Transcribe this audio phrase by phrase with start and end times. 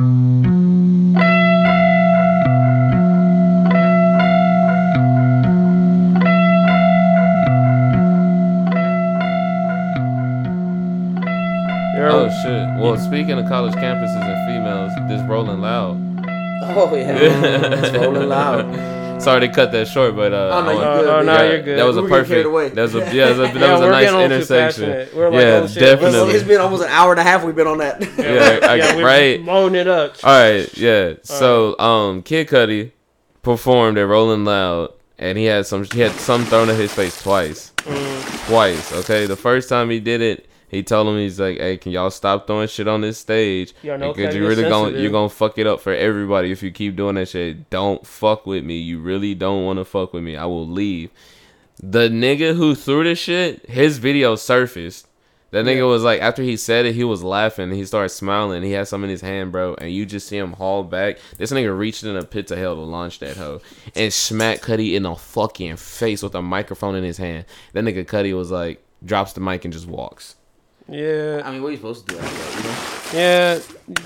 [0.00, 0.04] Oh
[12.42, 12.78] shit.
[12.78, 15.96] Well, speaking of college campuses and females, this Rolling Loud.
[16.62, 18.66] Oh yeah, it's rolling loud.
[19.20, 21.50] Sorry to cut that short, but uh, Oh, no, you want- good, Oh, no, man.
[21.50, 21.78] you're good.
[21.78, 22.74] That was We a were getting carried perfect.
[22.76, 23.26] That was a yeah.
[23.32, 25.18] That was a, that Yeah, was a nice getting a little too intersection.
[25.18, 26.34] We're like, yeah, oh, shit, definitely.
[26.34, 27.44] it's been almost an hour and a half.
[27.44, 28.00] We've been on that.
[28.18, 29.44] Yeah, I- yeah, right.
[29.44, 30.16] blowing it up.
[30.24, 31.14] All right, yeah.
[31.22, 32.92] So, um, Kid Cudi
[33.42, 37.20] performed at Rolling Loud, and he had some he had some thrown at his face
[37.22, 38.46] twice, Mm.
[38.48, 38.92] twice.
[38.92, 42.10] Okay, the first time he did it, he told him he's like, "Hey, can y'all
[42.10, 43.74] stop throwing shit on this stage?
[43.82, 46.62] Because Cudi you is really gonna sensitive." you gonna fuck it up for everybody if
[46.62, 47.70] you keep doing that shit.
[47.70, 48.78] Don't fuck with me.
[48.78, 50.36] You really don't want to fuck with me.
[50.36, 51.10] I will leave."
[51.80, 55.06] The nigga who threw the shit, his video surfaced.
[55.50, 57.70] That nigga was like, after he said it, he was laughing.
[57.70, 58.62] He started smiling.
[58.62, 59.74] He had some in his hand, bro.
[59.76, 61.18] And you just see him haul back.
[61.38, 63.62] This nigga reached in a pit to hell to launch that hoe
[63.94, 67.46] and smack Cudi in the fucking face with a microphone in his hand.
[67.72, 70.34] That nigga Cudi was like, drops the mic and just walks.
[70.88, 72.20] Yeah, I mean, what are you supposed to do?
[72.20, 72.74] After that, you know?
[73.12, 73.60] yeah.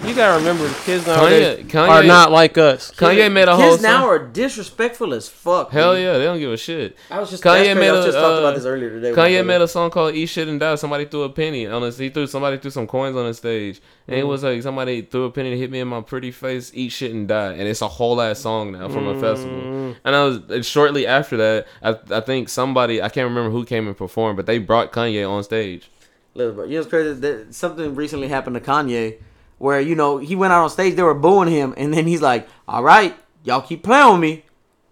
[0.06, 2.92] You gotta remember the kids nowadays Kanye, Kanye, are not like us.
[2.92, 4.08] Kanye made a whole Kids now song.
[4.08, 5.70] are disrespectful as fuck.
[5.72, 6.04] Hell dude.
[6.04, 6.96] yeah, they don't give a shit.
[7.10, 9.10] I was just Kanye made I was a, just talked about uh, this earlier today.
[9.10, 11.82] Kanye my made a song called "Eat Shit and Die." Somebody threw a penny on
[11.82, 11.98] us.
[11.98, 15.24] He threw somebody threw some coins on the stage, and it was like somebody threw
[15.24, 16.70] a penny to hit me in my pretty face.
[16.74, 19.96] Eat shit and die, and it's a whole ass song now from a festival.
[20.04, 23.64] And I was and shortly after that, I I think somebody I can't remember who
[23.64, 25.90] came and performed, but they brought Kanye on stage.
[26.34, 27.12] Listen, bro, you know what's crazy?
[27.20, 29.18] That something recently happened to Kanye,
[29.58, 32.22] where you know he went out on stage, they were booing him, and then he's
[32.22, 34.44] like, "All right, y'all keep playing with me,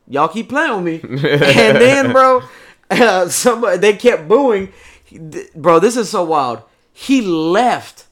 [0.07, 1.01] y'all keep playing with me,"
[1.33, 2.43] and then, bro,
[2.91, 4.73] uh, somebody they kept booing,
[5.55, 5.79] bro.
[5.79, 6.63] This is so wild.
[6.93, 8.07] He left.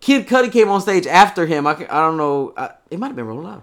[0.00, 1.66] Kid Cudi came on stage after him.
[1.66, 2.54] I, I don't know.
[2.56, 3.62] I, it might have been Rolling Loud.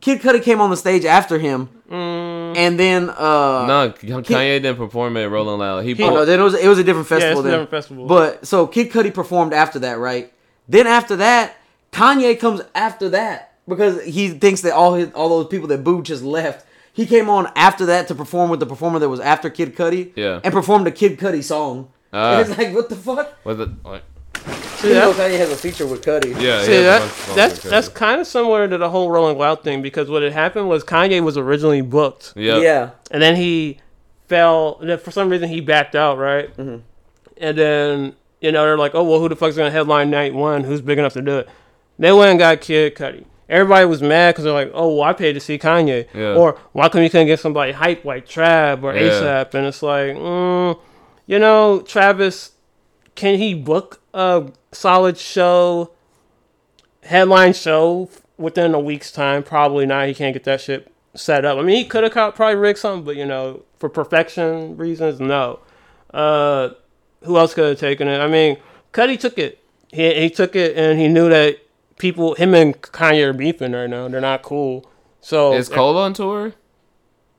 [0.00, 5.16] Kid Cudi came on the stage after him, and then uh, no, Kanye didn't perform
[5.16, 5.84] at Rolling Loud.
[5.84, 7.38] He, Oh, no, then it was it was a different Yeah, festival.
[7.38, 7.50] it's a then.
[7.52, 8.06] different festival.
[8.06, 10.32] But so Kid Cudi performed after that, right?
[10.68, 11.56] Then after that,
[11.92, 16.04] Kanye comes after that because he thinks that all his all those people that booed
[16.04, 16.66] just left.
[16.92, 20.12] He came on after that to perform with the performer that was after Kid Cudi.
[20.14, 20.40] Yeah.
[20.44, 21.88] And performed a Kid Cudi song.
[22.12, 22.38] Ah.
[22.38, 23.44] and it's like, what the fuck?
[23.44, 24.04] was it, like,
[24.84, 26.40] See, You know that- Kanye has a feature with Cudi.
[26.40, 29.10] yeah, he See, that, bunch of songs that's that's kind of similar to the whole
[29.10, 32.62] Rolling Loud thing because what had happened was Kanye was originally booked, Yep.
[32.62, 32.90] Yeah.
[33.10, 33.78] and then he
[34.28, 34.78] fell.
[34.80, 36.54] and then For some reason, he backed out, right?
[36.56, 36.76] Mm-hmm.
[37.38, 40.64] And then you know they're like, "Oh well, who the fuck's gonna headline night one?
[40.64, 41.48] Who's big enough to do it?"
[41.98, 43.24] They went and got Kid Cudi.
[43.48, 46.34] Everybody was mad because they're like, "Oh, well, I paid to see Kanye," Yeah.
[46.34, 49.10] or "Why come you couldn't get somebody hype like Trav or Yeah.
[49.10, 50.78] ASAP?" And it's like, mm,
[51.26, 52.52] you know, Travis,
[53.14, 54.44] can he book a
[54.74, 55.92] solid show,
[57.02, 59.42] headline show within a week's time?
[59.42, 60.08] Probably not.
[60.08, 61.58] He can't get that shit set up.
[61.58, 65.60] I mean, he could have probably rigged something, but you know, for perfection reasons, no.
[66.12, 66.70] Uh,
[67.22, 68.18] who else could have taken it?
[68.18, 68.58] I mean,
[68.92, 69.60] Cudi took it.
[69.92, 71.58] He he took it, and he knew that
[71.98, 74.08] people, him and Kanye are beefing right now.
[74.08, 74.90] They're not cool.
[75.20, 76.52] So Is Cole on tour?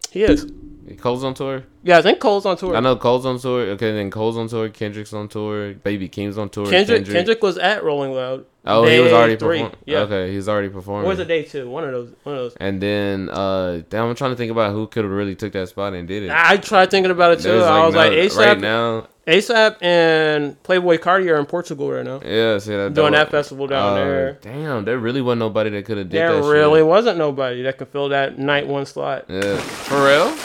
[0.10, 0.52] He is.
[0.98, 1.64] Cole's on tour.
[1.84, 2.76] Yeah, I think Cole's on tour.
[2.76, 3.62] I know Cole's on tour.
[3.72, 4.70] Okay, then Cole's on tour.
[4.70, 5.74] Kendrick's on tour.
[5.74, 6.68] Baby Keem's on tour.
[6.68, 8.46] Kendrick, Kendrick was at Rolling Loud.
[8.68, 9.72] Oh, he was already performing.
[9.86, 10.00] Yeah.
[10.00, 11.06] Okay, he's already performing.
[11.06, 11.70] Or was it day two?
[11.70, 12.14] One of those.
[12.24, 12.56] One of those.
[12.60, 15.70] And then, uh, damn, I'm trying to think about who could have really took that
[15.70, 16.32] spot and did it.
[16.32, 17.50] I tried thinking about it too.
[17.50, 19.08] There's, I was no- like, ASAP, right now.
[19.28, 22.22] ASAP, and Playboi Carti are in Portugal right now.
[22.24, 24.34] Yeah, see that Doing that that festival down uh, there.
[24.42, 26.42] Damn, there really wasn't nobody that could have did There that.
[26.42, 26.88] There really shit.
[26.88, 29.26] wasn't nobody that could fill that night one slot.
[29.28, 30.36] Yeah, for real.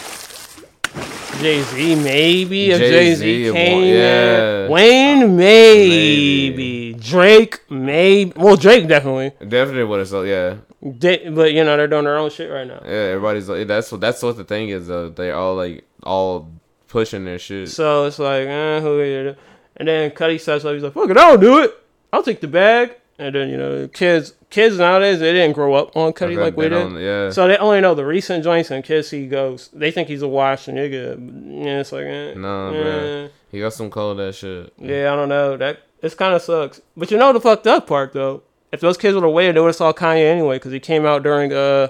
[1.41, 3.95] Jay Z, maybe if Jay Z came.
[3.95, 4.69] yeah.
[4.69, 6.95] Wayne, maybe.
[6.95, 8.33] Drake, maybe.
[8.37, 9.31] Well, Drake definitely.
[9.47, 10.09] Definitely would have.
[10.09, 12.81] So yeah, They, but you know they're doing their own shit right now.
[12.85, 12.91] yeah.
[13.15, 14.87] Everybody's like, that's what that's what the thing is.
[14.87, 16.51] Though they all like all
[16.89, 17.69] pushing their shit.
[17.71, 19.37] So it's like, eh, who are
[19.77, 21.73] And then Cudi says so he's like, fuck it, I'll do it.
[22.13, 22.97] I'll take the bag.
[23.19, 26.69] And then, you know, kids kids nowadays they didn't grow up on Cudi like we
[26.69, 26.93] did.
[27.01, 27.31] yeah.
[27.31, 29.69] So they only know the recent joints and kids see goes.
[29.73, 31.65] They think he's a washed nigga.
[31.65, 32.73] Yeah, it's like eh, Nah, eh.
[32.75, 33.31] bruh.
[33.53, 34.73] He got some cold ass shit.
[34.79, 35.57] Yeah, I don't know.
[35.57, 36.81] That it's kind of sucks.
[36.97, 38.43] But you know the fucked up part though.
[38.73, 41.05] If those kids would have waited, they would have saw Kanye anyway because he came
[41.07, 41.89] out during uh.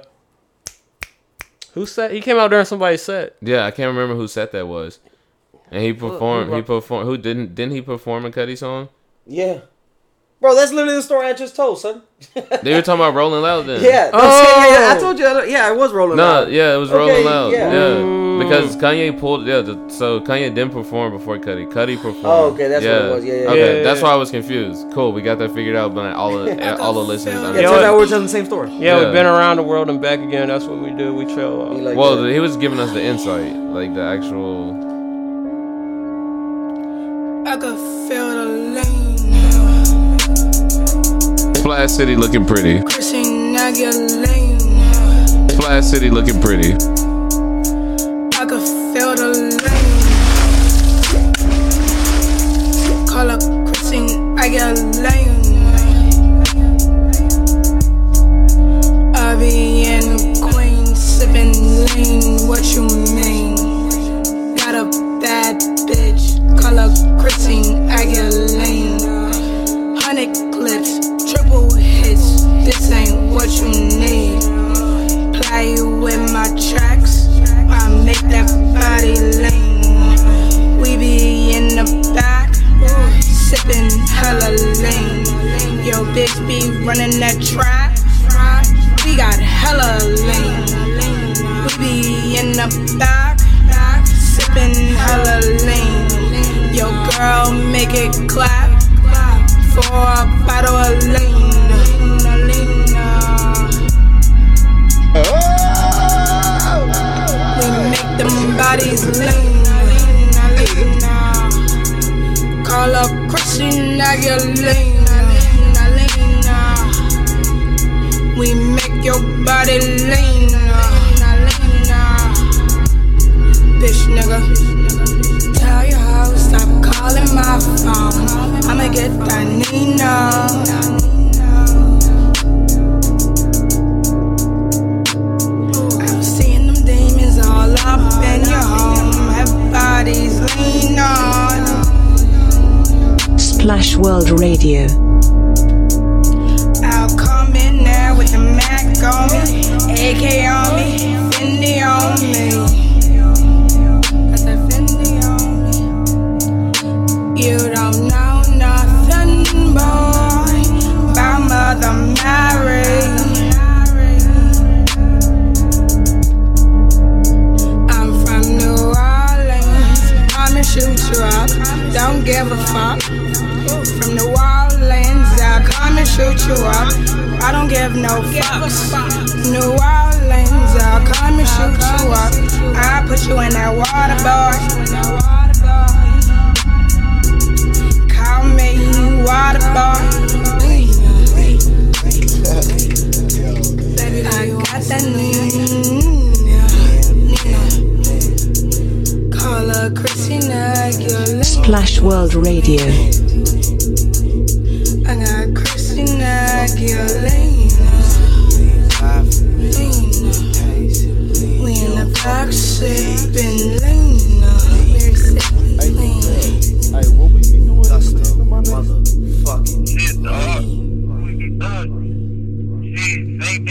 [1.75, 2.11] Who set?
[2.11, 3.37] He came out during somebody's set.
[3.41, 4.99] Yeah, I can't remember who set that was.
[5.71, 6.51] And he performed.
[6.51, 7.07] who- He performed.
[7.07, 7.55] Who didn't?
[7.55, 8.89] Didn't he perform a Cudi song?
[9.27, 9.61] Yeah.
[10.41, 12.01] Bro, that's literally the story I just told, son.
[12.63, 13.83] They were talking about Rolling Loud then.
[13.85, 14.09] Yeah.
[14.11, 14.65] no, Oh.
[14.69, 15.27] yeah, yeah, I told you.
[15.27, 16.17] I- Yeah, it was rolling.
[16.17, 16.51] No, Loud.
[16.51, 17.53] yeah, it was Okay, Rolling Loud.
[17.53, 17.73] yeah.
[17.73, 18.19] Yeah.
[18.43, 19.47] because Kanye pulled.
[19.47, 21.67] Yeah, the, so Kanye didn't perform before Cudi.
[21.71, 22.25] Cudi performed.
[22.25, 23.25] Oh, okay, that's what it was.
[23.25, 23.85] Yeah, yeah, Okay, yeah.
[23.85, 24.91] that's why I was confused.
[24.95, 25.95] Cool, we got that figured out.
[25.95, 27.35] But all the all the listeners.
[27.35, 27.63] Yeah, understand.
[27.63, 28.71] Yeah, turns out we're telling the same story.
[28.71, 28.99] Yeah, Yeah.
[29.05, 30.49] we've been around the world and back again.
[30.49, 31.13] That's what we do.
[31.13, 31.75] We chill.
[31.75, 32.33] He like Well, that.
[32.33, 34.73] he was giving us the insight, like the actual.
[37.47, 37.77] I could
[38.09, 38.47] feel the
[38.77, 39.10] lane.
[41.71, 42.81] Splash City looking pretty.
[45.51, 46.73] Splash City looking pretty.
[48.35, 48.61] I could
[48.93, 49.29] feel the
[49.63, 50.01] lane.
[53.07, 55.07] Call up Christina Aguilera.
[55.07, 55.30] I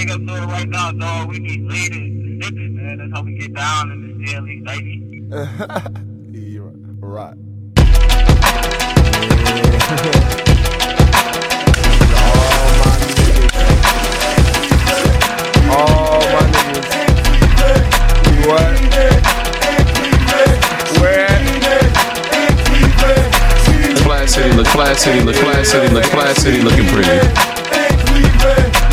[0.10, 1.30] Shit, same thing I'm doing right now, dog.
[1.30, 2.98] We be leading, sipping, man.
[2.98, 5.24] That's how we get down in this daily, baby.
[6.32, 7.36] You're right.
[15.70, 16.90] All my niggas.
[18.48, 18.74] What?
[21.00, 21.30] Where?
[23.98, 24.68] Splash City look.
[24.68, 25.36] Splash City look.
[25.36, 26.06] Splash City look.
[26.06, 27.59] Splash City looking pretty.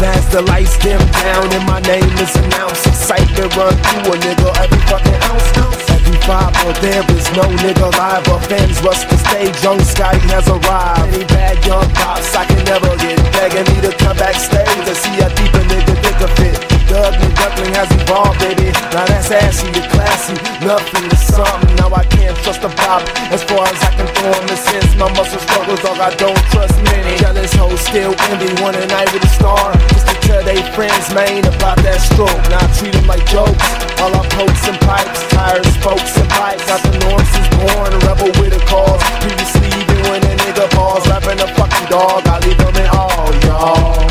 [0.04, 4.48] As the lights dim down and my name is announced, excitement run through a nigga
[4.60, 5.90] every fucking ounce.
[5.90, 8.28] Every five, but there is no nigga live.
[8.28, 11.14] or fans rush the stage, young Scotty has arrived.
[11.14, 15.16] Any bad young pops, I can never get begging me to come backstage to see
[15.20, 16.75] a deeper nigga think of it.
[16.86, 18.70] Doug McDuckling has evolved, baby.
[18.94, 20.38] Now that's ashy, you're classy.
[20.62, 21.74] Nothing is something.
[21.76, 23.02] Now I can't trust a pop
[23.34, 24.94] as far as I can throw him the sense.
[24.94, 25.98] My muscle struggles, dog.
[25.98, 27.18] I don't trust many.
[27.18, 29.74] Jealous hoes still envy one a night with a star.
[29.90, 32.38] Just to tell they friends, man, about that stroke.
[32.54, 33.66] Now I treat them like jokes.
[33.98, 36.62] All I pokes and pipes, tires, spokes and pipes.
[36.70, 39.02] Got the norm since born, a rebel with a cause.
[39.26, 43.34] Previously, even when a nigga balls, rapping a fucking dog, I leave them in all,
[43.42, 44.05] y'all.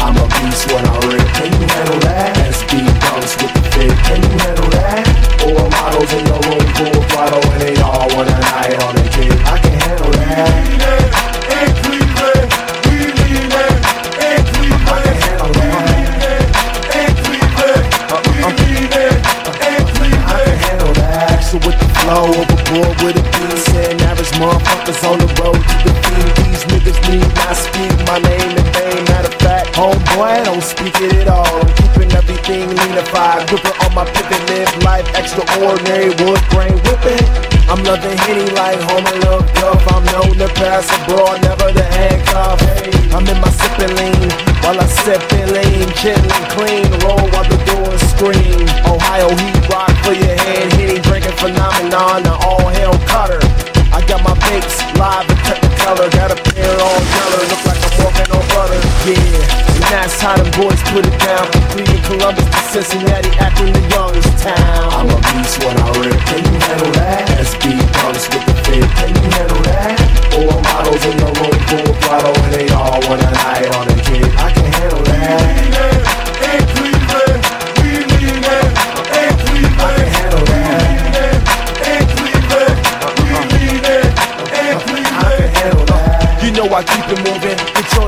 [30.15, 31.45] Get it at all.
[31.45, 33.47] I'm keeping everything leanified.
[33.49, 36.09] Gripping on my pivot, live life extraordinary.
[36.23, 37.25] Wood grain whipping.
[37.67, 39.81] I'm loving Henny like home Homer look up.
[39.91, 42.61] I'm known to pass abroad, never the handcuff.
[43.11, 44.29] I'm in my sipping lean
[44.63, 46.87] while I sip and lean, chillin' clean.
[47.03, 48.67] Roll while the doors scream.
[48.87, 52.23] Ohio heat rock for your head, Henny drinking phenomenon.
[52.23, 53.39] Now all hell cutter.
[53.91, 56.07] I got my bakes live and technicolor.
[56.11, 58.79] Got a pair all color, look like I'm walking on butter.
[59.07, 61.47] Yeah, and that's how them boys put it down.
[61.51, 63.71] From Cleveland, Columbus to Cincinnati, Akron.
[64.45, 66.19] I'm a beast when I rip.
[66.27, 67.23] Can you handle that?
[67.39, 68.83] SB comes with the fit.
[68.99, 69.95] Can you handle that?
[70.35, 73.94] Four models in the room, full throttle, and they all want a night on a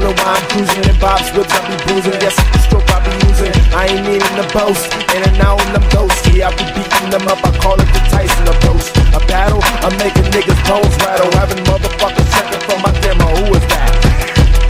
[0.07, 2.19] controlling while I'm cruising in bobs whips I be bruising.
[2.21, 3.51] Yes, the stroke I be using.
[3.73, 6.23] I ain't needing to boast, in and out in ghosts.
[6.31, 7.39] Yeah, I be beating them up.
[7.43, 8.87] I call it the Tyson approach.
[9.15, 13.27] A battle, I'm making niggas bones rattle, having motherfuckers checking for my demo.
[13.43, 13.91] Who is that?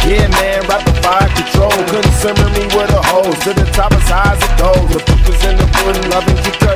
[0.07, 1.75] Yeah, man, rapid fire control.
[1.91, 3.37] Couldn't simmer me with a hose.
[3.45, 4.87] To the top as high as it goes.
[4.89, 6.07] The proof is in the pudding.
[6.09, 6.66] Loving Cudi,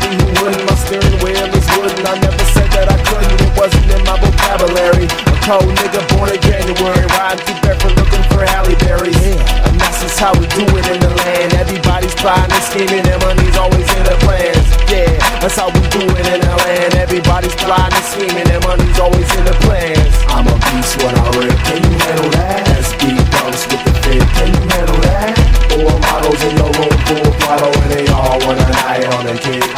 [5.46, 7.06] cold nigga born in January.
[7.18, 9.12] Riding through Bedford looking for Halle Berry.
[9.22, 11.54] Yeah, and that's just how we do it in the land.
[11.58, 14.68] Everybody's plotting and scheming, and money's always in the plans.
[14.90, 16.96] Yeah, that's how we do it in the land.
[16.96, 20.14] Everybody's plotting and scheming, and money's always in the plans.
[20.30, 21.58] I'm a beast when I rip.
[21.66, 22.62] Can you handle that?
[22.78, 24.24] SB bumps with the fit.
[24.38, 25.34] Can you handle that?
[25.72, 29.36] Four models in your room, full throttle, and they all want a night on a
[29.40, 29.71] kid.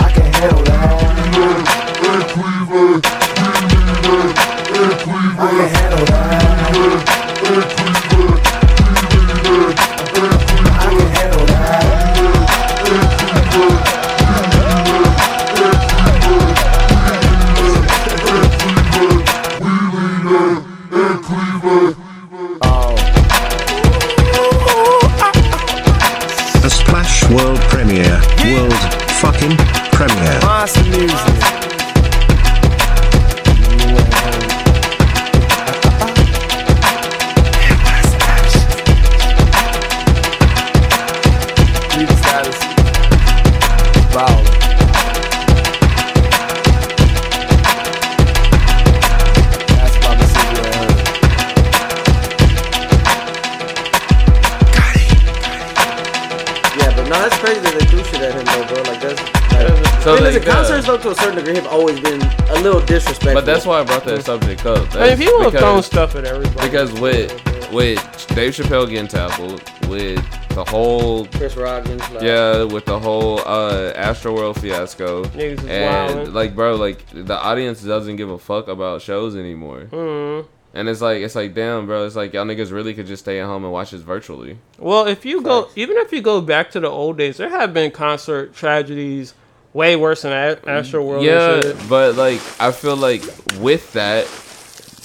[60.88, 63.34] Like, the though, to a certain degree, have always been a little disrespectful.
[63.34, 64.94] But that's why I brought that subject up.
[64.96, 66.68] I mean, people have Because- thrown stuff at everybody.
[66.70, 67.32] Because with
[67.72, 68.00] with
[68.36, 73.40] Dave Chappelle getting tackled, with the whole Chris Rock and like, yeah, with the whole
[73.40, 76.34] uh Astroworld fiasco, Niggas is and wildin'.
[76.34, 79.88] like bro, like the audience doesn't give a fuck about shows anymore.
[79.92, 80.46] Mhm.
[80.76, 82.06] And it's like it's like damn, bro.
[82.06, 84.58] It's like y'all niggas really could just stay at home and watch this virtually.
[84.78, 87.74] Well, if you go, even if you go back to the old days, there have
[87.74, 89.34] been concert tragedies
[89.74, 90.32] way worse than
[90.68, 91.24] Astro World.
[91.26, 93.24] yeah, but like I feel like
[93.60, 94.26] with that,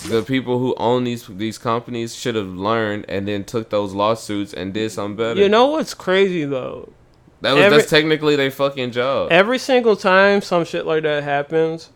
[0.09, 4.53] the people who own these these companies should have learned and then took those lawsuits
[4.55, 5.41] and did something better.
[5.41, 6.93] You know what's crazy though?
[7.41, 9.29] that was every- that's technically their fucking job.
[9.31, 11.91] Every single time some shit like that happens,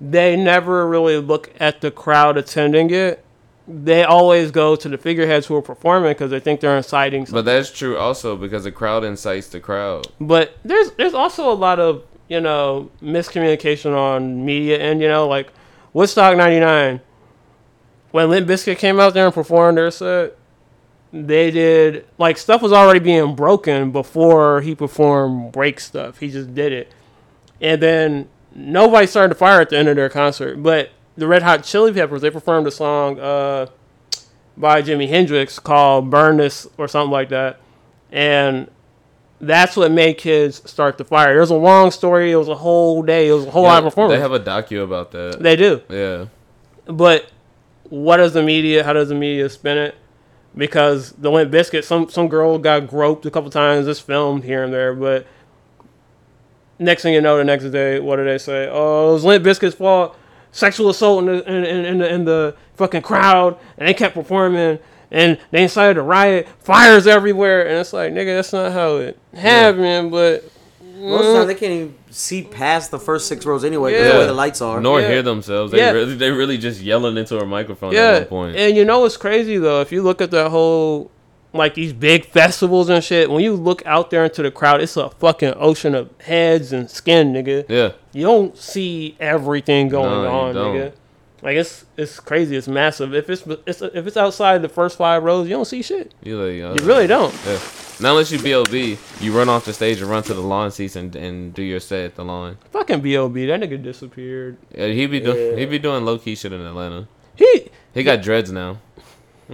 [0.00, 3.22] they never really look at the crowd attending it.
[3.68, 7.26] They always go to the figureheads who are performing because they think they're inciting.
[7.26, 7.44] Something.
[7.44, 10.06] But that's true also because the crowd incites the crowd.
[10.20, 15.28] But there's there's also a lot of you know miscommunication on media and you know
[15.28, 15.52] like
[15.92, 17.00] Woodstock '99
[18.10, 20.36] when Limp Bizkit came out there and performed their set.
[21.12, 26.18] They did like stuff was already being broken before he performed break stuff.
[26.18, 26.92] He just did it,
[27.60, 30.62] and then nobody started to fire at the end of their concert.
[30.62, 30.90] But
[31.20, 33.66] the Red Hot Chili Peppers they performed a song uh,
[34.56, 37.60] by Jimi Hendrix called "Burn This" or something like that,
[38.10, 38.68] and
[39.40, 41.36] that's what made kids start the fire.
[41.36, 42.32] It was a long story.
[42.32, 43.28] It was a whole day.
[43.28, 44.16] It was a whole lot of performance.
[44.16, 45.38] They have a docu about that.
[45.40, 45.82] They do.
[45.88, 46.26] Yeah.
[46.86, 47.30] But
[47.84, 48.82] what does the media?
[48.82, 49.94] How does the media spin it?
[50.56, 53.86] Because the Limp Bizkit, some some girl got groped a couple times.
[53.86, 55.26] It's filmed here and there, but
[56.78, 58.68] next thing you know, the next day, what do they say?
[58.70, 60.16] Oh, it was Limp Bizkit's fault.
[60.52, 64.14] Sexual assault in the in, in, in the in the fucking crowd, and they kept
[64.14, 64.78] performing,
[65.10, 66.48] and they incited a riot.
[66.60, 70.10] Fires everywhere, and it's like, nigga, that's not how it happened.
[70.10, 70.44] But
[70.98, 71.34] Most of the mm.
[71.38, 74.12] time they can't even see past the first six rows anyway because Yeah.
[74.14, 74.80] the way the lights are.
[74.80, 75.08] Nor Yeah.
[75.08, 75.70] hear themselves.
[75.72, 75.92] They Yeah.
[75.92, 78.56] really they really just yelling into a microphone yeah, at one point.
[78.56, 79.80] and you know what's crazy though?
[79.80, 81.10] If you look at that whole
[81.52, 84.96] like these big festivals and shit, when you look out there into the crowd, it's
[84.96, 87.64] a fucking ocean of heads and skin, nigga.
[87.68, 87.92] Yeah.
[88.12, 90.92] You don't see everything going No, on, nigga.
[91.42, 92.54] Like it's it's crazy.
[92.54, 93.14] It's massive.
[93.14, 96.12] If it's, it's if it's outside the first five rows, you don't see shit.
[96.22, 97.34] You like uh, You really don't.
[97.46, 97.58] Yeah.
[97.98, 98.98] Not unless you B.O.B.
[99.20, 101.80] You run off the stage and run to the lawn seats and, and do your
[101.80, 102.56] set at the lawn.
[102.72, 103.46] Fucking B.O.B.
[103.46, 104.56] That nigga disappeared.
[104.74, 105.56] Yeah, he be doing Yeah.
[105.56, 107.08] he be doing low key shit in Atlanta.
[107.36, 108.78] He He got dreads now.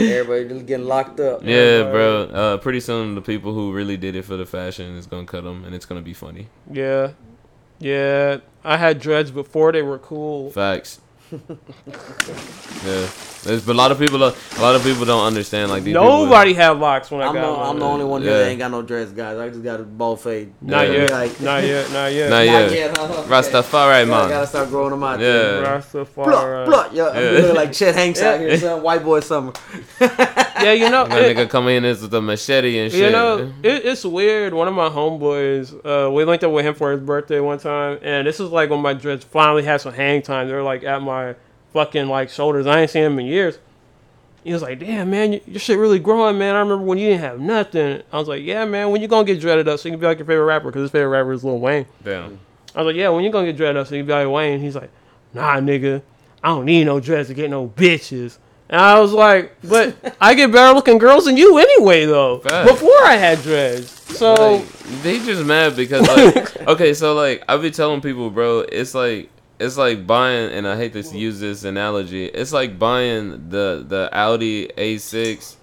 [0.00, 1.44] Everybody just getting locked up.
[1.44, 2.22] Yeah, bro.
[2.24, 5.44] Uh, pretty soon the people who really did it for the fashion is gonna cut
[5.44, 6.48] them, and it's gonna be funny.
[6.68, 7.12] Yeah.
[7.78, 8.38] Yeah.
[8.64, 10.50] I had dreads before they were cool.
[10.50, 11.00] Facts.
[12.84, 13.08] yeah,
[13.44, 14.22] there's but a lot of people.
[14.22, 15.94] A lot of people don't understand like these.
[15.94, 17.62] Nobody had locks when I I'm, got the.
[17.70, 18.30] I'm the only one Yeah.
[18.38, 19.38] that ain't got no dreads, guys.
[19.38, 20.52] I just got a bald fade.
[20.60, 20.92] Not Yeah.
[20.94, 21.10] yet.
[21.10, 21.90] Like- not yet.
[21.92, 22.30] Not yet.
[22.30, 22.72] Not Not yet.
[22.72, 23.04] yet, huh?
[23.04, 23.28] Okay.
[23.30, 24.28] Rastafari I man.
[24.28, 25.20] gotta start growing them out.
[25.20, 25.26] Yeah.
[25.32, 25.62] there.
[25.80, 26.24] Rastafari.
[26.24, 26.88] Blah, blah.
[26.92, 27.30] Yeah, I'm Yeah.
[27.30, 28.82] looking like Chet Hanks out here, son.
[28.82, 29.52] White boy summer.
[30.62, 31.06] Yeah, you know.
[31.06, 33.06] That it- nigga come in with a machete and shit.
[33.06, 34.52] You know, it, it's weird.
[34.54, 37.98] One of my homeboys, uh, we linked up with him for his birthday one time,
[38.02, 40.48] and this is like when my dreads finally had some hang time.
[40.48, 41.34] They're like at my
[41.72, 42.66] fucking like shoulders.
[42.66, 43.58] I ain't seen him in years.
[44.42, 46.54] He was like, "Damn, man, your shit really growing, man.
[46.56, 48.90] I remember when you didn't have nothing." I was like, "Yeah, man.
[48.90, 50.68] When you gonna get dreaded up so you can be like your favorite rapper?
[50.68, 52.38] Because his favorite rapper is Lil Wayne." Damn.
[52.74, 54.28] I was like, "Yeah, when you gonna get dreaded up so you can be like
[54.28, 54.90] Wayne?" He's like,
[55.34, 56.00] "Nah, nigga,
[56.42, 58.38] I don't need no dreads to get no bitches."
[58.70, 62.38] And I was like, "But I get better looking girls than you anyway, though.
[62.38, 62.70] Facts.
[62.70, 67.56] Before I had dreads, so." Like, they just mad because like okay, so like I
[67.56, 71.64] be telling people, bro, it's like it's like buying and I hate to use this
[71.64, 72.26] analogy.
[72.26, 75.56] It's like buying the the Audi A6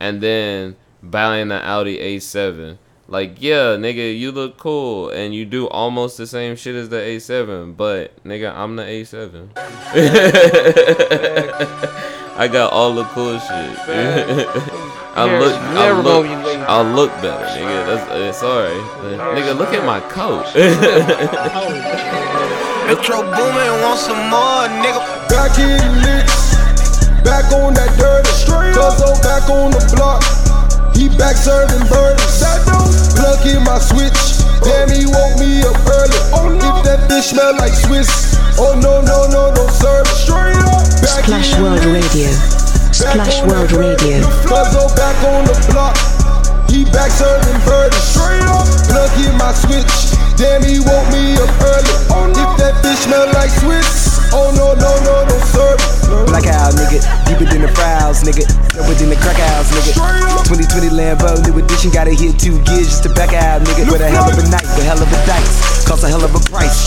[0.00, 2.78] and then buying the Audi A7.
[3.10, 6.96] Like, yeah, nigga, you look cool and you do almost the same shit as the
[6.96, 9.48] A7, but nigga, I'm the A7.
[12.38, 13.50] I got all the cool shit.
[15.18, 16.62] I look, I look, gonna be lazy.
[16.62, 17.86] I look better, nigga.
[17.90, 18.78] That's uh, sorry,
[19.34, 19.58] nigga.
[19.58, 20.46] Look at my coat.
[22.86, 25.02] Metro Boomin want some more, nigga.
[25.26, 26.54] Back in the licks,
[27.26, 28.30] back on that dirty.
[28.70, 30.22] Cuzzo back on the block.
[30.94, 32.38] He back serving burdens.
[33.18, 34.47] Plug in my switch.
[34.62, 36.18] Damn, he woke me up early.
[36.34, 38.08] Oh, if that bitch smell like Swiss.
[38.58, 40.02] Oh no, no, no, no, sir.
[40.18, 40.82] Straight up.
[40.98, 42.30] Back Splash in the World Radio.
[42.32, 43.72] back Splash World.
[43.72, 44.18] Radio.
[44.46, 45.94] Cuzzo back on the block.
[46.66, 48.02] He back serving burdens.
[48.02, 48.66] Straight up.
[48.90, 50.14] Plug in my switch.
[50.34, 51.94] Damn, he woke me up early.
[52.10, 54.18] Oh, if that bitch smell like Swiss.
[54.34, 55.74] Oh no, no, no, no, sir.
[56.26, 57.00] Black out, nigga.
[57.26, 58.67] Deeper than the frowns, nigga.
[58.78, 59.90] Deeper than the crack house, nigga.
[60.46, 61.90] 2020 Lambo, new edition.
[61.90, 63.90] Gotta hit two gears just to back out, nigga.
[63.90, 65.82] With a hell of a night, with hell of a dice.
[65.82, 66.86] Cost a hell of a price.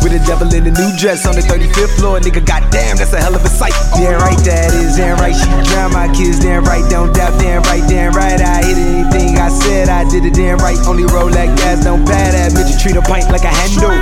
[0.00, 2.40] With a devil in a new dress on the 35th floor, nigga.
[2.40, 3.76] Goddamn, that's a hell of a sight.
[3.92, 4.96] Damn right, that is.
[4.96, 6.40] Damn right, she drown my kids.
[6.40, 7.36] Damn right, don't doubt.
[7.44, 8.40] Damn right, damn right.
[8.40, 9.92] I hit anything I said.
[9.92, 10.80] I did it damn right.
[10.88, 12.56] Only roll like gas, don't pad that.
[12.56, 13.92] Midget treat a pint like a handle.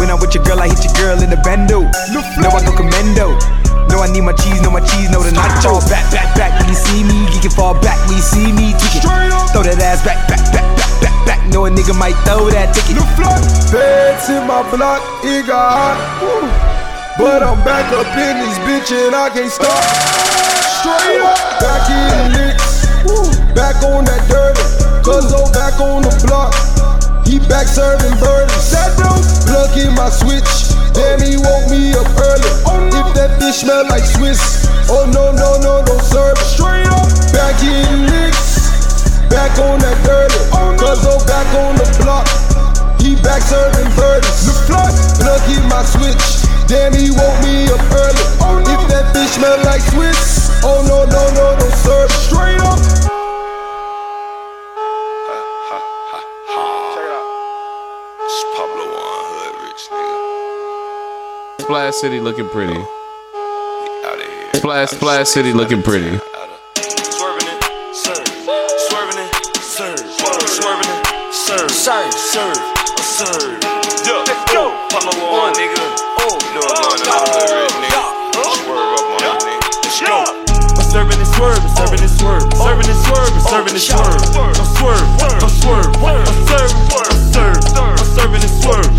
[0.00, 1.84] When I'm with your girl, I hit your girl in the bendo.
[2.40, 3.36] No, I go commando.
[3.90, 5.82] No, I need my cheese, no, my cheese, no, the nacho.
[5.90, 8.70] Back, back, back, when you see me, you can fall back when you see me
[8.78, 9.02] tweaking.
[9.50, 11.40] Throw that ass back, back, back, back, back, back.
[11.50, 13.02] Know a nigga might throw that ticket.
[13.68, 15.98] Feds in my block, it got hot.
[16.22, 16.46] woo.
[17.18, 19.82] But I'm back up in this bitch and I can't stop.
[20.80, 22.86] Straight up, back in the licks.
[23.04, 23.26] woo.
[23.54, 24.62] Back on that dirty.
[25.02, 26.54] Cuzzo back on the block.
[27.26, 28.70] He back serving burdens.
[29.46, 30.79] Plug in my switch.
[30.92, 32.50] Damn, he woke me up early.
[32.90, 34.66] If that bitch smell like Swiss.
[34.90, 36.34] Oh no, no, no, no, sir.
[36.42, 38.68] Straight up, back in the licks.
[39.30, 40.40] Back on that dirty.
[40.76, 42.26] Cuzzo back on the block.
[43.00, 44.50] He back serving burdens.
[44.66, 46.46] Plug in my switch.
[46.66, 48.26] Damn, he woke me up early.
[48.66, 50.50] If that bitch smell like Swiss.
[50.62, 52.08] Oh no, no, no, no, sir.
[52.26, 52.99] Straight up.
[61.70, 62.74] Splash City looking pretty.
[62.74, 64.18] Out.
[64.56, 66.18] Splash Splash City looking pretty.
[66.18, 67.62] Swerving it,
[67.94, 68.26] serve.
[68.90, 69.30] Swerving it,
[69.62, 70.02] serve.
[70.50, 71.70] Swerving it, serve.
[71.70, 72.58] Serve, serve,
[72.98, 73.62] serve.
[74.02, 74.74] Yeah, let's go.
[74.90, 75.78] Pablo One, nigga.
[76.18, 78.02] Oh, you know I'm going to the hood rich, nigga.
[78.66, 79.70] Swerve up on that nigga.
[79.86, 80.26] Let's go.
[80.74, 82.66] I'm serving and swerve, I'm serving and swerve, oh.
[82.66, 84.58] serving and swerve, I'm serving and oh, swerve.
[84.58, 85.06] I'm swerve,
[85.38, 87.89] I'm swerve, I'm serve, I'm serve, I'm
[88.20, 88.92] serving and swerve.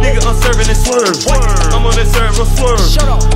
[0.00, 1.16] Nigga, I'm serving and swerve.
[1.76, 2.80] I'm on that serve, I'm swerve.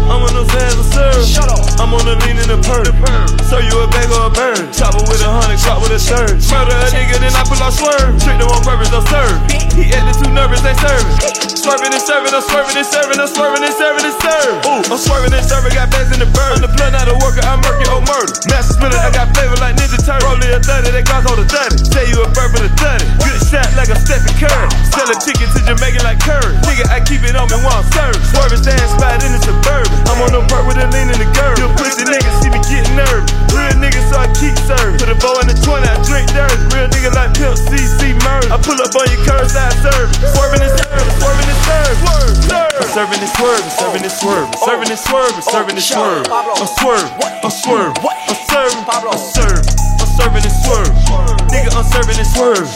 [0.08, 1.80] I'm on those hands, I serve.
[1.80, 2.96] I'm on the lean in the perp.
[3.44, 4.72] So you a bag or a bird.
[4.72, 6.40] Chopper with a hundred, clock with a third.
[6.48, 8.16] Murder a nigga, then I pull out swerve.
[8.16, 9.36] Trick them on purpose, don't serve.
[9.76, 11.55] He acting too nervous, they serving.
[11.66, 14.54] Swerving and serving, I'm swerving and serving, I'm swerving and serving and serve.
[14.70, 16.54] Ooh, I'm swerving and serving, got bags in the bird.
[16.54, 18.30] I'm the blood, not a worker, I'm murky, oh murder.
[18.46, 20.30] Master spinner, I got flavor like Ninja Turtle.
[20.30, 21.90] Rolling a 30, that Glock hold a 30.
[21.90, 23.02] Say you a bird for the 30.
[23.18, 24.70] Good shot like a Stephen Curry.
[24.94, 26.54] Sell a ticket to Jamaican like Curry.
[26.70, 28.22] Nigga, I keep it on me while I'm serving.
[28.30, 29.90] Swerving stand spot in the suburban.
[30.06, 31.50] I'm on the perk with a lean in the girl.
[31.58, 33.26] You pussy niggas see me getting nervous.
[33.50, 35.02] Real nigga, so I keep serving.
[35.02, 36.62] Put a bow in the 20, I drink dirty.
[36.70, 38.54] Real nigga like Pimp CC murder.
[38.54, 40.14] I pull up on your curb side serving.
[40.30, 42.06] Swerving and serving, swerving and serving.
[42.06, 42.76] Swerve, serve.
[42.76, 44.52] I'm serving and swerving, serving and swerving.
[44.58, 46.32] Serving and swerving, serving and swerving.
[46.32, 47.08] I'm swerve,
[47.44, 47.94] I'm swerve.
[48.02, 49.64] I'm serving, I'm serve.
[50.00, 51.45] I'm serving and swerve.
[51.56, 52.68] Nigga, I'm serving and swerve.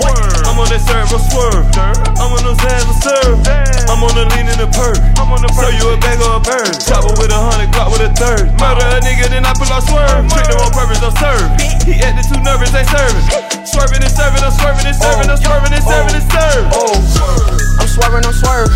[0.49, 1.69] I'm on that serve, I'm swerve.
[2.17, 3.37] I'm on those hands, I serve.
[3.93, 4.97] I'm on the lean in the perk.
[5.53, 6.73] So you a bag or a bird.
[6.81, 8.49] Chopper with a hundred, clock with a third.
[8.57, 10.25] Murder a nigga, then I pull out swerve.
[10.33, 11.45] Trick them on purpose, I'm serve.
[11.85, 13.61] He acting too nervous, they serving.
[13.69, 16.33] Swerving and serving, I'm swerving and serving, I'm oh, swerving and serving and oh.
[16.33, 16.65] serve.
[16.73, 18.73] Oh, I'm swerving, I'm swerving.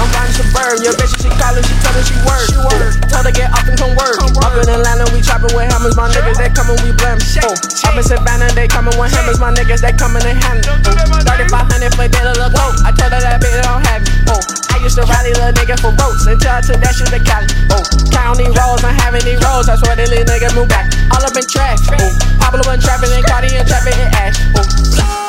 [0.00, 0.80] I'm riding suburban.
[0.80, 2.46] Your bitch, she calling, she telling she work.
[2.48, 2.96] She work.
[3.12, 4.16] Tell her get up and come work.
[4.40, 5.94] Up in Atlanta, we chopping with hammers.
[5.94, 7.20] My niggas, they coming, we blame.
[7.44, 7.52] Oh.
[7.86, 9.38] Up in Savannah, they coming with hammers.
[9.38, 10.76] My niggas, they coming, they handle.
[10.76, 11.22] Oh.
[11.26, 12.74] 3500 for that little coat.
[12.86, 14.10] I told her that bitch don't have it.
[14.30, 14.40] Oh.
[14.70, 17.46] I used to rally little nigga for votes until I took that shit to Cali.
[17.74, 17.82] Oh.
[18.14, 19.68] County rolls, I'm having these rolls.
[19.68, 20.88] I swear this little nigga move back.
[21.12, 21.82] All up in trash.
[21.92, 22.12] Oh.
[22.40, 24.38] Pablo and trapping and Cardi and trapping and Ash.
[24.56, 24.64] Oh.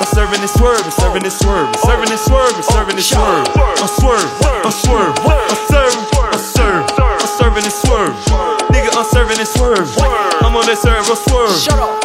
[0.02, 3.48] I'm serving and swerving, serving and swerving, serving and swerving, serving and swerve.
[3.54, 4.30] I'm swerve,
[4.66, 8.71] I'm swerve, I'm serving, I'm serve, I'm serving and swerve.
[9.02, 9.90] Nigga, I'm serving and swerve.
[10.46, 11.58] I'm on that serve, I'm swerve.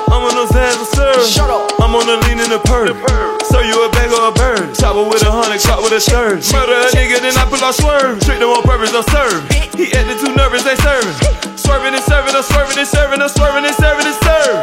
[0.09, 1.29] I'm on those hands, I serve.
[1.77, 2.97] I'm on the lean in the perk.
[3.45, 4.73] So you a bag or a bird?
[4.73, 6.41] Chopper with a hundred, clock with a third.
[6.57, 8.21] Murder a nigga, then I pull out swerve.
[8.25, 9.45] Trick them on purpose, I'm serve.
[9.77, 11.13] He acting too nervous, they serving.
[11.57, 14.57] Swerving and serving, I'm swerving and serving, I'm swerving and serving and serve.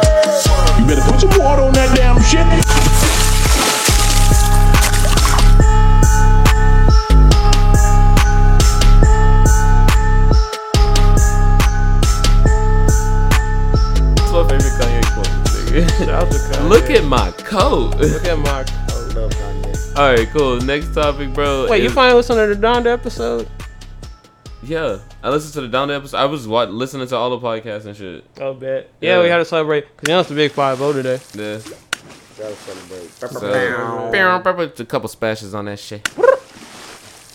[0.80, 2.42] You better put some water on that damn shit.
[15.74, 15.88] Quote.
[15.88, 16.06] nigga.
[16.06, 16.68] Shout out.
[16.68, 17.96] Look at my coat.
[17.96, 18.64] Look at my
[19.96, 20.56] All right, cool.
[20.60, 21.68] Next topic, bro.
[21.68, 23.48] Wait, you If- finally listened to the Donda episode?
[24.62, 26.16] Yeah, I listened to the Donda episode.
[26.16, 28.24] I was wa- listening to all the podcasts and shit.
[28.40, 28.90] Oh, bet.
[29.00, 29.86] Yeah, we had to celebrate.
[29.94, 31.20] Because you know it's the big 5 0 today.
[31.34, 31.58] Yeah.
[32.38, 33.10] Gotta celebrate.
[33.12, 36.08] So, a couple splashes on that shit.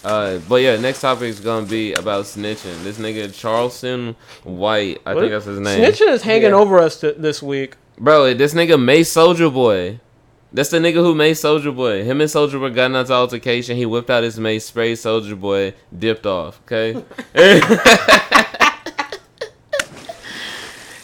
[0.04, 2.84] Uh, but yeah, next topic is gonna be about snitching.
[2.84, 5.82] This nigga Charleston White, I think that's his name.
[5.82, 7.76] Snitching is hanging over us th- this week.
[8.00, 10.00] Bro, this nigga made Soldier Boy.
[10.54, 12.06] That's the nigga who made Soldier Boy.
[12.06, 13.76] Him and Soldier Boy got into altercation.
[13.76, 16.62] He whipped out his mace, sprayed Soldier Boy, dipped off.
[16.64, 16.94] Okay.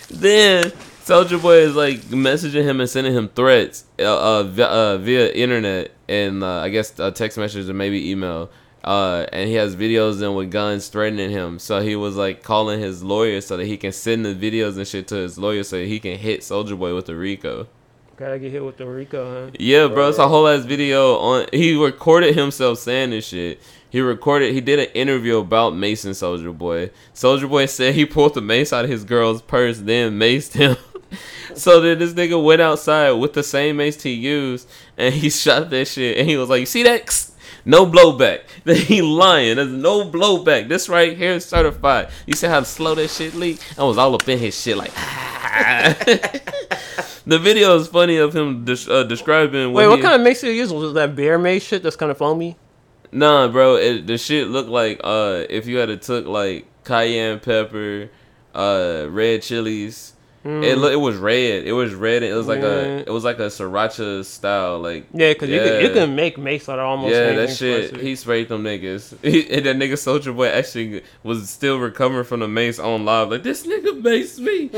[0.10, 0.71] then
[1.03, 5.29] Soldier Boy is like messaging him and sending him threats uh, uh, via, uh, via
[5.34, 8.49] internet and uh, I guess uh, text messages or maybe email.
[8.86, 11.58] Uh, and he has videos in with guns threatening him.
[11.58, 14.88] So he was like calling his lawyer so that he can send the videos and
[14.88, 17.67] shit to his lawyer so he can hit Soldier Boy with the Rico.
[18.15, 19.52] Gotta get hit with the Rico, huh?
[19.60, 21.48] Yeah, bro, it's a whole ass video on.
[21.52, 23.60] He recorded himself saying this shit.
[23.89, 24.54] He recorded.
[24.54, 26.91] He did an interview about Mason Soldier Boy.
[27.13, 30.78] Soldier Boy said he pulled the mace out of his girl's purse, then maced him.
[31.56, 35.71] so then this nigga went outside with the same mace he used, and he shot
[35.71, 36.17] that shit.
[36.17, 37.32] And he was like, "You see that?
[37.65, 38.41] No blowback.
[38.65, 39.56] He lying.
[39.58, 40.69] There's no blowback.
[40.69, 42.10] This right here is certified.
[42.28, 43.60] You see how slow that shit leak?
[43.78, 44.93] I was all up in his shit like."
[47.25, 49.73] the video is funny of him des- uh, describing.
[49.73, 50.71] Wait, what he- kind of did you use?
[50.71, 52.58] Was that bear mace shit that's kind of foamy?
[53.12, 57.39] Nah, bro, it, the shit looked like uh if you had to took like cayenne
[57.39, 58.10] pepper,
[58.54, 60.14] uh red chilies.
[60.45, 60.77] It Mm.
[60.77, 61.65] look it was red.
[61.65, 62.21] It was red.
[62.21, 62.67] And it was like Yeah.
[62.67, 66.38] a it was like a sriracha style like Yeah, because you, can, you can make
[66.38, 67.97] mace out of almost yeah, that shit.
[67.99, 69.15] He sprayed them niggas.
[69.23, 73.31] He, and that nigga Soldier Boy actually was still recovering from the mace on live.
[73.31, 74.69] Like this nigga maced me.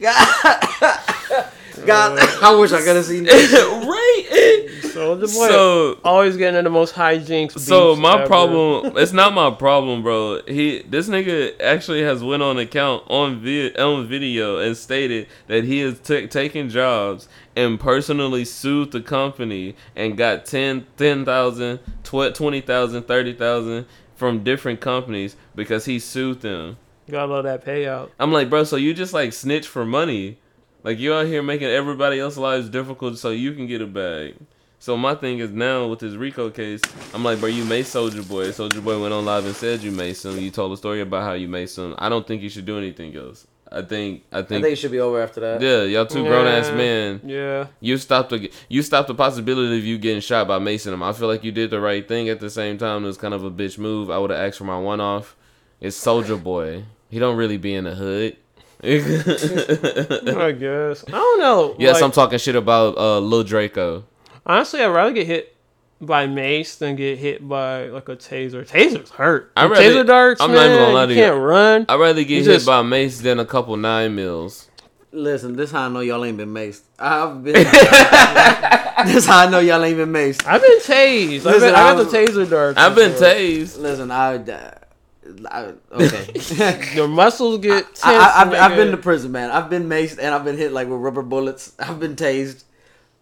[1.86, 3.32] God, uh, I wish I could have seen that.
[3.88, 4.66] right.
[4.90, 7.58] Soldier Boy So- always getting in the most hijinks.
[7.58, 8.26] So my ever.
[8.26, 10.42] problem, it's not my problem, bro.
[10.46, 15.64] He this nigga actually has went on account on vi- on video and stated that
[15.64, 22.34] he is t- taking jobs and personally sued the company and got 10 10,000, tw-
[22.34, 26.76] 20,000, 30,000 from different companies because he sued them.
[27.06, 28.10] You gotta love that payout.
[28.18, 30.38] I'm like, bro, so you just like snitch for money.
[30.82, 34.34] Like you out here making everybody else's lives difficult so you can get a bag.
[34.78, 36.80] So my thing is now with this Rico case,
[37.12, 38.50] I'm like, bro, you made Soldier Boy.
[38.50, 40.38] Soldier Boy went on live and said you made him.
[40.38, 41.94] You told a story about how you made him.
[41.98, 43.46] I don't think you should do anything else.
[43.72, 45.60] I think I think I think think it should be over after that.
[45.60, 47.20] yeah, y'all two grown ass Yeah, men.
[47.24, 47.66] yeah.
[47.78, 51.02] You stopped the you stopped the possibility of you getting shot by Mason him.
[51.04, 53.04] I feel like you did the right thing at the same time.
[53.04, 54.10] It was kind of a bitch move.
[54.10, 55.36] I would have asked for my one off.
[55.80, 56.84] It's Soldier Boy.
[57.10, 58.36] He don't really be in the hood.
[58.84, 61.04] I guess.
[61.08, 61.76] I don't know.
[61.78, 64.04] yes, like, I'm talking shit about uh Lil Draco.
[64.46, 65.54] Honestly, I'd rather get hit
[66.00, 68.66] by mace than get hit by like a taser.
[68.66, 69.52] Tasers hurt.
[69.56, 71.86] I The taser darts, I'm man, not even gonna lie to you can't run.
[71.88, 74.68] I'd rather get You hit just- by Mace than a couple nine mils.
[75.12, 76.82] Listen, this how I know y'all ain't been maced.
[76.98, 77.52] I've been.
[79.12, 80.46] this how I know y'all ain't been maced.
[80.46, 81.44] I've been tased.
[81.46, 83.26] I've been- I got the taser darts I've been before.
[83.28, 83.78] tased.
[83.80, 84.36] Listen, I.
[84.36, 84.70] Uh,
[85.50, 86.92] I okay.
[86.94, 88.04] Your muscles get tense.
[88.04, 89.50] I, I, I've, I've been to prison, man.
[89.50, 91.74] I've been maced and I've been hit like with rubber bullets.
[91.78, 92.64] I've been tased.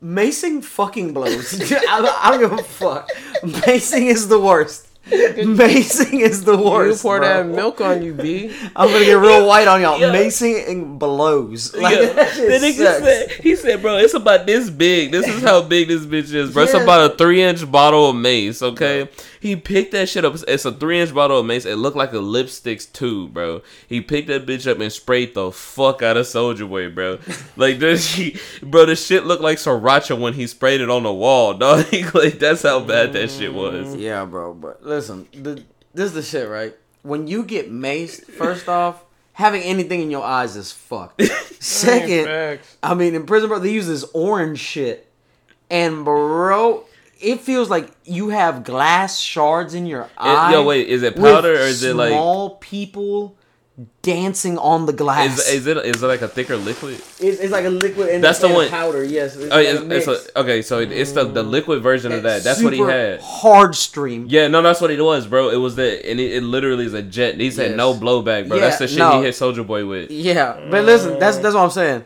[0.03, 1.61] Macing fucking blows.
[1.73, 3.11] I, I don't give a fuck.
[3.43, 4.87] Macing is the worst.
[5.11, 7.03] Macing is the worst.
[7.03, 7.29] You pour bro.
[7.29, 8.55] that milk on you, B.
[8.77, 9.99] I'm gonna get real white on y'all.
[9.99, 11.75] Macing and blows.
[11.75, 12.13] Like, Yeah.
[12.13, 15.11] The nigga said, he said, bro, it's about this big.
[15.11, 16.65] This is how big this bitch is, bro.
[16.65, 19.09] It's about a three inch bottle of mace, okay?
[19.41, 20.37] He picked that shit up.
[20.47, 21.65] It's a three inch bottle of mace.
[21.65, 23.63] It looked like a lipstick's tube, bro.
[23.87, 27.19] He picked that bitch up and sprayed the fuck out of Soldier Boy, bro.
[27.57, 31.13] Like, this, he, bro, the shit looked like sriracha when he sprayed it on the
[31.13, 31.87] wall, dog.
[32.15, 33.97] like, that's how bad that shit was.
[33.97, 34.01] Mm.
[34.01, 34.55] Yeah, bro.
[34.55, 35.63] But listen, the,
[35.95, 36.77] this is the shit, right?
[37.03, 41.23] When you get maced, first off, having anything in your eyes is fucked.
[41.61, 45.11] Second, I mean, in prison, bro, they use this orange shit,
[45.71, 46.85] and bro,
[47.21, 50.53] it feels like you have glass shards in your eye.
[50.53, 53.35] yo, wait, is it powder or is it like- small people
[54.03, 55.39] dancing on the glass?
[55.39, 56.95] Is, is it is it like a thicker liquid?
[57.21, 59.05] it's, it's like a liquid and That's the and one- powder.
[59.05, 59.37] Yes.
[59.37, 60.63] It's Oh, like it's, it's a, okay.
[60.63, 62.43] So it- it's the, the liquid version of that.
[62.43, 63.21] That's what he had.
[63.21, 64.27] Hard stream.
[64.29, 65.51] Yeah, no, that's what it was, bro.
[65.51, 67.37] It was the and it, it literally is a jet.
[67.39, 67.77] He said Yes.
[67.77, 68.57] no blowback, bro.
[68.59, 69.19] Yeah, that's the shit no.
[69.19, 70.11] he hit Soldier Boy with.
[70.11, 72.05] Yeah, but listen, that's that's what I'm saying.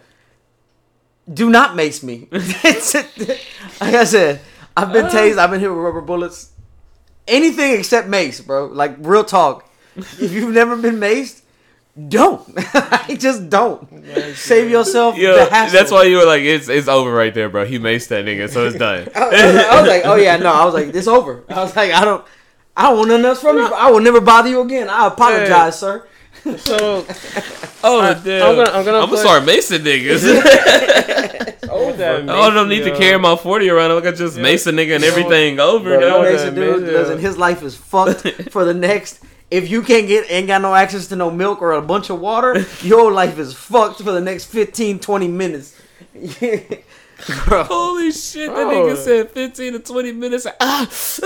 [1.33, 2.29] Do not mace me.
[3.81, 4.41] Like I said,
[4.77, 5.11] I've been uh.
[5.11, 5.39] tased.
[5.39, 6.51] I've been hit with rubber bullets.
[7.29, 8.67] Anything except mace, bro.
[8.67, 9.69] Like real talk.
[9.97, 11.43] If you've never been maced,
[12.09, 12.43] don't.
[13.19, 13.87] Just don't.
[14.35, 15.79] Save yourself the Yeah, hassle.
[15.79, 17.65] that's why you were like, it's it's over right there, bro.
[17.67, 19.09] He maced that nigga, so it's done.
[19.15, 20.53] I, I was like, oh yeah, no.
[20.53, 21.45] I was like, it's over.
[21.49, 22.25] I was like, I don't.
[22.75, 23.67] I don't want nothing else from you.
[23.67, 24.89] I will never bother you again.
[24.89, 26.07] I apologize, sir.
[26.59, 27.07] So,
[27.85, 28.43] Oh I- damn!
[28.49, 30.23] I'm gonna- I'm gonna I'm put- gonna start macing niggas.
[31.75, 31.97] Oh, over.
[31.97, 33.93] That oh, I don't need to carry my forty around.
[33.93, 35.97] I can just mace a nigga and everything over.
[35.97, 36.27] Bro, dog.
[36.27, 39.21] you Mason, dude, listen, his life is fucked for the next.
[39.51, 42.21] If you can't get, ain't got no access to no milk or a bunch of
[42.21, 45.81] water, your life is fucked for the next 15, 20 minutes.
[47.47, 47.65] Bro.
[47.65, 48.49] Holy shit!
[48.51, 48.71] That Oh.
[48.71, 50.47] nigga said fifteen to twenty minutes.
[50.61, 50.87] Ah,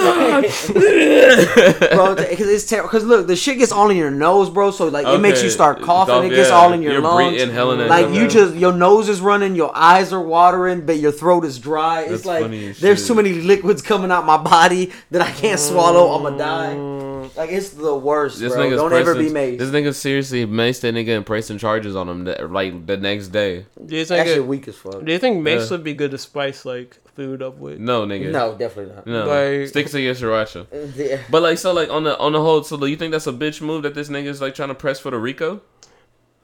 [1.95, 2.89] bro, because it's terrible.
[2.89, 4.71] Because look, the shit gets all in your nose, bro.
[4.71, 6.15] So like, it makes you start coughing.
[6.15, 6.55] Cough, it gets yeah.
[6.55, 7.31] all in your You're lungs.
[7.31, 11.13] breathing, inhaling like you just, your nose is running, your eyes are watering, but your
[11.13, 12.03] throat is dry.
[12.03, 13.07] That's it's like there's shit.
[13.07, 16.11] too many liquids coming out my body that I can't swallow.
[16.15, 16.96] I'm gonna die.
[17.37, 18.71] Like it's the worst, This bro.
[18.71, 19.59] Don't ever be pressing- made.
[19.59, 23.29] This nigga seriously maced that nigga and pressing charges on him that, like the next
[23.29, 23.67] day.
[23.85, 25.05] Do you think That shit it, weak as fuck.
[25.05, 25.77] Do you think mace Yeah.
[25.77, 27.79] would be good to spice like food up with?
[27.79, 28.31] No, nigga.
[28.31, 29.07] No, definitely not.
[29.07, 30.67] No, Like- stick to your sriracha.
[30.73, 31.19] Uh, yeah.
[31.31, 33.33] But like, so like on the on the whole, so do you think that's a
[33.33, 35.61] bitch move that this nigga's like trying to press for the Rico?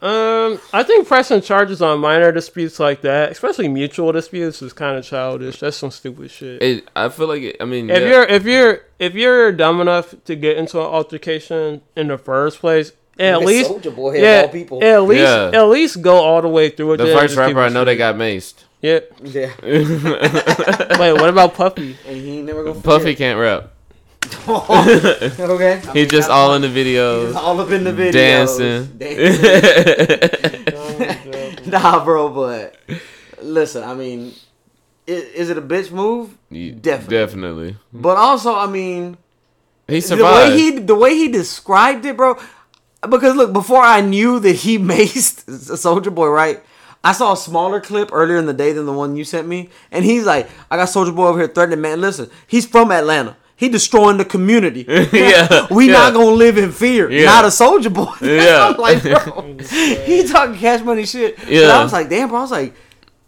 [0.02, 4.98] Um, I think pressing charges on minor disputes like that, especially mutual disputes, is kind
[4.98, 5.60] of childish.
[5.60, 6.60] That's some stupid shit.
[6.60, 8.08] It, I feel like it, I mean, if yeah.
[8.08, 12.58] you're if you're if you're dumb enough to get into an altercation in the first
[12.58, 14.82] place, at Nigga, least Boy yeah, all people.
[14.82, 15.50] at least Yeah.
[15.54, 16.96] at least go all the way through it.
[16.96, 18.64] the first rapper I it know they got maced.
[18.80, 19.00] Yeah.
[19.22, 19.52] Yeah.
[19.62, 21.96] Wait, what about Puffy?
[22.08, 23.18] And he ain't never gonna Puffy forget.
[23.18, 23.70] can't rap.
[24.48, 25.74] okay.
[25.74, 28.58] I He mean, just all in the videos, all up in the videos.
[28.58, 28.98] dancing.
[28.98, 30.52] Dancing.
[31.70, 32.76] nah, bro, but
[33.42, 34.32] listen, I mean,
[35.08, 36.36] i- is it a bitch move?
[36.50, 37.08] Definitely.
[37.08, 37.76] Definitely.
[37.92, 39.16] But also, I mean,
[39.88, 40.54] He the survived.
[40.54, 42.36] way he the way he described it, bro.
[43.08, 46.62] Because look, before I knew that he maced a Soldier Boy, right?
[47.04, 49.70] I saw a smaller clip earlier in the day than the one you sent me,
[49.90, 52.00] and he's like, "I got Soldier Boy over here threatening man.
[52.00, 53.36] Listen, he's from Atlanta.
[53.62, 54.84] He destroying the community.
[55.12, 55.92] Yeah, we yeah.
[55.92, 57.08] not gonna live in fear.
[57.08, 57.26] Yeah.
[57.26, 58.12] Not a Soldier Boy.
[58.20, 58.74] Yeah.
[58.74, 59.56] I'm like, bro,
[60.04, 61.38] he talking cash money shit.
[61.46, 61.60] Yeah.
[61.60, 61.78] Yeah.
[61.78, 62.38] I was like, damn, bro.
[62.38, 62.74] I was like.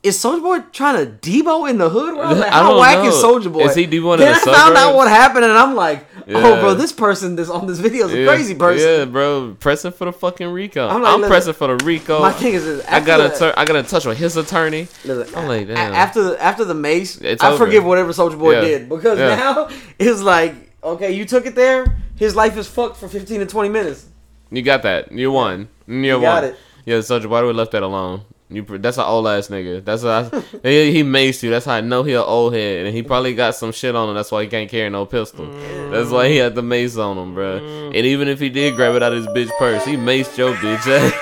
[0.03, 2.15] Is Soldier Boy trying to Debo in the hood?
[2.15, 2.23] Bro?
[2.25, 3.21] I was like, I how don't whack is know.
[3.23, 3.65] Soldier Boy?
[3.65, 6.61] Is he Debo in then the I found out what happened, and I'm like, oh,
[6.61, 8.89] bro, this person this on this video is a Yeah, crazy person.
[9.01, 10.89] Yeah, bro, pressing for the fucking Rico.
[10.89, 12.21] I'm I'm, listen, pressing for the Rico.
[12.21, 14.37] my thing is I after got the- to tur- I got to touch with his
[14.37, 14.89] attorney.
[15.05, 15.93] Listen, I'm like, damn.
[15.95, 17.65] after the after the mace, It's I over.
[17.67, 18.61] forgive whatever Soldier Boy Yeah.
[18.63, 19.37] did because Yeah.
[19.37, 21.85] now it's like, okay, you took it there.
[22.17, 24.07] His life is fucked for 15 to 20 minutes.
[24.51, 25.11] you got that.
[25.13, 25.69] You won.
[25.87, 26.23] You, You won.
[26.23, 26.57] got it.
[26.87, 28.23] Yeah, Soldier Boy, would left that alone.
[28.55, 29.85] You, that's an old ass nigga.
[29.85, 31.51] That's how I, he, he maced you.
[31.51, 34.09] That's how I know he an old head, and he probably got some shit on
[34.09, 34.15] him.
[34.15, 35.47] That's why he can't carry no pistol.
[35.91, 37.87] That's why he had the mace on him, bruh.
[37.87, 40.55] And even if he did grab it out of his bitch purse, he maced your
[40.55, 41.13] bitch ass.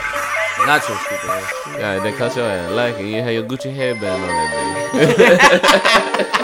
[0.67, 1.53] Not your stupid ass.
[1.79, 4.51] Yeah, they cut your ass like and you had your Gucci headband on that
[4.95, 6.39] day.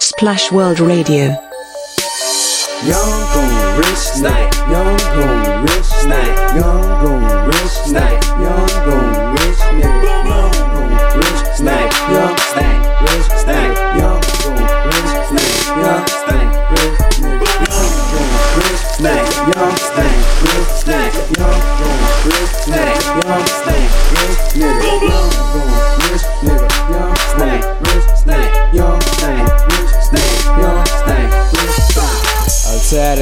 [0.00, 1.47] Splash World Radio.
[2.86, 9.58] Young gon' rich night, young gon' rich night, young gon' rich night, young gon' rich
[9.74, 12.77] nigga, young gon' rich night, young stank,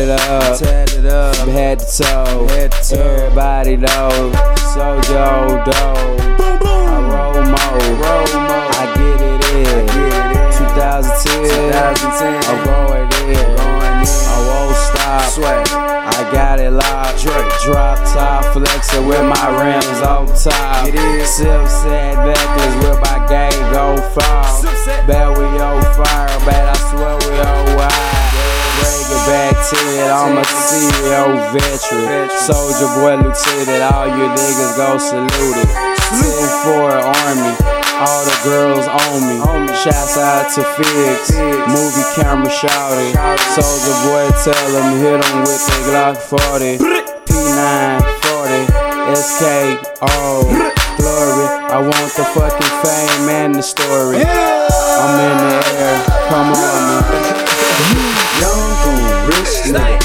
[0.09, 3.03] I tatted up, tatted up, from head to toe, head to toe.
[3.03, 4.31] Everybody know,
[4.71, 6.16] Sojo dough.
[6.62, 7.66] I roll mo,
[7.99, 8.59] roll mo.
[8.71, 9.87] I get it in.
[10.55, 12.38] 2010, 2010.
[12.47, 15.27] I'm going in, I won't stop.
[15.27, 15.66] Sweat.
[15.75, 17.23] I got it locked.
[17.64, 20.87] Drop top, flexing with my rims on top.
[21.27, 24.62] Silk set necklace with my gang go far.
[25.07, 28.06] Bet we on fire, bet I swear we on wild.
[29.27, 32.31] Bring back to it, I'm a CEO veteran.
[32.31, 35.71] Soldier boy, lieutenant, all you niggas go salute it.
[36.15, 37.55] 10 for army,
[37.99, 39.43] all the girls on me.
[39.83, 43.15] Shouts out to Fix, movie camera shouting.
[43.51, 46.79] Soulja Boy, tell him, hit him with the Glock 40.
[47.27, 47.99] P9
[48.31, 48.62] 40,
[49.11, 50.55] SKO,
[51.03, 51.47] glory.
[51.67, 54.23] I want the fucking fame and the story.
[54.23, 57.47] I'm in the air, come on me.
[58.41, 58.76] Young
[59.29, 59.96] gon' rich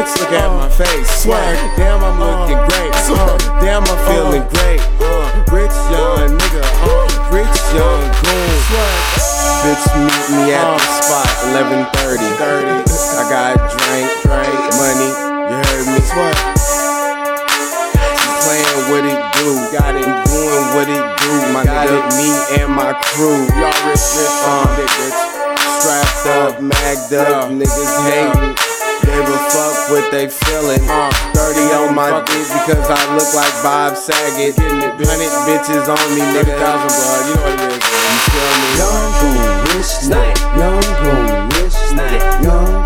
[0.00, 4.80] bitch look at my face, swag, damn, I'm looking great, uh, damn, I'm feeling great,
[4.96, 8.96] uh, rich young nigga, uh, rich young goon, swag.
[9.60, 12.32] Bitch, meet me at the spot, 11:30.
[13.12, 15.12] I got drink, drink, money.
[15.52, 16.00] You heard me?
[18.16, 19.52] I'm playing what it do.
[19.68, 20.08] Got it.
[20.32, 21.32] Doing what it do.
[21.52, 23.44] My nigga, me and my crew.
[23.60, 25.12] Y'all rich, rich, uh, bitch.
[25.76, 28.69] Strapped up, magged up, niggas hating.
[29.10, 30.86] Gave a fuck what they feeling.
[30.86, 34.54] Uh, 30 on my dick because I look like Bob Saget.
[34.56, 35.02] 100
[35.50, 36.54] bitches on me, nigga.
[36.54, 37.10] Thousand, bro.
[37.26, 37.90] You know what it is.
[38.06, 38.70] You feel me?
[38.78, 42.79] Young gon' rich night, young gon' rich night, young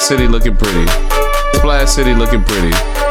[0.00, 0.86] City looking pretty.
[1.54, 3.07] Splash City looking pretty.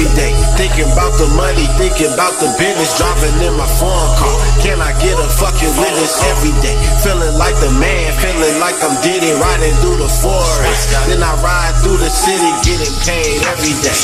[0.00, 0.29] Every day.
[0.60, 2.92] Thinking about the money, thinking about the business.
[3.00, 4.36] Driving in my foreign car.
[4.60, 6.76] Can I get a fucking witness every day?
[7.00, 10.92] Feeling like the man, feeling like I'm Diddy riding through the forest.
[11.08, 13.96] Then I ride through the city getting paid every day.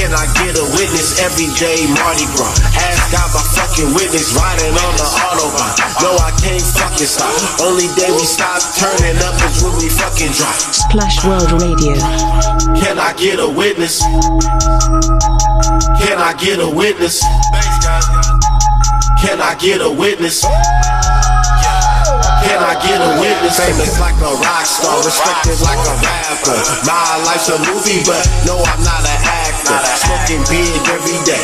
[0.00, 1.84] Can I get a witness every day?
[1.92, 2.56] Mardi Gras.
[2.72, 5.76] Ask God my fucking witness riding on the Autobahn.
[6.00, 7.36] No, I can't fucking stop.
[7.60, 10.56] Only day we stop turning up is when we fucking drop.
[10.72, 12.00] Splash World Radio.
[12.80, 14.00] Can I get a witness?
[15.98, 17.20] Can I get a witness?
[19.18, 20.42] Can I get a witness?
[22.42, 23.58] Can I get a witness?
[23.58, 26.58] Famous like a rock star, respected like a rapper.
[26.86, 29.78] My life's a movie, but no, I'm not an actor.
[30.06, 31.42] Smoking big every day.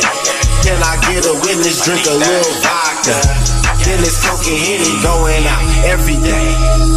[0.63, 1.83] Can I get a witness?
[1.83, 3.58] Drink a little vodka.
[3.85, 6.49] Then it's coking henny going out every day.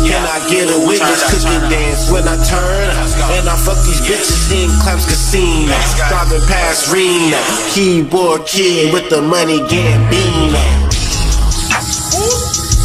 [0.07, 1.23] Can I get a witness?
[1.31, 2.89] Cooking dance when I turn.
[2.97, 3.39] Up.
[3.39, 5.75] And I fuck these bitches in Clams Casino.
[6.09, 7.39] Driving past Reno.
[7.73, 10.63] Keyboard kid with the money Gambino.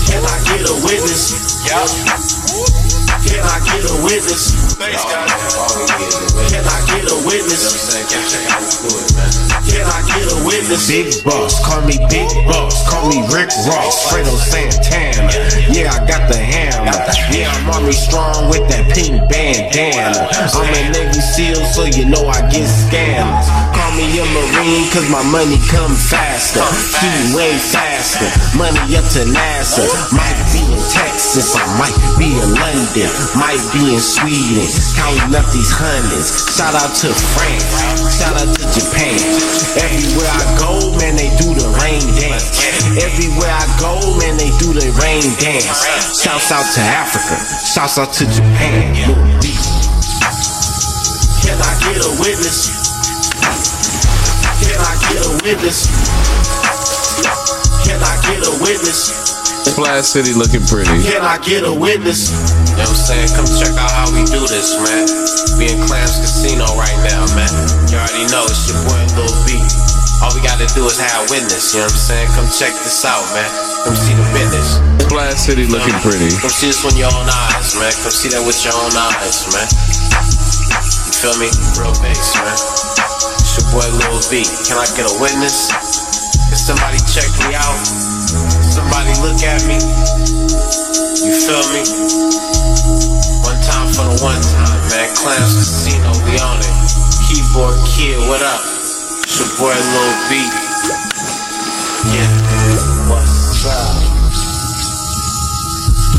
[0.08, 2.47] Can I get a witness?
[3.28, 4.76] Can I get a witness?
[4.78, 4.88] Can
[6.64, 7.64] I get a witness?
[9.68, 10.88] Can I get a witness?
[10.88, 15.28] Big boss, call me Big Boss, call me Rick Ross, Fredo Santana.
[15.68, 16.88] Yeah, I got the hammer.
[17.36, 20.32] Yeah, I'm army strong with that pink bandana.
[20.32, 23.46] I'm a Navy SEAL, so you know I get scams.
[23.76, 26.64] Call me a Marine, cause my money come faster.
[27.04, 28.32] Heat way faster.
[28.58, 29.84] Money up to NASA.
[30.16, 34.68] Might be in Texas, I might be in London, might be in Sweden.
[34.98, 36.54] Counting up these hundreds.
[36.58, 37.66] Shout out to France,
[38.18, 39.18] shout out to Japan.
[39.78, 42.50] Everywhere I go, man, they do the rain dance.
[42.98, 45.66] Everywhere I go, man, they do the rain dance.
[46.18, 48.94] Shouts out to Africa, shouts out to Japan.
[51.46, 52.74] Can I get a witness?
[54.62, 56.57] Can I get a witness?
[58.08, 59.12] Can I get a witness?
[59.68, 60.96] Splash City looking pretty.
[61.04, 62.32] Can I get a witness?
[62.72, 63.30] You know what I'm saying?
[63.36, 65.12] Come check out how we do this, man.
[65.60, 67.52] We in Clams Casino right now, man.
[67.92, 69.60] You already know it's your boy Lil B.
[70.24, 72.28] All we gotta do is have a witness, you know what I'm saying?
[72.32, 73.52] Come check this out, man.
[73.84, 74.80] Come see the business.
[75.04, 76.32] Splash City looking pretty.
[76.40, 77.92] Come see this with your own eyes, man.
[77.92, 79.68] Come see that with your own eyes, man.
[81.12, 81.52] You feel me?
[81.76, 82.56] Real bass, man.
[82.56, 84.48] It's your boy Lil B.
[84.64, 86.07] Can I get a witness?
[86.58, 87.78] Somebody check me out?
[87.86, 89.78] Somebody look at me?
[89.78, 91.86] You feel me?
[93.46, 95.08] One time for the one time, man.
[95.16, 96.74] Clams Casino, we on it.
[97.30, 98.60] Keyboard Kid, what up?
[99.24, 100.44] It's your boy Lil B.
[102.12, 102.28] Yeah,
[103.08, 104.02] what's up?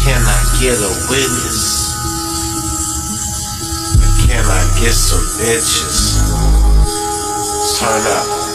[0.00, 1.92] Can I get a witness?
[4.24, 6.16] Can I get some bitches?
[7.78, 8.47] Turn up.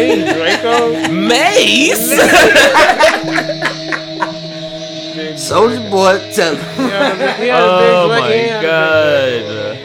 [0.00, 1.12] Hey, Draco.
[1.12, 2.08] Mace.
[5.36, 6.64] Soulja Boy, tell him.
[6.78, 8.30] Oh my
[8.62, 9.78] god.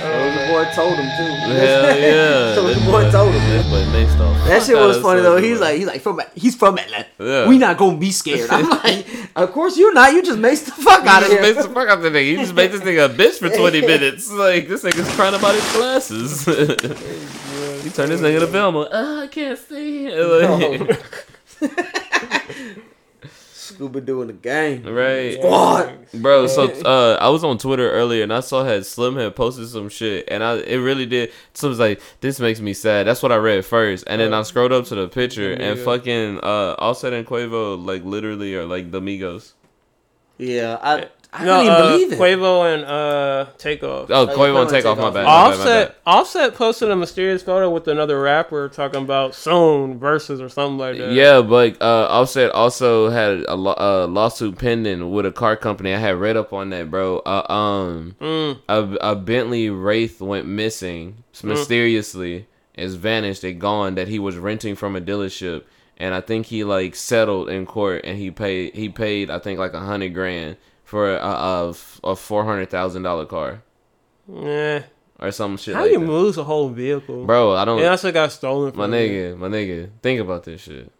[0.00, 1.32] Soulja Boy told him too.
[1.52, 2.56] Hell yeah.
[2.56, 3.42] Soulja Boy told him.
[3.50, 4.34] That's but Nate Star.
[4.48, 5.36] That shit was funny though.
[5.36, 7.06] He's like, he's like from he's from Atlanta.
[7.18, 7.46] Yeah.
[7.48, 8.48] We not gonna be scared.
[8.50, 9.06] I'm like,
[9.36, 10.12] of course you're not.
[10.12, 11.42] You just maced the fuck out of You here.
[11.42, 12.26] made the fuck out of the nigga.
[12.30, 14.30] You just made this nigga a bitch for 20 minutes.
[14.32, 16.44] Like, this nigga's crying about his glasses.
[17.88, 18.88] He turned this nigga to Velma.
[18.90, 20.10] Oh, I can't see.
[20.10, 21.00] Like,
[23.30, 24.84] Scuba doing the game.
[24.84, 25.34] Right.
[25.34, 25.94] Squad.
[26.14, 29.68] Bro, so uh I was on Twitter earlier and I saw had Slim had posted
[29.68, 33.06] some shit and I it really did so was like this makes me sad.
[33.06, 34.04] That's what I read first.
[34.06, 38.04] And then I scrolled up to the picture and fucking uh Offset and Quavo like
[38.04, 39.52] literally are like the Migos.
[40.38, 42.18] Yeah, I I No, couldn't even uh, believe it.
[42.18, 44.10] Quavo and uh, Takeoff.
[44.10, 45.24] Oh, Quavo and Takeoff, my bad.
[45.24, 45.86] my bad, my bad.
[45.88, 50.78] Offset, Offset posted a mysterious photo with another rapper talking about soon verses or something
[50.78, 51.12] like that.
[51.12, 55.92] Yeah, but uh, Offset also had a, lo- a lawsuit pending with a car company.
[55.92, 57.18] I had read up on that, bro.
[57.18, 58.60] Uh, um, Mm.
[58.68, 62.46] a, a Bentley Wraith went missing mysteriously.
[62.74, 63.44] It's vanished.
[63.44, 63.96] It gone.
[63.96, 65.64] That he was renting from a dealership,
[65.98, 68.74] and I think he like settled in court, and he paid.
[68.74, 70.56] He paid I think like a hundred grand
[70.88, 73.62] for a a, a four hundred thousand dollar car
[74.26, 74.84] Yeah.
[75.18, 75.74] or some shit.
[75.74, 76.06] How like you that.
[76.06, 77.78] lose a whole vehicle, Bro, I don't.
[77.80, 78.72] That's what got stolen.
[78.74, 80.90] My nigga, my nigga, think about this shit.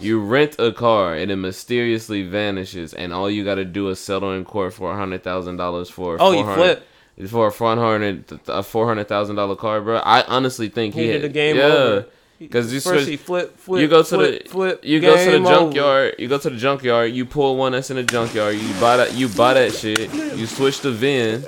[0.00, 4.32] You rent a car and it mysteriously vanishes, and all you gotta do is settle
[4.32, 6.16] in court for a hundred thousand dollars for.
[6.18, 6.82] Oh, you flip.
[7.28, 9.98] for a four hundred a four hundred thousand dollar car, bro.
[9.98, 12.06] I honestly think he, He had did the game yeah, over.
[12.40, 15.30] Because you First switch, flip, flip, you go to flip, the flip, you go to
[15.30, 16.14] the junkyard.
[16.18, 17.12] You go to the junkyard.
[17.12, 18.56] You pull one that's in the junkyard.
[18.56, 19.12] You buy that.
[19.12, 20.10] You buy that shit.
[20.14, 21.44] You switch the VIN.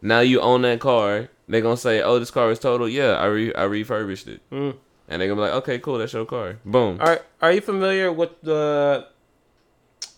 [0.00, 1.30] Now you own that car.
[1.48, 4.40] They gonna say, "Oh, this car is total." Yeah, I re- I refurbished it.
[4.52, 4.76] Mm.
[5.08, 5.98] And they gonna be like, "Okay, cool.
[5.98, 6.98] That's your car." Boom.
[7.00, 9.08] Are Are you familiar with the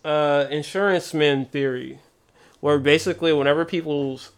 [0.04, 2.00] uh, insurance men theory,
[2.60, 4.32] where basically whenever people's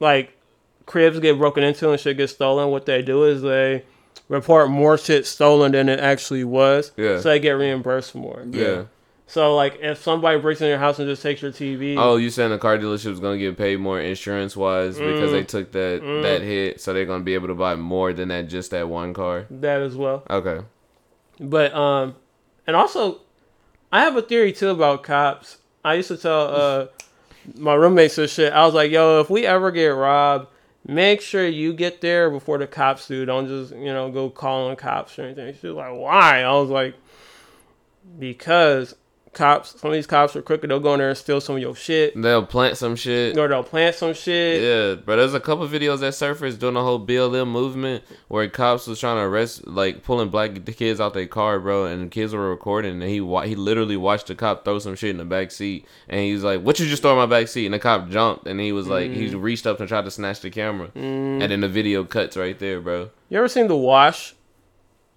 [0.00, 0.36] like
[0.84, 3.84] cribs get broken into and shit gets stolen, what they do is they
[4.28, 6.92] report more shit stolen than it actually was.
[6.96, 7.18] Yeah.
[7.20, 8.44] So they get reimbursed more.
[8.50, 8.84] Yeah.
[9.26, 11.96] So like if somebody breaks in your house and just takes your TV.
[11.98, 15.32] Oh, you saying the car dealership's gonna get paid more insurance wise because Mm.
[15.32, 16.22] they took that Mm.
[16.22, 19.14] that hit, so they're gonna be able to buy more than that just that one
[19.14, 19.46] car.
[19.50, 20.22] That as well.
[20.28, 20.60] Okay.
[21.40, 22.14] But um,
[22.66, 23.20] and also,
[23.92, 25.58] I have a theory too about cops.
[25.84, 26.86] I used to tell uh
[27.56, 28.52] my roommates this shit.
[28.52, 30.48] I was like, yo, if we ever get robbed,
[30.86, 33.24] make sure you get there before the cops do.
[33.24, 35.54] Don't just you know go calling cops or anything.
[35.60, 36.42] She was like, why?
[36.42, 36.94] I was like,
[38.18, 38.94] because
[39.34, 39.78] cops.
[39.80, 40.70] Some of these cops are crooked.
[40.70, 42.20] They'll go in there and steal some of your shit.
[42.20, 43.36] They'll plant some shit.
[43.36, 44.62] Or they'll plant some shit.
[44.62, 48.86] Yeah, but there's a couple videos that surfaced during the whole BLM movement where cops
[48.86, 52.32] was trying to arrest, like pulling black kids out their car, bro, and the kids
[52.34, 55.24] were recording, and he wa- he literally watched the cop throw some shit in the
[55.24, 57.78] back seat, and he's like, "What you just throw in my back seat?" And the
[57.78, 59.42] cop jumped, and he was like, he Mm.
[59.42, 61.42] reached up and tried to snatch the camera, Mm.
[61.42, 63.10] and then the video cuts right there, bro.
[63.28, 64.34] You ever seen The Wash?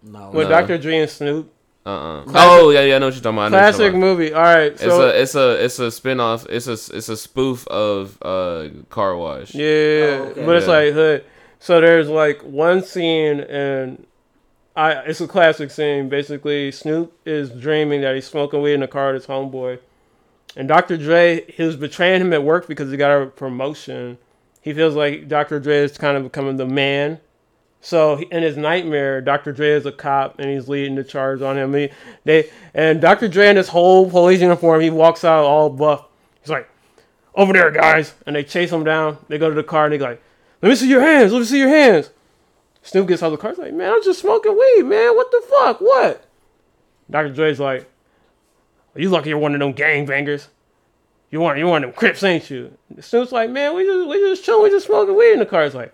[0.03, 0.29] No.
[0.33, 0.61] With No.
[0.61, 0.77] Dr.
[0.77, 1.51] Dre and Snoop.
[1.87, 3.45] Uh uh Classic- Oh yeah, yeah, I know what you're talking about.
[3.45, 4.07] I know what you're Classic talking about.
[4.17, 4.33] movie.
[4.33, 6.45] All right, it's a it's a it's a spin-off.
[6.49, 9.55] It's a it's a spoof of uh car wash.
[9.55, 10.73] Yeah, but it's Yeah.
[10.73, 11.23] like hood.
[11.59, 14.05] So there's like one scene, and
[14.75, 16.09] I it's a classic scene.
[16.09, 19.79] Basically, Snoop is dreaming that he's smoking weed in the car with his homeboy,
[20.55, 20.97] and Dr.
[20.97, 24.17] Dre he was betraying him at work because he got a promotion.
[24.61, 25.59] He feels like Dr.
[25.61, 27.21] Dre is kind of becoming the man.
[27.87, 29.53] So in his nightmare, Dr.
[29.53, 31.73] Dre is a cop and he's leading the charge on him.
[31.73, 31.89] He,
[32.25, 33.29] they and Dr.
[33.29, 36.03] Dre in his whole police uniform, he walks out all buff.
[36.41, 36.69] He's like,
[37.33, 39.19] "Over there, guys!" And they chase him down.
[39.29, 40.21] They go to the car and they like,
[40.61, 41.31] "Let me see your hands.
[41.31, 42.09] Let me see your hands."
[42.81, 43.51] Snoop gets out of the car.
[43.51, 45.15] He's like, "Man, I'm just smoking weed, man.
[45.15, 45.79] What the fuck?
[45.79, 46.25] What?"
[47.09, 47.29] Dr.
[47.29, 47.89] Dre's like,
[48.95, 50.47] "Are "You lucky you're one of them gangbangers.
[51.31, 54.17] You one, you one of them Crips, ain't you?" Snoop's like, "Man, we just we
[54.17, 54.63] just chilling.
[54.63, 55.93] We just smoking weed in the car." It's like,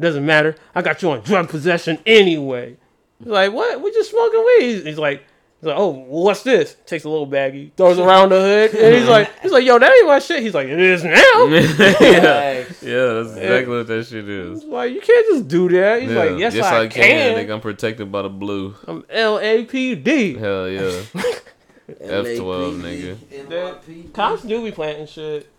[0.00, 0.56] "Doesn't matter.
[0.74, 2.76] I got you on drug possession anyway."
[3.18, 3.80] He's like, "What?
[3.82, 5.24] We just smoking weed." He's, he's like.
[5.60, 6.76] He's like, oh, well, what's this?
[6.86, 9.92] Takes a little baggie, throws around the hood, and he's like, he's like, yo, that
[9.92, 10.40] ain't my shit.
[10.40, 11.10] He's like, it is now.
[11.16, 14.62] yeah, yeah, that's exactly what that shit is.
[14.62, 16.02] Like, you can't just do that.
[16.02, 17.34] He's like, yes, I, can.
[17.34, 18.76] They I'm protected by the blue.
[18.86, 20.38] I'm LAPD.
[20.38, 21.02] Hell yeah.
[21.88, 24.12] F12 nigga.
[24.12, 25.50] Cops do be planting shit.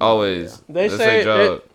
[0.00, 0.58] Always.
[0.68, 1.62] They That's say their job.
[1.62, 1.69] They,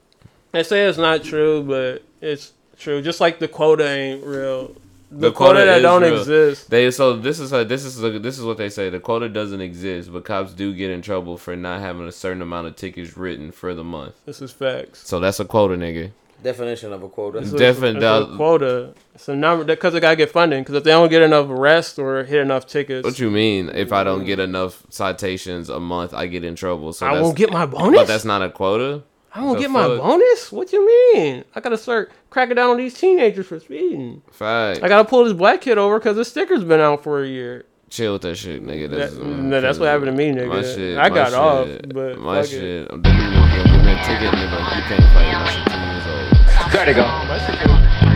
[0.55, 3.01] they say it's not true, but it's true.
[3.01, 4.73] Just like the quota ain't real.
[5.11, 6.17] The, quota, that don't real.
[6.17, 6.69] exist.
[6.69, 8.89] They so this is a, this is a, this is what they say.
[8.89, 12.41] The quota doesn't exist, but cops do get in trouble for not having a certain
[12.41, 14.15] amount of tickets written for the month.
[14.25, 15.05] This is facts.
[15.05, 16.11] So that's a quota, nigga.
[16.41, 17.39] Definition of a quota.
[17.39, 18.93] It's a- Definite- a quota.
[19.13, 20.63] It's a number because they gotta get funding.
[20.63, 23.69] Because if they don't get enough arrests or hit enough tickets, What you mean?
[23.69, 26.93] If I don't get enough citations a month, I get in trouble.
[26.93, 27.99] So I that's- won't get my bonus?
[27.99, 29.03] But that's not a quota.
[29.35, 30.49] I won't The get my bonus.
[30.51, 31.43] What you mean?
[31.53, 34.21] I gotta start cracking down on these teenagers for speeding.
[34.31, 34.81] Fact.
[34.81, 37.65] I gotta pull this black kid over because the sticker's been out for a year.
[37.89, 38.89] Chill with that shit, nigga.
[38.89, 40.47] That's, That- no, mm, that's what happened to me, nigga.
[40.47, 40.97] My shit.
[40.97, 42.55] I my got off, shit, but my fuck it.
[42.59, 42.87] shit.
[42.89, 44.75] I'm definitely gonna give me a ticket, nigga.
[44.75, 45.33] You can't fight.
[45.33, 46.71] My shit two years old.
[46.71, 48.15] There they go.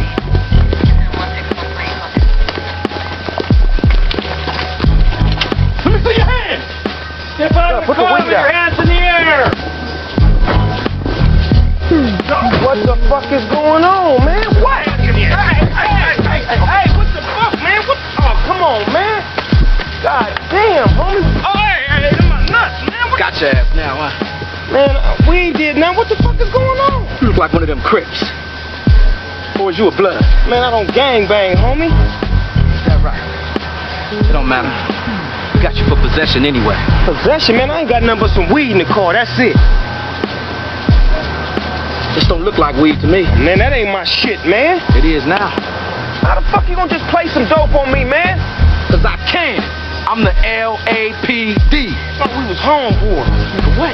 [4.60, 6.66] Let me see your hands.
[7.36, 8.76] Step out of the put the car weed with your down.
[12.00, 14.48] What the fuck is going on, man?
[14.64, 14.88] What?
[14.88, 17.84] Hey, hey, hey, hey, hey, hey, what the fuck, man?
[17.92, 18.00] What?
[18.24, 19.20] Oh, come on, man.
[20.00, 21.20] God damn, homie.
[21.44, 23.12] Oh, hey, hey, them my nuts, man.
[23.12, 24.16] What Got your ass now, huh?
[24.72, 25.92] Man, uh, we ain't did now.
[25.92, 27.04] What the fuck is going on?
[27.20, 28.24] You look like one of them Crips.
[29.60, 30.24] Or is you a blood?
[30.48, 31.92] Man, I don't gang bang, homie.
[31.92, 33.20] Is that right?
[34.24, 34.72] It don't matter.
[35.52, 36.80] We got you for possession anyway.
[37.04, 37.68] Possession, man?
[37.68, 39.12] I ain't got nothing but some weed in the car.
[39.12, 39.58] That's it.
[42.16, 43.24] This don't look like weed to me.
[43.24, 44.82] Man, that ain't my shit, man.
[44.98, 45.50] It is now.
[46.26, 48.38] How the fuck you gonna just play some dope on me, man?
[48.90, 49.62] Cause I can.
[50.10, 51.94] I'm the L-A-P-D.
[52.18, 53.30] Thought we was homeboys.
[53.54, 53.94] Nigga, what?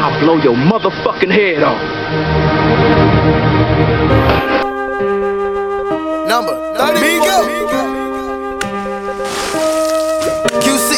[0.00, 1.76] I'll blow your motherfucking head off.
[6.26, 7.38] Number 30 Migo.
[10.62, 10.90] QC.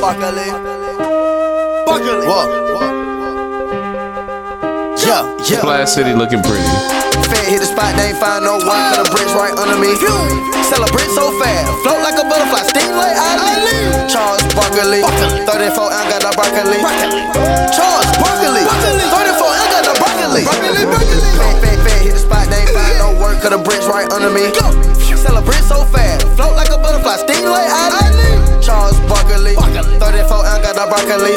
[0.00, 0.50] Buckley.
[1.86, 2.26] Buckley.
[2.26, 2.99] Whoa.
[5.10, 5.58] Yeah, yeah.
[5.58, 6.62] Splash City looking pretty.
[7.26, 8.78] Fed hit the spot, they ain't find no one.
[8.94, 9.90] Put the bricks right under me.
[10.70, 14.06] Sell a so fast, float like a butterfly, sting like Ali.
[14.06, 16.78] Charles Barkley, 34 ounce got the broccoli.
[17.74, 20.46] Charles Barkley, 34 ounce got the broccoli.
[20.46, 23.42] Fat, fat, fat, hit the spot, they ain't find no work.
[23.42, 24.46] Cause the bricks right under me.
[25.18, 28.19] Sell a so fast, float like a butterfly, sting like Ali.
[29.10, 31.34] Barkley, 34 ounce got the broccoli.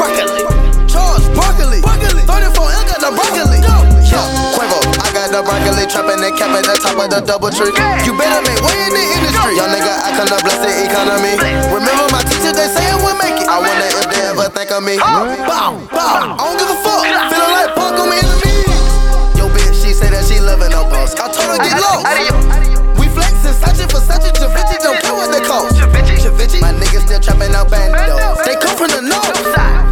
[0.85, 3.59] Charles Barkley, 34 ounce got the broccoli.
[4.05, 4.21] Yeah,
[4.53, 7.73] Quavo, I got the broccoli, trapping the cap at the top of the double tree.
[8.05, 9.57] You better make way in the industry.
[9.57, 11.33] Young nigga, I come to bless the economy.
[11.73, 13.49] Remember my teacher, they say it will make it.
[13.49, 15.01] I wonder if they ever think of me.
[15.01, 15.33] Bow,
[15.89, 17.01] bow, I don't give a fuck.
[17.33, 18.69] Feeling like punk on me in the knees.
[19.33, 21.17] Yo, bitch, she say that she loving no boss.
[21.17, 22.92] I told her get low.
[23.43, 25.75] We flexing, searching for such a Javinci, don't care what they cost.
[26.63, 28.39] My niggas still trapping out bandos.
[28.47, 29.35] They come from the north.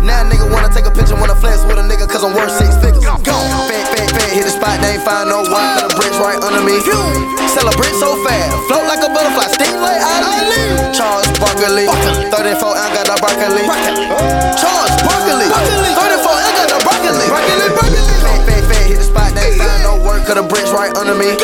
[0.08, 2.56] Now a nigga wanna take a picture, wanna flex with a nigga, cause I'm worth
[2.56, 3.04] six figures.
[3.04, 3.28] Gone.
[3.68, 5.68] Fat, fat, fat, hit the spot, they ain't find no one.
[5.76, 6.80] Put the bricks right under me.
[6.80, 10.96] A so fast, float like a butterfly, sting like Ali.
[10.96, 11.92] Charles Barkley,
[12.32, 13.68] 34 ounce got the broccoli.
[14.56, 17.28] Charles Barkley, 34 ounce got the broccoli.
[17.28, 20.96] Fat, fat, fat, hit the spot, they ain't find no work, cause the bricks right
[20.96, 21.36] under me.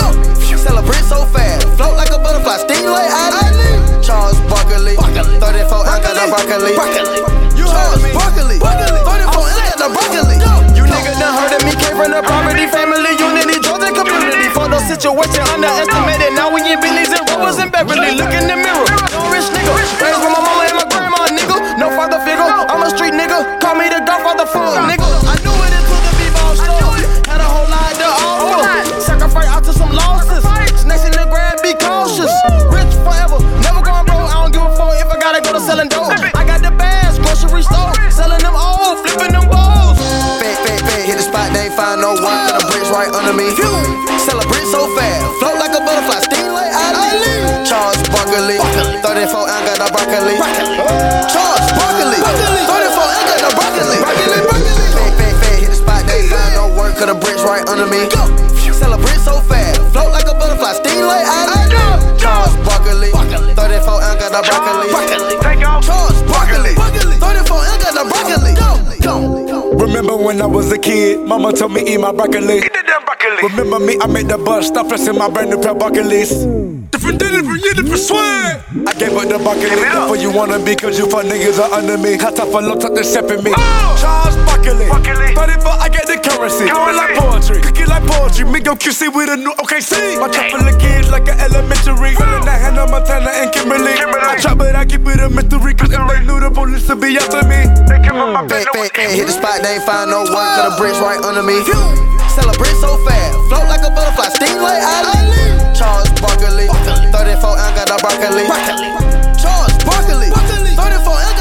[0.67, 3.73] A brick so fast, float like a butterfly, sting like Ali.
[4.05, 6.71] Charles Barkley, 34 ounce got the broccoli.
[7.57, 10.37] Charles Barkley, 34 ounce got the broccoli.
[10.77, 14.47] You niggas done heard of me, came from the property, family, unity, Georgia community.
[14.53, 16.37] For the situation underestimated.
[16.37, 18.13] Now we in Bentleys and Rovers and Beverly.
[18.15, 18.87] Look in the mirror.
[19.33, 19.73] Rich nigga.
[20.01, 21.57] Raised with my mama and my grandma, nigga.
[21.77, 22.45] No father figure.
[22.45, 23.59] I'm a street nigga.
[23.61, 23.96] Call me the
[43.17, 43.49] under me.
[44.21, 47.65] Sell a brick so fast, float like a butterfly, sting like Ali.
[47.65, 48.61] Charles Barkley,
[49.01, 50.37] 34 ounce got the broccoli.
[51.25, 53.97] Charles Barkley, 34 ounce got the broccoli.
[54.05, 56.93] Fat, fat, fat, hit the spot, they find no work.
[56.93, 58.05] Cause the bricks right under me.
[58.77, 61.57] Sell a so fast, float like a butterfly, sting like Ali.
[62.21, 64.93] Charles Barkley, 34 ounce got the broccoli.
[65.81, 68.53] Charles Barkley, 34 ounce got the broccoli.
[69.73, 72.61] Remember when I was a kid, mama told me eat my broccoli.
[73.43, 76.31] Remember me, I made the bus, stop pressing my brand new pair of broccolis.
[76.89, 78.63] Different day, different year, different swag.
[78.87, 81.71] I gave up the broccoli, that's what you wanna be, cause you fuck niggas are
[81.71, 82.17] under me.
[82.17, 83.53] Hot top for low top, they stepping me.
[84.01, 84.35] Charles
[84.75, 86.67] Broccoli, 34, I get the currency.
[86.67, 88.43] Feel like poetry, cook it like poetry.
[88.51, 90.19] Me go QC with a new OKC.
[90.19, 92.19] My trap full of kids like an elementary.
[92.19, 93.95] Feeling that Hannah Montana and Kimberly.
[93.95, 96.99] I trap, but I keep it a mystery, cause if they knew the police would
[96.99, 97.63] be after me.
[97.87, 100.35] They came on my Fat, fat, fat, hit the spot, they ain't find no one.
[100.35, 101.63] Cause the bricks right under me.
[102.35, 105.15] Sell a brick so fast, float like a butterfly, sting like Ali.
[105.71, 106.67] Charles Barkley,
[107.15, 107.15] 34
[107.55, 108.43] ounce got the broccoli.
[109.39, 111.36] Charles Barkley, 34 ounce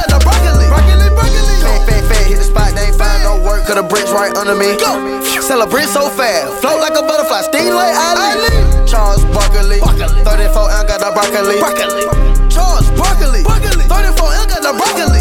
[3.66, 4.78] Cause the bricks right under me.
[5.42, 8.38] Sell a brick so fast, float like a butterfly, sting like Ali.
[8.86, 11.58] Charles Barkley, 34 ounce got the broccoli.
[12.48, 15.18] Charles Barkley, 34 ounce got the broccoli.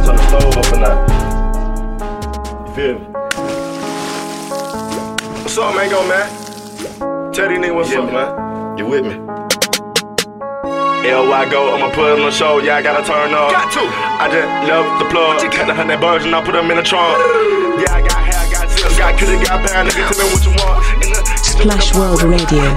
[0.00, 1.04] Turn the stove up a notch.
[2.66, 3.04] You feel me?
[5.42, 5.90] What's up, man?
[5.90, 6.41] Go, man.
[7.32, 8.76] Tell these niggas what's up, man.
[8.76, 9.14] You with me?
[11.08, 11.48] L.Y.
[11.50, 13.50] go, I'ma put on the show, yeah, I gotta turn up.
[13.50, 13.80] Got to.
[14.20, 16.82] I just left the plug, cut the hundred bucks and I put them in the
[16.82, 17.16] trunk.
[17.80, 20.44] Yeah, I got hair, I got zips, got kitty, got pound, nigga, tell me what
[20.44, 20.84] you want.
[21.04, 22.76] In the Splash World Radio.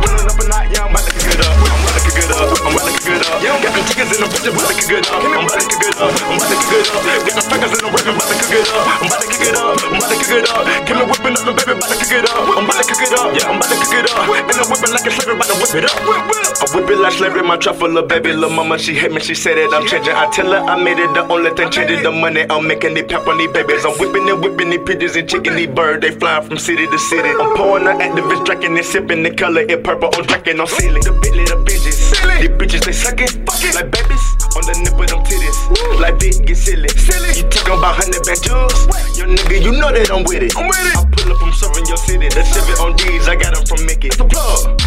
[1.95, 2.51] I'm about to cook it up.
[2.59, 3.39] I'm about to cook it up.
[3.39, 3.63] I'm it up.
[3.63, 5.23] Got them chickens in the fridge, I'm about to cook it up.
[5.23, 6.11] I'm about to cook it up.
[6.11, 6.99] I'm about to cook it up.
[7.05, 8.83] Got the fingers in the work, I'm about to cook it up.
[8.85, 9.79] I'm about to cook it up.
[9.79, 10.63] I'm about to cook it up.
[10.85, 12.43] Give me whipping up, the baby, about to cook it up.
[12.51, 13.27] I'm about to cook it up.
[13.31, 14.27] Yeah, I'm about to cook it up.
[14.27, 15.95] And I'm whipping like a slavery, about to whip it up.
[15.95, 19.35] I whip it like slavery, my truffle, little baby, little mama, she hate me, she
[19.35, 20.11] said that I'm changing.
[20.11, 22.43] I tell her I made it, the only thing changing the money.
[22.49, 23.87] I'm making the pep on these babies.
[23.87, 26.03] I'm whipping and whipping these pigeons and chicken these birds.
[26.03, 27.31] They fly from city to city.
[27.31, 31.03] I'm pouring the Actavis, drinking and sipping the color, it purple, I'm drinking on ceiling.
[31.03, 32.39] The Bentley, the bitches.
[32.39, 34.23] These bitches, they sucking, like babies
[34.57, 35.57] on the nip of them titties.
[35.99, 36.89] Like big, get silly.
[36.89, 37.37] silly.
[37.37, 38.87] You talking about hundred bad jugs?
[39.17, 40.57] Yo, nigga, you know that I'm with it.
[40.57, 40.97] I'm with it.
[40.97, 42.27] I pull up, I'm serving your city.
[42.29, 44.07] The Chevy on D's, I got them from Mickey.
[44.07, 44.81] It's a plug.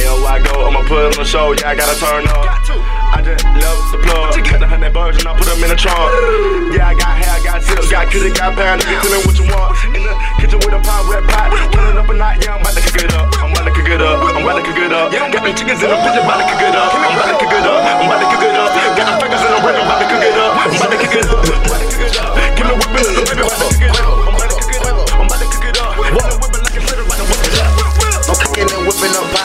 [0.00, 0.38] L.Y.
[0.48, 2.48] go, I'ma put on the show, yeah, I gotta turn up.
[3.12, 4.32] I just love the plug.
[4.32, 6.08] Cut the hundred birds and I put them in the trunk.
[6.72, 8.80] Yeah, I got hair, I got zips, got kitty, got pound.
[8.80, 9.76] Nigga, tell me what you want.
[9.92, 11.52] In the kitchen with a pot, red pot.
[11.72, 13.28] Turn it up a night, yeah, I'm about to cook it up.
[13.44, 13.59] I'm
[14.60, 15.12] to cook it up.
[15.12, 15.30] I'm.
[15.30, 16.92] Got them chickens in the bitch, about to cook it up.
[16.92, 17.80] I'm about to cook it up.
[17.80, 18.68] I'm about to cook it up.
[18.96, 20.52] Got them fingers in the ring, I'm about to cook it up.
[20.56, 22.49] I'm about to cook it up.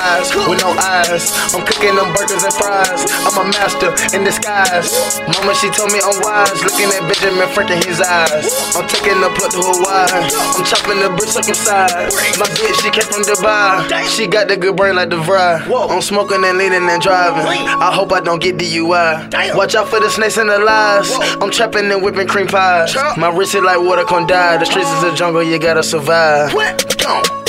[0.06, 1.34] Up pies with no eyes.
[1.54, 3.06] I'm cooking them burgers and fries.
[3.26, 5.20] I'm a master in disguise.
[5.26, 6.62] Mama, she told me I'm wise.
[6.64, 8.76] Looking at Benjamin Franklin, his eyes.
[8.76, 10.30] I'm taking the plug to Hawaii.
[10.30, 12.14] I'm chopping the bricks circumcised.
[12.40, 14.06] My bitch, she came from Dubai.
[14.06, 15.62] She got the good brain like the fry.
[15.66, 17.46] I'm smoking and leaning and driving.
[17.46, 19.56] I hope I don't get DUI.
[19.56, 21.12] Watch out for the snakes and the lies.
[21.42, 22.96] I'm trapping and whipping cream pies.
[23.18, 24.58] My wrist is like water can die.
[24.58, 26.54] The streets is a jungle, you gotta survive.
[26.54, 26.66] Gone.
[27.06, 27.45] L I go,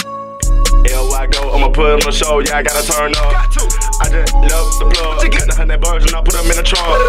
[1.72, 3.85] Put on the show, yeah, I gotta turn up.
[4.00, 5.24] I just love the plug.
[5.24, 7.00] Got the hundred birds and I put them in the trunk.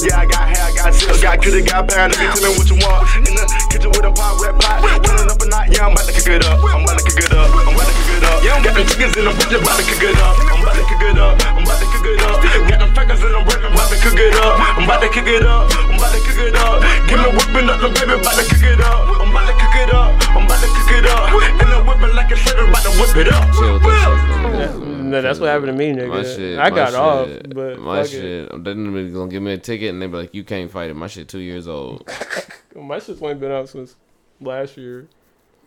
[0.00, 2.16] Yeah, I got hair, I got silk, got cutie, got pound.
[2.16, 3.04] Nigga, tell me what you want.
[3.28, 4.80] In the kitchen with a pot, red pot.
[5.04, 6.58] Turn it up a night, yeah, I'm about to cook it up.
[6.64, 7.48] I'm about to cook it up.
[7.52, 8.40] I'm about to cook it up.
[8.40, 10.36] Yeah, I'm Got them chickens in the bitch, about to cook it up.
[10.46, 11.34] I'm about to cook it up.
[11.42, 12.38] I'm about to cook it up.
[12.40, 14.54] Got them fingers in the bread, I'm about to cook it up.
[14.78, 15.66] I'm about to cook it up.
[15.74, 16.80] I'm about to cook it up.
[17.10, 19.10] Give me whipping up the baby, about to cook it up.
[19.20, 20.10] I'm about to cook it up.
[20.32, 21.34] I'm about to cook it up.
[21.34, 24.99] And I'm whipping like a shitter, about to whip it up.
[25.10, 26.08] No, that's what happened to me, nigga.
[26.08, 26.58] My shit.
[26.58, 28.16] I my got shit, off, but my fuck it.
[28.16, 28.64] shit.
[28.64, 30.94] They are gonna give me a ticket and they be like, "You can't fight it."
[30.94, 32.08] My shit two years old.
[32.76, 33.96] My shit's only been out since
[34.40, 35.08] last year.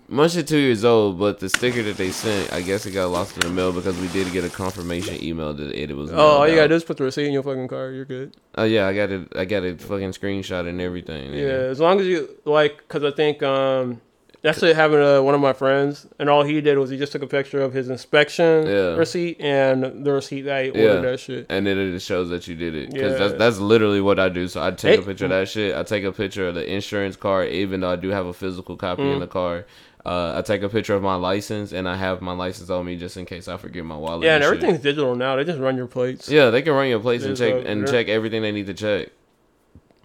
[0.07, 3.09] My shit two years old, but the sticker that they sent, I guess it got
[3.09, 6.11] lost in the mail because we did get a confirmation email that it was.
[6.11, 6.67] Oh, all you gotta out.
[6.69, 7.91] do is put the receipt in your fucking car.
[7.91, 8.35] You're good.
[8.55, 9.27] Oh yeah, I got it.
[9.35, 11.33] I got a fucking screenshot and everything.
[11.33, 14.01] Yeah, as long as you like, cause I think um,
[14.43, 17.11] that's what happened to one of my friends, and all he did was he just
[17.11, 18.95] took a picture of his inspection Yeah.
[18.95, 21.47] receipt and the receipt that he ordered that shit.
[21.49, 22.91] And then it shows that you did it.
[22.93, 23.17] Because Yeah.
[23.27, 24.47] that's, that's literally what I do.
[24.47, 25.75] So I take a picture of that shit.
[25.75, 28.75] I take a picture of the insurance card, even though I do have a physical
[28.77, 29.21] copy in Mm.
[29.21, 29.65] the car.
[30.05, 32.97] Uh, I take a picture of my license, and I have my license on me
[32.97, 34.25] just in case I forget my wallet.
[34.25, 34.53] Yeah, and shit.
[34.53, 35.37] everything's digital now.
[35.37, 36.27] They just run your plates.
[36.27, 38.73] Yeah, they can run your place and check a- and check everything they need to
[38.73, 39.11] check.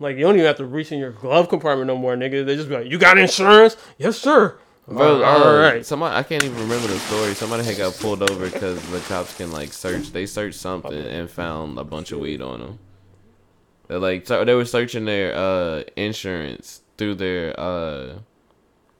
[0.00, 2.46] Like you don't even have to reach in your glove compartment no more, nigga.
[2.46, 3.76] They just be like, "You got insurance?
[3.98, 5.84] Yes, sir." Bro, all uh, right.
[5.84, 7.34] Somebody I can't even remember the story.
[7.34, 10.12] Somebody had got pulled over because the cops can like search.
[10.12, 12.78] They searched something and found a bunch of weed on them.
[13.88, 18.18] They like so they were searching their uh insurance through their uh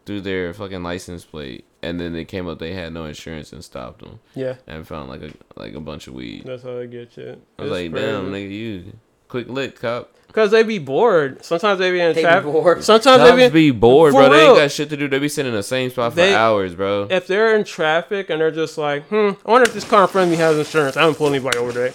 [0.05, 3.64] through their fucking license plate, and then they came up they had no insurance and
[3.64, 4.20] stopped them.
[4.34, 4.57] Yeah.
[4.66, 6.44] and found like a like a bunch of weed.
[6.44, 7.40] That's how they get you.
[7.59, 8.92] I was like, damn, nigga, you
[9.28, 10.14] quick lick cop.
[10.33, 11.43] Cause they be bored.
[11.45, 12.53] Sometimes they be in They be traffic.
[12.53, 12.85] bored.
[12.85, 14.29] Sometimes Cops they be bored, For bro.
[14.31, 14.57] They ain't real.
[14.57, 15.09] got shit to do.
[15.09, 17.09] They be sitting in the same spot for They- hours, bro.
[17.11, 20.09] If they're in traffic and they're just like, hmm, I wonder if this car in
[20.09, 20.97] front of me has insurance.
[20.97, 21.95] I haven't pulled anybody over today.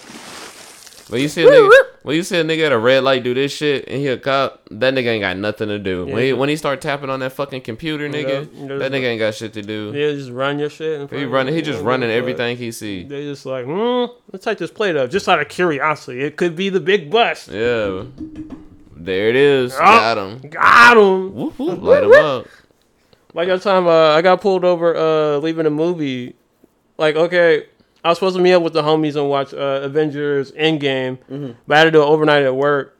[1.08, 1.70] But you see a nigga,
[2.04, 4.18] when you see a nigga at a red light do this shit and he a
[4.18, 6.04] cop, that nigga ain't got nothing to do.
[6.04, 9.18] When he when he start tapping on that fucking computer, nigga, Yeah, that nigga ain't
[9.20, 9.90] got shit to do.
[9.90, 11.10] They just run your shit.
[11.10, 13.04] He running, he just Yeah, running everything he see.
[13.04, 16.20] They just like, hmm, let's take this plate up just out of curiosity.
[16.20, 17.48] It could be the big bus.
[17.48, 18.04] Yeah,
[18.94, 19.74] there it is.
[19.74, 20.50] Oh, Got him.
[20.50, 21.34] Got him.
[21.34, 22.46] Whoop, whoop, light him up.
[23.32, 26.36] Like that time uh, I got pulled over uh, leaving a movie.
[26.98, 27.66] Like, okay,
[28.04, 31.18] I was supposed to meet up with the homies and watch uh, Avengers Endgame,
[31.66, 32.98] but I had to do it overnight at work.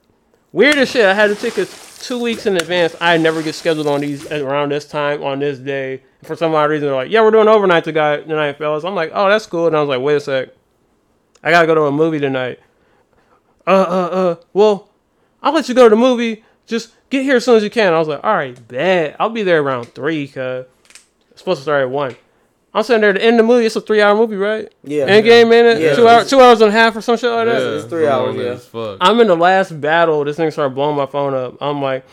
[0.52, 1.05] Weird as shit.
[1.05, 2.96] I had the tickets two weeks in advance.
[3.00, 6.02] I never get scheduled on these around this time on this day.
[6.22, 9.11] For some odd reason, they're like, "Yeah, we're doing overnight tonight, tonight, fellas." I'm like,
[9.12, 10.48] "Oh, that's cool." And I was like, "Wait a sec,
[11.42, 12.61] I gotta go to a movie tonight."
[13.66, 14.36] Uh, uh, uh.
[14.52, 14.88] Well,
[15.42, 16.44] I'll let you go to the movie.
[16.66, 17.92] Just get here as soon as you can.
[17.92, 19.16] I was like, all right, bet.
[19.20, 20.64] I'll be there around three, cause
[21.30, 22.16] it's supposed to start at one.
[22.75, 23.66] I'm sitting there at the end of the movie.
[23.66, 24.72] It's a three hour movie, right?
[24.83, 25.07] Yeah.
[25.07, 25.81] Endgame in it.
[25.81, 25.95] Yeah.
[25.95, 27.61] Two hours, two hours and a half or some shit like that.
[27.61, 28.57] Yeah, it's three hours, yeah.
[28.57, 28.99] fuck.
[29.01, 30.25] I'm in the last battle.
[30.25, 31.57] This thing started blowing my phone up.
[31.61, 32.05] I'm like,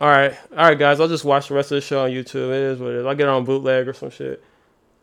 [0.00, 0.98] all right, all right, guys.
[0.98, 2.48] I'll just watch the rest of the show on YouTube.
[2.50, 3.06] It is what it is.
[3.06, 4.42] I'll get it on bootleg or some shit.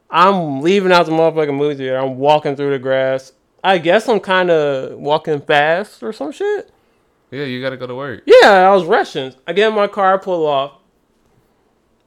[0.10, 1.98] I'm leaving out the motherfucking movie theater.
[1.98, 3.32] I'm walking through the grass.
[3.64, 6.72] I guess I'm kind of walking fast or some shit.
[7.32, 8.24] Yeah, you gotta go to work.
[8.26, 9.34] Yeah, I was rushing.
[9.46, 10.74] I get in my car, I pull off,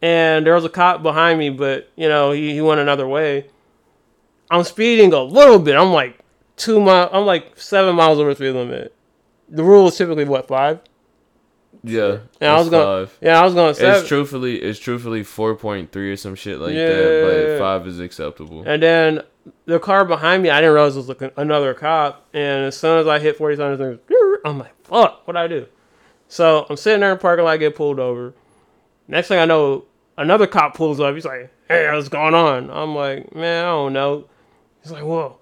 [0.03, 3.47] and there was a cop behind me, but you know he, he went another way.
[4.51, 5.77] I'm speeding a little bit.
[5.77, 6.19] I'm like
[6.57, 7.11] two mile.
[7.13, 8.95] I'm like seven miles over the speed limit.
[9.49, 10.81] The rule is typically what five.
[11.85, 13.07] Yeah, And I was it's going.
[13.07, 13.19] five.
[13.21, 14.01] Yeah, I was going seven.
[14.01, 16.87] It's truthfully, it's truthfully four point three or some shit like Yeah.
[16.89, 17.57] that.
[17.57, 18.65] But five is acceptable.
[18.67, 19.23] And then
[19.67, 22.27] the car behind me, I didn't realize it was like another cop.
[22.35, 23.81] And as soon as I hit 40 times,
[24.45, 25.67] I'm like, fuck, what do I do?
[26.27, 28.35] So I'm sitting there in the parking lot, get pulled over.
[29.07, 29.85] Next thing I know,
[30.19, 31.15] another cop pulls up.
[31.15, 32.71] He's like, hey, what's going on?
[32.71, 34.27] I'm like, man, I don't know.
[34.83, 35.41] He's like, well,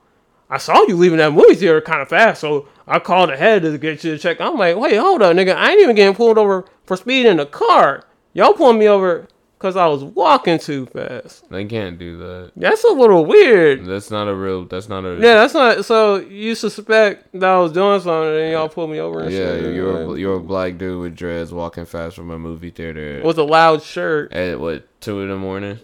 [0.49, 3.77] I saw you leaving that movie theater kind of fast, so I called ahead to
[3.79, 4.41] get you to check.
[4.41, 5.57] I'm like, wait, hold up, nigga.
[5.57, 8.05] I ain't even getting pulled over for speeding in the car.
[8.33, 9.27] Y'all pulling me over
[9.67, 11.49] because I was walking too fast.
[11.51, 12.53] They can't do that.
[12.57, 13.85] That's a little weird.
[13.85, 14.64] That's not a real.
[14.64, 15.14] That's not a.
[15.14, 15.85] Yeah, that's not.
[15.85, 19.39] So you suspect that I was doing something, and y'all pulled me over and Yeah,
[19.57, 19.75] shit.
[19.75, 23.39] you're a, you're a black dude with dreads walking fast from a movie theater with
[23.39, 24.33] a loud shirt.
[24.33, 25.79] at what two in the morning?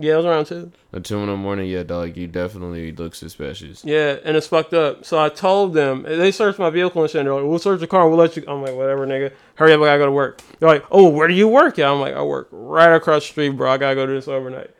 [0.00, 0.70] Yeah, it was around two.
[0.92, 2.16] At two in the morning, yeah, dog.
[2.16, 3.84] You definitely look suspicious.
[3.84, 5.04] Yeah, and it's fucked up.
[5.04, 7.18] So I told them they searched my vehicle and shit.
[7.20, 8.08] And they're like, "We'll search the car.
[8.08, 9.32] We'll let you." I'm like, "Whatever, nigga.
[9.56, 9.80] Hurry up!
[9.80, 12.14] I gotta go to work." They're like, "Oh, where do you work?" Yeah, I'm like,
[12.14, 13.72] "I work right across the street, bro.
[13.72, 14.70] I gotta go do this overnight."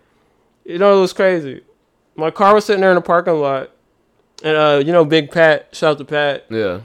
[0.64, 1.62] You know, it was crazy.
[2.14, 3.70] My car was sitting there in the parking lot,
[4.44, 6.46] and uh, you know, Big Pat, shout out to Pat.
[6.48, 6.80] Yeah.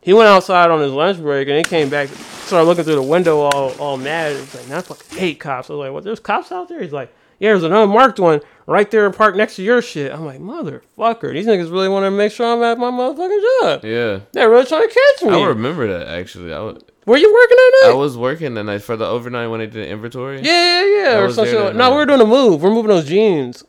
[0.00, 3.02] He went outside on his lunch break and he came back, started looking through the
[3.02, 4.36] window all all mad.
[4.36, 6.04] He's like, "Man, I fucking hate cops." I was like, "What?
[6.04, 9.56] There's cops out there?" He's like, "Yeah, there's an unmarked one right there parked next
[9.56, 12.78] to your shit." I'm like, "Motherfucker, these niggas really want to make sure I'm at
[12.78, 13.84] my motherfucking job.
[13.84, 14.20] Yeah.
[14.32, 16.52] They're really trying to catch me." I remember that actually.
[16.52, 17.92] I was, Were you working that night?
[17.92, 20.40] I was working that night for the overnight when they did inventory.
[20.42, 21.08] yeah, yeah, yeah.
[21.10, 21.60] I Or was some there shit.
[21.60, 22.62] that like- No, we were doing a move.
[22.62, 23.64] We're moving those jeans.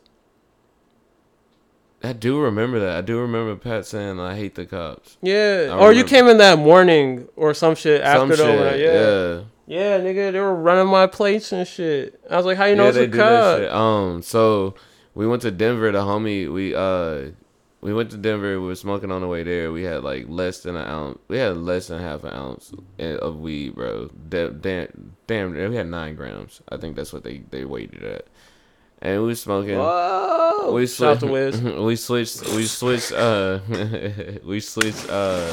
[2.02, 2.96] I do remember that.
[2.96, 5.76] I do remember Pat saying, "I hate the cops." Yeah.
[5.78, 8.78] Or you came in that morning or some shit after Some the overnight.
[8.78, 8.92] Yeah.
[8.92, 9.40] yeah.
[9.68, 12.18] Yeah, nigga, they were running my plates and shit.
[12.30, 13.28] I was like, how you know yeah, it's a do cop?
[13.28, 13.70] that shit.
[13.70, 14.74] Um, so
[15.14, 15.92] we went to Denver.
[15.92, 17.32] The homie, we uh,
[17.82, 18.58] we went to Denver.
[18.58, 19.70] We were smoking on the way there.
[19.70, 21.18] We had like less than an ounce.
[21.28, 24.08] We had less than half an ounce of weed, bro.
[24.30, 26.62] Da- Damn, damn, we had nine grams.
[26.70, 28.26] I think that's what they they weighed it at.
[29.02, 29.76] And we was smoking.
[29.78, 30.72] Whoa.
[30.72, 31.22] We switched.
[31.78, 32.42] we switched.
[32.54, 33.12] We switched.
[33.12, 33.60] Uh,
[34.44, 35.08] we switched.
[35.10, 35.52] Uh,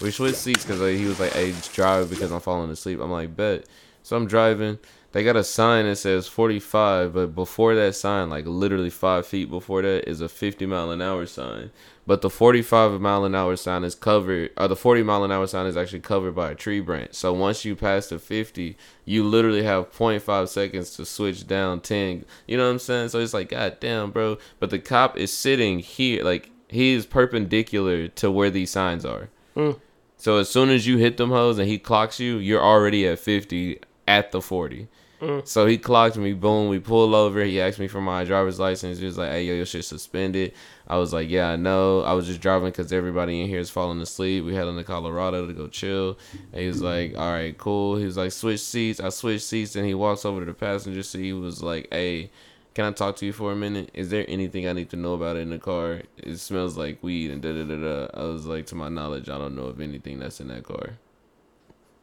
[0.00, 3.10] we switched seats because like, he was like, "Hey, drive because I'm falling asleep." I'm
[3.10, 3.64] like, "Bet."
[4.02, 4.78] So I'm driving.
[5.12, 9.48] They got a sign that says 45, but before that sign, like literally five feet
[9.48, 11.70] before that, is a 50 mile an hour sign.
[12.04, 15.46] But the 45 mile an hour sign is covered, or the 40 mile an hour
[15.46, 17.14] sign is actually covered by a tree branch.
[17.14, 22.24] So once you pass the 50, you literally have 0.5 seconds to switch down 10.
[22.48, 23.10] You know what I'm saying?
[23.10, 24.38] So it's like, God damn, bro.
[24.58, 29.30] But the cop is sitting here, like, he is perpendicular to where these signs are.
[29.56, 29.80] Mm.
[30.16, 33.18] So as soon as you hit them hoes and he clocks you, you're already at
[33.18, 34.88] 50 at the 40.
[35.20, 35.46] Mm.
[35.46, 37.42] So he clocked me, boom, we pull over.
[37.42, 38.98] He asked me for my driver's license.
[38.98, 40.52] He was like, hey, yo, your shit suspended.
[40.86, 42.02] I was like, yeah, I know.
[42.02, 44.44] I was just driving because everybody in here is falling asleep.
[44.44, 46.18] We heading to Colorado to go chill.
[46.52, 47.96] And he was like, all right, cool.
[47.96, 49.00] He was like, switch seats.
[49.00, 51.22] I switched seats and he walks over to the passenger seat.
[51.22, 52.30] He was like, hey,
[52.74, 53.90] can I talk to you for a minute?
[53.94, 56.02] Is there anything I need to know about it in the car?
[56.16, 58.08] It smells like weed and da da da da.
[58.14, 60.98] I was like, to my knowledge, I don't know of anything that's in that car.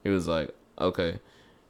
[0.04, 1.20] He was like, okay.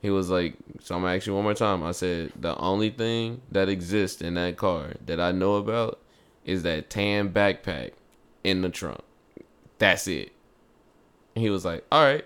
[0.01, 1.83] He was like, so I'm gonna ask you one more time.
[1.83, 5.99] I said, the only thing that exists in that car that I know about
[6.45, 7.93] is that tan backpack
[8.43, 9.01] in the trunk.
[9.79, 10.31] That's it.
[11.35, 12.25] He was like, all right,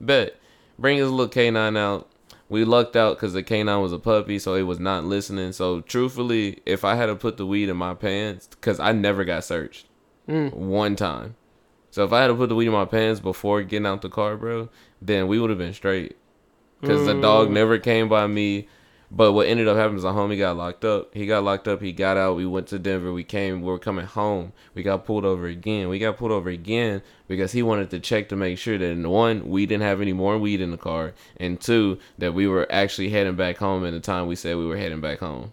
[0.00, 0.36] bet.
[0.78, 2.08] Bring his little canine out.
[2.48, 5.52] We lucked out because the canine was a puppy, so it was not listening.
[5.52, 9.24] So truthfully, if I had to put the weed in my pants, because I never
[9.24, 9.86] got searched
[10.28, 10.52] Mm.
[10.54, 11.34] one time.
[11.90, 14.08] So if I had to put the weed in my pants before getting out the
[14.08, 14.68] car, bro,
[15.00, 16.16] then we would have been straight.
[16.80, 17.52] Because the dog Mm.
[17.52, 18.68] never came by me.
[19.10, 21.14] But what ended up happening is the homie got locked up.
[21.14, 21.80] He got locked up.
[21.80, 22.36] He got out.
[22.36, 23.12] We went to Denver.
[23.12, 23.60] We came.
[23.60, 24.52] We were coming home.
[24.74, 25.88] We got pulled over again.
[25.88, 29.48] We got pulled over again because he wanted to check to make sure that one,
[29.48, 33.10] we didn't have any more weed in the car, and two, that we were actually
[33.10, 35.52] heading back home at the time we said we were heading back home.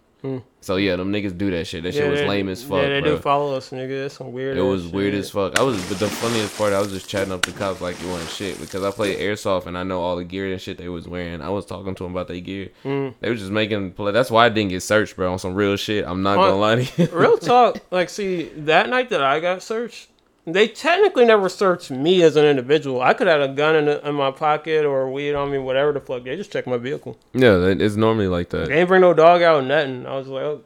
[0.61, 1.83] So yeah, them niggas do that shit.
[1.83, 2.81] That shit was lame as fuck.
[2.83, 3.15] Yeah, they bro.
[3.17, 4.03] do follow us, nigga.
[4.03, 4.57] That's some weird.
[4.57, 5.59] It was ass weird as fuck.
[5.59, 8.07] I was, but the funniest part, I was just chatting up the cops like you
[8.07, 10.87] wasn't shit because I played airsoft and I know all the gear and shit they
[10.87, 11.41] was wearing.
[11.41, 12.69] I was talking to them about their gear.
[12.85, 13.15] Mm.
[13.19, 14.13] They was just making play.
[14.13, 15.29] That's why I didn't get searched, bro.
[15.33, 16.05] On some real shit.
[16.07, 17.09] I'm not On- gonna lie to you.
[17.11, 17.77] Real talk.
[17.91, 20.07] Like, see, that night that I got searched,
[20.45, 23.01] they technically never searched me as an individual.
[23.01, 25.57] I could have had a gun in, the, in my pocket or weed on me,
[25.57, 26.23] whatever the fuck.
[26.23, 27.17] They just checked my vehicle.
[27.33, 28.67] yeah, it's normally like that.
[28.67, 30.05] They ain't bring no dog out or nothing.
[30.05, 30.63] I was like, oh,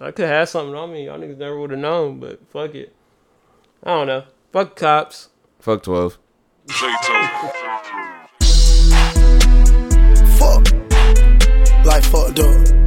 [0.00, 1.06] I could have something on me.
[1.06, 2.94] Y'all niggas never would have known, but fuck it.
[3.82, 4.24] I don't know.
[4.52, 5.28] Fuck cops.
[5.60, 6.18] Fuck twelve.
[10.38, 10.72] Fuck.
[11.84, 12.85] Like fuck dog.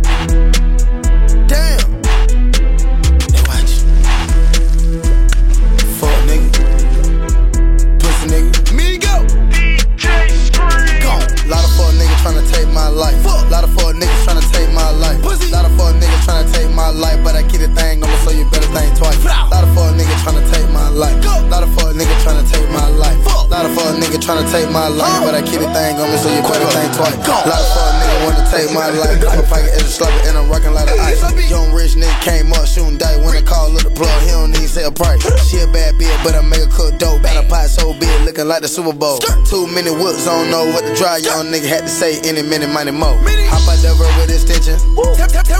[13.50, 14.09] Lot of niggas tryna take
[14.80, 15.20] my life.
[15.22, 15.52] Pussy.
[15.52, 18.18] Lot of fuck niggas tryna take my life, but I keep the thing on me,
[18.24, 19.20] so you better think twice.
[19.26, 21.18] Lot of fuck niggas tryna take my life.
[21.52, 23.20] Lot of fuck niggas tryna take my life.
[23.50, 26.18] Lot of fuck niggas tryna take my life, but I keep the thing on me,
[26.22, 27.18] so you better think twice.
[27.28, 29.20] Lot of fuck niggas wanna take my life.
[29.26, 31.20] My pocket is a slugger and I'm rocking like an ice.
[31.50, 34.14] Young rich nigga came up shooting dice when I call up the plug.
[34.22, 35.26] He don't even say a price.
[35.50, 37.26] She a bad bitch, but I make her cook dope.
[37.26, 39.18] Got a pot so big, looking like the Super Bowl.
[39.50, 41.26] Too many whoops, don't know what to drive.
[41.26, 43.18] Young nigga had to say any minute, money more.
[43.50, 44.79] Hop out the road with extension.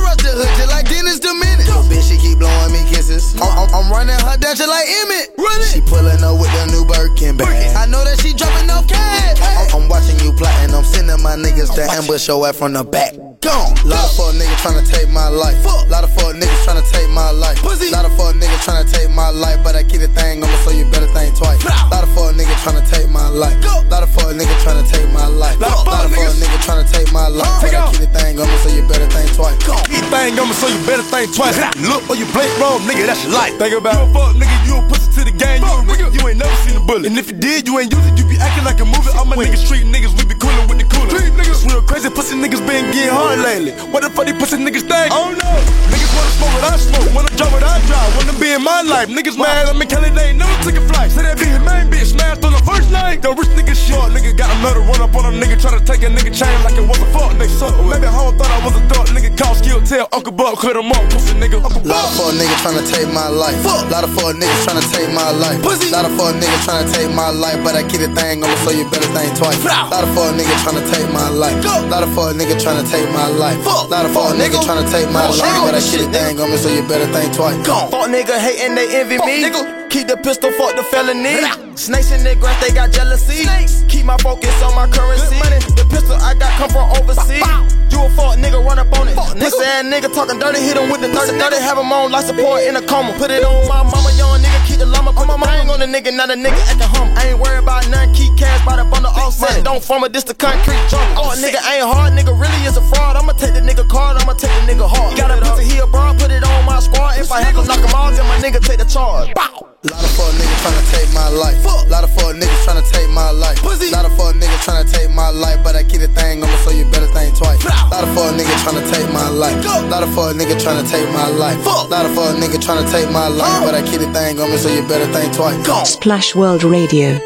[0.10, 1.70] Up the hood just like Dennis the Menace.
[1.86, 3.36] Bitch, she keep blowing me kisses.
[3.38, 5.38] I'm, I'm, I'm running her down just like Emmett.
[5.70, 7.76] She pulling up with the new Birkin bag.
[7.76, 9.38] I know that she dropping no cash.
[9.42, 10.74] I'm, I'm watching you plotting.
[10.74, 13.14] I'm sending my niggas to ambush your ass from the back.
[13.42, 13.72] Gone.
[13.88, 15.56] Lot of fuck niggas tryna take my life.
[15.64, 17.64] Lot of fuck niggas tryna take my life.
[17.64, 20.58] Lot of fuck niggas tryna take my life, but I keep the thing on me,
[20.68, 21.64] so you better think twice.
[21.64, 23.56] Lot of fuck niggas tryna take my life.
[23.88, 25.56] Lot of fuck niggas tryna take my life.
[25.60, 28.58] Lot of fuck niggas tryna take my life, but I keep the thing on me,
[28.60, 29.56] so you better think twice.
[29.88, 31.56] Keep thing on me, so you better think twice.
[31.80, 33.56] Look or you blink wrong, nigga, that's your life.
[33.56, 34.04] Think about it.
[34.04, 36.44] You a fuck nigga, you a pussy to the game, you a nigga, you ain't
[36.44, 37.08] never seen a bullet.
[37.08, 39.16] And if you did, you ain't use it, you be acting like a movie.
[39.16, 41.08] All my niggas street niggas, we be coolin' with the cooler.
[41.08, 43.72] Street niggas real crazy, pussy niggas been getting hard lately.
[43.92, 45.12] What the fuck these pussy niggas think?
[45.12, 45.58] I don't know.
[45.92, 48.82] Niggas wanna smoke what I smoke, wanna drive what I drive, wanna be in my
[48.82, 49.10] life.
[49.10, 51.12] Niggas mad, I'm in Kelly, they ain't never took a flight.
[51.12, 53.22] Say that be his main bitch, smashed on the first night.
[53.22, 56.02] The rich nigga short, nigga got another run up on a nigga, try to take
[56.04, 57.54] a nigga chain like it was a fuck nigga.
[57.60, 60.78] So maybe home thought I was a dog, nigga call skill, tell Uncle Buck, cut
[60.78, 61.58] him up, pussy nigga.
[61.60, 63.58] Uncle Lot of fuck niggas tryna take my life.
[63.66, 65.58] Lot of fuck niggas tryna take my life.
[65.92, 68.72] Lot of fuck niggas tryna take my life, but I keep the thing on so
[68.72, 69.58] you better think twice.
[69.66, 71.58] Lot of fuck niggas tryna take my life.
[71.90, 73.60] Lot of fuck niggas tryna take my life.
[73.66, 76.70] Lot of fuck niggas tryna take my life, but keep the thing on me, so
[76.70, 77.58] you better think twice.
[77.68, 79.50] Fuck nigga hating, they envy me.
[79.90, 81.42] Keep the pistol, fuck the felony.
[81.76, 83.44] Snakes in their grass, they got jealousy.
[83.88, 85.36] Keep my focus on my currency.
[85.76, 87.44] The pistol I got come from overseas.
[87.90, 89.18] You a fuck nigga, run up on it.
[89.18, 91.56] Pussy ass nigga talking dirty, hit him with the 30 30.
[91.58, 93.18] Have him on life support in a coma.
[93.18, 94.49] Put it on my mama, young nigga,
[94.80, 95.12] the llama.
[95.14, 97.12] Put my bang on the nigga, not a nigga at the hum.
[97.16, 99.64] I ain't worried about none, keep cash by the bundle all set.
[99.64, 101.06] Don't form a this the concrete jump.
[101.20, 103.18] Oh, nigga ain't hard, nigga really is a fraud.
[103.18, 105.18] I'ma take the nigga card, I'ma take the nigga hard.
[105.18, 107.20] Got a pussy here, bro, put it on my squad.
[107.20, 109.34] If I have to knock him off, then my nigga take the charge.
[109.36, 109.68] Bow.
[109.82, 111.64] Lot of fuck niggas tryna take my life.
[111.90, 113.64] Lot of fuck niggas tryna take my life.
[113.64, 116.58] Lot of fuck niggas tryna take my life, but I keep the thing on me,
[116.58, 117.64] so you better think twice.
[117.64, 119.64] Lot of fuck niggas tryna take my life.
[119.90, 121.66] Lot of fuck niggas tryna take my life.
[121.66, 124.58] Lot of fuck niggas tryna take my life, but I keep the thing on me,
[124.58, 125.94] so you better think twice.
[125.94, 127.18] Splash World Radio.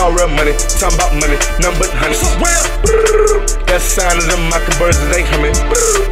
[0.00, 2.16] Call real money, talking about money, nothing but honey.
[3.68, 5.52] That's the sound of them mockingbirds as they humming.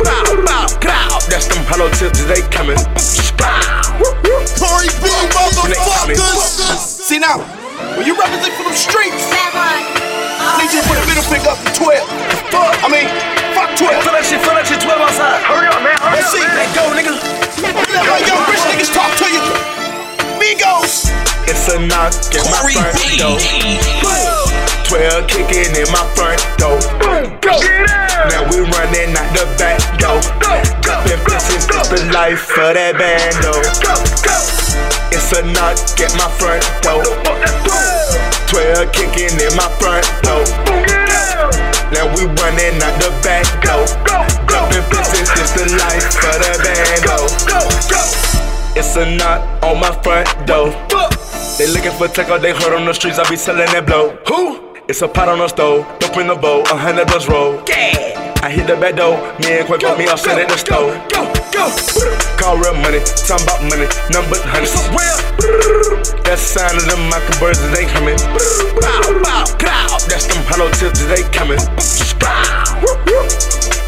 [0.05, 1.17] Bow, bow, bow.
[1.33, 2.77] That's them hollow tips as they coming.
[4.61, 6.21] Corey B, motherfuckers.
[6.77, 7.41] See now,
[7.97, 11.57] when you represent for them streets, I need you to put a middle finger up
[11.65, 12.05] to 12.
[12.53, 13.09] Fuck, I mean,
[13.57, 14.05] fuck 12.
[14.05, 15.41] Feel that shit, feel that shit 12 outside.
[15.49, 17.17] Hurry up, man, hurry Let's see, let go, nigga.
[17.65, 19.41] Let my young rich niggas talk to you.
[20.37, 21.28] Migos.
[21.49, 23.41] It's a knock at my front door.
[24.85, 26.77] 12 kicking in my front door.
[28.29, 30.21] Now we running out the back door.
[30.85, 33.57] Jumping bitches, it's the life for that bando.
[35.09, 37.01] It's a knock at my front door.
[38.53, 40.45] 12 kicking in my front door.
[41.97, 43.89] Now we running out the back door.
[44.53, 47.25] Jumping bitches, it's the life for that bando.
[48.77, 51.18] It's a knock on my front door.
[51.59, 54.15] They looking for takeout, they heard on the streets, I be selling that blow.
[54.31, 54.79] Who?
[54.87, 57.59] It's a pot on the stove, dope in the bowl, a hundred plus roll.
[57.67, 58.39] Yeah.
[58.47, 60.95] I hit the back door, me and Quake got me outside at the stove.
[61.11, 61.67] Go, go, go.
[62.39, 64.71] Call real money, talking about money, nothing but honey.
[66.23, 68.15] That's the sound of them mockingbirds as they coming.
[68.79, 69.99] Bow, bow, bow.
[70.07, 71.59] That's them hollow tips as they coming.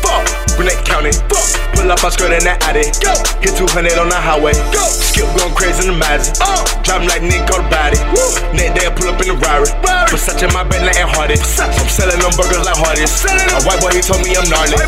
[0.03, 0.27] Fuck,
[0.59, 1.15] Gwinnett County.
[1.31, 1.55] Fuck.
[1.79, 2.91] Pull up, I skirt in that Addy.
[2.99, 3.15] Go.
[3.39, 4.59] Hit 200 on the highway.
[4.75, 4.83] Go.
[5.21, 6.33] Skip going crazy in the Mazda.
[6.41, 6.65] Uh.
[6.81, 8.01] Driving like Nick go to body.
[8.17, 8.25] Woo.
[8.57, 9.69] Next day I pull up in the Rari.
[10.09, 11.37] Versace in my bed, like Hardy.
[11.37, 13.13] I'm selling them burgers like Hardee's.
[13.29, 14.81] A white boy, he told me I'm gnarly.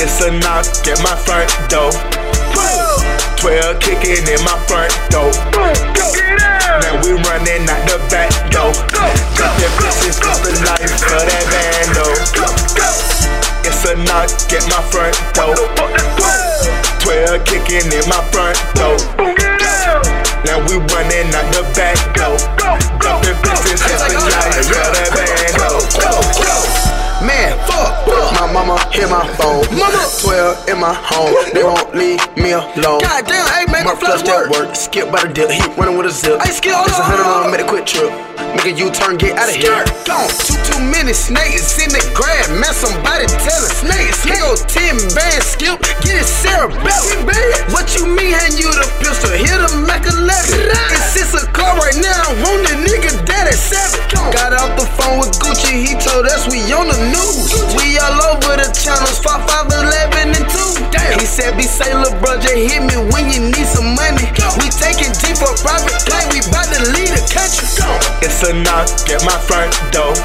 [0.00, 1.92] It's a knock at my front door.
[3.36, 5.28] 12 kicking in my front door.
[5.52, 8.72] Now we running out the back door.
[9.36, 12.08] Jumping bitches, it's the life for that bando.
[13.68, 16.45] It's a knock at my front door.
[17.00, 18.98] 12 kicking in my front door.
[20.44, 22.36] Now we running out the back door.
[23.66, 25.80] It's the life for that bando.
[27.26, 28.06] Man, fuck,
[28.38, 29.64] My mama hit my phone.
[29.76, 31.34] Mama, 12 in my home.
[31.52, 33.00] They won't leave me alone.
[33.00, 34.76] God damn, hey, make my flush that work.
[34.76, 35.50] Skip by the dip.
[35.50, 36.40] He running with a zip.
[36.42, 38.12] Hey, skip, It's a hundred on, make a quick trip.
[38.56, 39.84] Make a U-turn, get out of here.
[40.08, 40.32] Gone.
[40.48, 42.48] Too, too many snakes in the grab.
[42.56, 43.84] Man, somebody tell us.
[43.84, 45.76] Snakes, he go 10 band skip.
[46.00, 47.28] Get his cerebellum.
[47.68, 49.28] What you mean, hand you the pistol?
[49.36, 50.72] Hit him like a letter.
[51.12, 52.32] It's a car right now.
[52.48, 54.00] Want the nigga dead at seven.
[54.32, 55.76] Got off the phone with Gucci.
[55.76, 57.52] He told us we on the news.
[57.76, 59.20] We all over the channels.
[59.20, 60.75] 5, 5, 11, and 2.
[60.96, 61.20] Damn.
[61.20, 64.24] He said, be say, little bro, just hit me when you need some money.
[64.56, 66.24] We taking G for private plane.
[66.32, 67.68] We bout to lead the country.
[68.24, 70.16] It's a knock at my front door.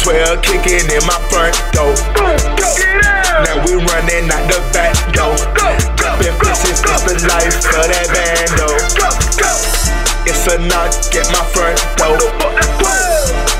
[0.00, 1.92] 12 kicking in my front door.
[3.44, 5.36] Now we running out the back door.
[6.16, 8.72] Been bitches, it's the life of that bando.
[10.24, 12.16] It's a knock at my front door.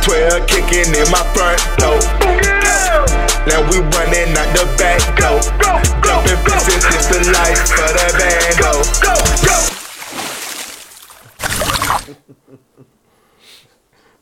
[0.03, 2.56] 12 kicking in my front door.
[3.47, 5.40] Now we running out the back door.
[6.24, 8.72] Been bitches, it's the life of that bando.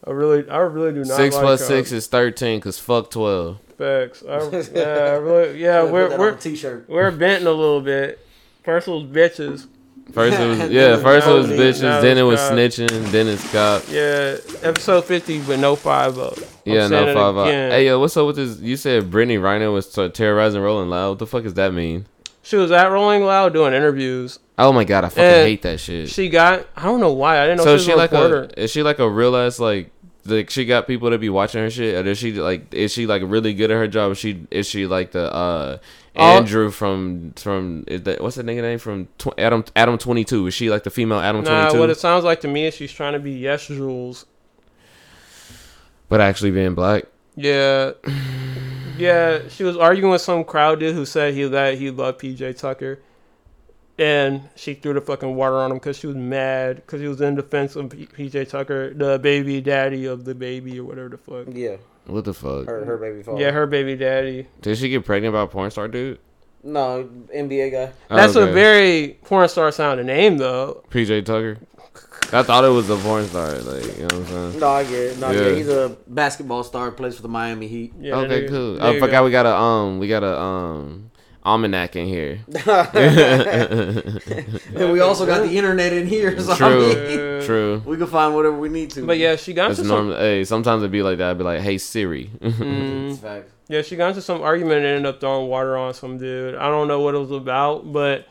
[0.07, 1.17] I really, I really do not.
[1.17, 3.59] Six like plus how- six uh, is thirteen, cause fuck twelve.
[3.79, 4.23] Facts.
[4.23, 4.37] I,
[4.75, 6.89] yeah, I really, yeah, we're that on we're a t-shirt.
[6.89, 8.25] we're benting a little bit.
[8.63, 9.67] First it was bitches.
[10.13, 12.53] First it was yeah, first it was bitches, then it was cop.
[12.53, 13.83] snitching, then it's cop.
[13.89, 16.39] Yeah, episode fifty, but no five up.
[16.65, 17.71] Yeah, no five again.
[17.71, 18.59] Hey yo, what's up with this?
[18.61, 21.11] You said Brittany Renner was terrorizing Rolling Loud.
[21.11, 22.07] What the fuck does that mean?
[22.43, 24.39] She was at Rolling Loud doing interviews.
[24.59, 26.11] Oh my god, I fucking And hate that shit.
[26.11, 28.51] She got I don't know why I didn't know so she she a like reporter.
[28.57, 29.91] a is she like a real ass like
[30.27, 33.07] like she got people to be watching her shit or is she like is she
[33.07, 34.13] like really good at her job?
[34.13, 35.79] Is she is she like the uh
[36.17, 36.37] Oh.
[36.37, 40.47] Andrew from from is that what's that nigga name from tw- Adam Adam twenty two?
[40.47, 42.75] Is she like the female Adam Nah, twenty what it sounds like to me is
[42.75, 44.25] she's trying to be YesJulz.
[46.09, 47.05] But actually being black.
[47.35, 47.93] Yeah,
[48.97, 49.41] yeah.
[49.49, 53.01] She was arguing with some crowd dude who said he that he loved PJ Tucker,
[53.99, 57.21] and she threw the fucking water on him because she was mad because he was
[57.21, 61.47] in defense of PJ Tucker, the baby daddy of the baby or whatever the fuck.
[61.51, 61.79] Yeah.
[62.07, 62.67] What the fuck?
[62.67, 63.41] Her, her baby father.
[63.41, 64.47] Yeah, her baby daddy.
[64.61, 66.19] Did she get pregnant by a porn star dude?
[66.63, 67.93] No, NBA guy.
[68.09, 68.53] That's a Okay.
[68.53, 70.83] very porn star sounding name though.
[70.91, 71.59] PJ Tucker.
[72.33, 73.53] I thought it was a porn star.
[73.53, 74.59] Like you know what I'm saying?
[74.61, 75.19] No, I get it.
[75.19, 75.55] No, yeah.
[75.55, 76.91] he's a basketball star.
[76.91, 77.93] Plays for the Miami Heat.
[78.03, 78.83] okay, cool.
[78.83, 81.11] I forgot we got a um we got a um
[81.45, 82.41] almanac in here.
[84.75, 86.39] and we also got the internet in here.
[86.41, 87.83] So True, I mean, true.
[87.85, 89.07] We can find whatever we need to.
[89.07, 91.31] But yeah, she got That's into some- Hey, sometimes it'd be like that.
[91.31, 93.45] I'd be like, "Hey Siri." Mm.
[93.69, 96.55] Yeah, she got into some argument and ended up throwing water on some dude.
[96.55, 98.27] I don't know what it was about, but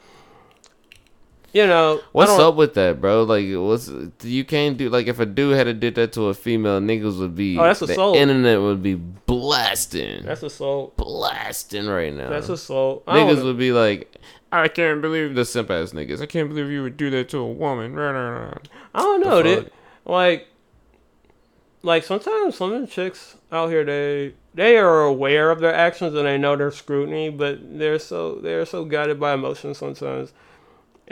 [1.53, 3.23] you know, What's up with that, bro?
[3.23, 3.89] Like, what's
[4.23, 4.89] you can't do?
[4.89, 7.57] Like, if a dude had to did that to a female, niggas would be.
[7.57, 8.17] Oh, that's the assault.
[8.17, 10.23] internet would be blasting.
[10.23, 10.97] That's assault.
[10.97, 12.29] Blasting right now.
[12.29, 13.03] That's assault.
[13.07, 14.15] I Niggas would be like,
[14.51, 16.21] I can't believe the simp ass niggas.
[16.21, 17.97] I can't believe you would do that to a woman.
[17.97, 18.59] I
[18.95, 19.71] don't know, dude.
[20.05, 20.47] Like,
[21.83, 26.15] like sometimes some of the chicks out here they they are aware of their actions
[26.15, 30.33] and they know their scrutiny, but they're so they're so guided by emotions sometimes.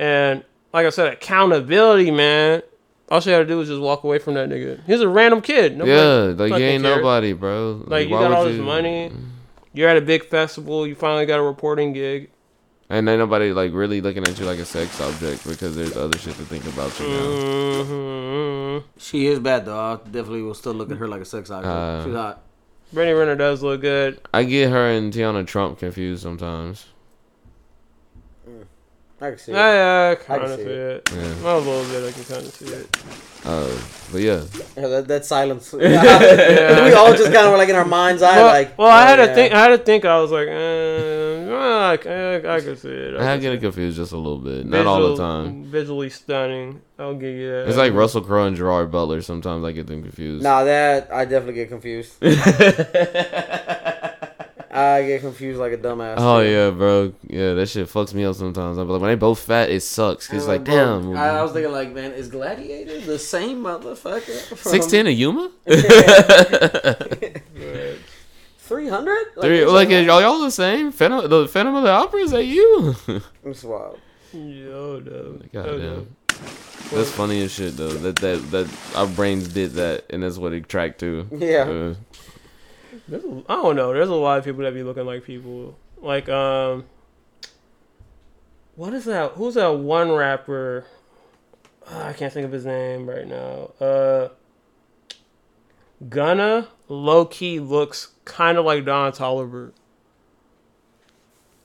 [0.02, 0.44] And
[0.74, 2.64] like I said, accountability, man.
[3.10, 4.84] All she had to do was just walk away from that nigga.
[4.86, 5.78] He's a random kid.
[5.78, 6.98] Nobody yeah, like you ain't cared.
[6.98, 7.84] nobody, bro.
[7.86, 9.12] Like you got would all this you- money.
[9.74, 10.88] You're at a big festival.
[10.88, 12.30] You finally got a reporting gig.
[12.90, 16.18] And ain't nobody like really looking at you like a sex object because there's other
[16.18, 17.22] shit to think about you now.
[17.84, 18.88] Mm-hmm.
[18.98, 19.80] She is bad though.
[19.80, 21.72] I definitely will still look at her like a sex object.
[21.72, 22.44] Uh, She's hot.
[22.92, 24.20] Brittany Renner does look good.
[24.34, 26.88] I get her and Teanna Trump confused sometimes.
[29.22, 29.56] I can see it.
[29.56, 31.10] Yeah, yeah, I I kind can of see see it.
[31.10, 31.12] it.
[31.16, 31.44] Yeah.
[31.44, 32.10] Not a little bit.
[32.10, 32.98] I can kind of see it.
[33.44, 33.80] Uh,
[34.12, 34.44] but yeah,
[34.76, 35.72] Yeah, that, that silence.
[35.74, 38.78] we all just kind of were like in our mind's eye, well, like.
[38.78, 39.26] well, I oh, had yeah.
[39.28, 39.54] to think.
[39.54, 40.06] I had to think.
[40.06, 43.16] I was like, uh, well, I, I, I could see it.
[43.16, 45.66] I could get see it confused just a little bit, not all the time.
[45.66, 46.82] Visually stunning.
[46.98, 47.68] I'll give you that.
[47.68, 49.22] It's like Russell Crowe and Gerard Butler.
[49.22, 50.44] Sometimes I get them confused.
[50.44, 52.16] Nah, that I definitely get confused.
[54.74, 56.16] I get confused like a dumbass.
[56.18, 56.50] Oh too.
[56.50, 57.14] yeah, bro.
[57.28, 58.78] Yeah, that shit fucks me up sometimes.
[58.78, 60.28] I'm like, when they both fat, it sucks.
[60.28, 61.16] Cause And like, bro, damn.
[61.18, 64.58] I, I was thinking like, man, is Gladiator the same motherfucker?
[64.58, 65.52] Six ten a Yuma?
[68.60, 69.26] Three hundred?
[69.42, 70.94] Three, like, are y'all the same?
[70.94, 72.96] Phantom, the Phantom of the Opera is that you?
[73.44, 74.00] It's wild.
[74.32, 75.40] Yo, no.
[75.52, 76.16] Goddamn.
[76.92, 77.90] That's funny as shit though.
[77.90, 81.28] That that that our brains did that, and that's what it tracked to.
[81.32, 81.64] Yeah.
[81.64, 81.96] Uh,
[83.08, 83.94] There's a, I don't know.
[83.94, 85.78] There's a lot of people that be looking like people.
[86.02, 86.86] Like um,
[88.76, 89.32] what is that?
[89.34, 90.86] Who's that one rapper?
[91.88, 93.72] Ah, I can't think of his name right now.
[93.80, 94.30] Uh,
[96.10, 99.72] Gunna low key looks kind of like Don Toliver.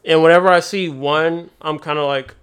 [0.04, 2.34] And whenever I see one, I'm kind of like,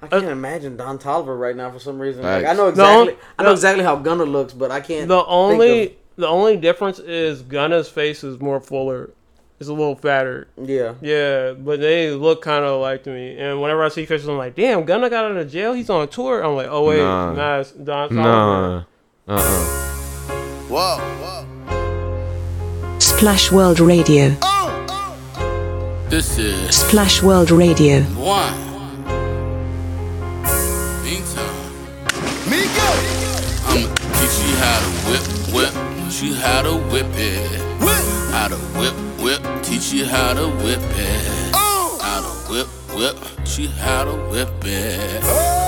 [0.00, 2.22] I can't imagine Don Toliver right now for some reason.
[2.22, 3.14] Like, I know exactly.
[3.14, 5.08] on- I know the- exactly how Gunna looks, but I can't.
[5.08, 9.10] the think only of- the only difference is Gunna's face is more fuller.
[9.60, 10.48] It's a little fatter.
[10.62, 10.94] Yeah.
[11.00, 13.36] Yeah, but they look kind of alike to me.
[13.38, 15.72] And whenever I see pictures, I'm like, damn, Gunna got out of jail.
[15.72, 16.42] He's on tour.
[16.44, 17.32] I'm like, oh wait, Nah.
[17.32, 18.84] nah, it's Don nah.
[19.26, 19.64] Uh uh
[20.68, 20.98] Whoa.
[23.00, 24.30] Splash World Radio.
[26.08, 28.02] This is Splash World Radio.
[28.02, 28.54] one.
[31.04, 31.54] Meantime,
[33.66, 33.86] I'ma
[34.18, 35.24] teach you how to whip,
[35.54, 37.60] whip, teach you how to whip it.
[37.80, 38.02] Whip.
[38.32, 41.52] How to whip, whip, teach you how to whip it.
[41.54, 41.98] Oh.
[42.02, 42.66] How to whip,
[42.96, 45.20] whip, teach you how to whip it.
[45.24, 45.58] Oh.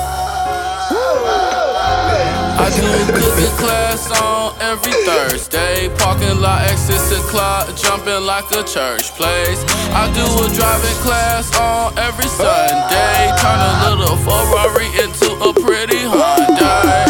[2.59, 5.89] I do a cooking class on every Thursday.
[5.99, 9.63] Parking lot at 6 o'clock, jumping like a church place.
[9.93, 13.31] I do a driving class on every Sunday.
[13.41, 17.10] Turn a little Ferrari into a pretty Hyundai.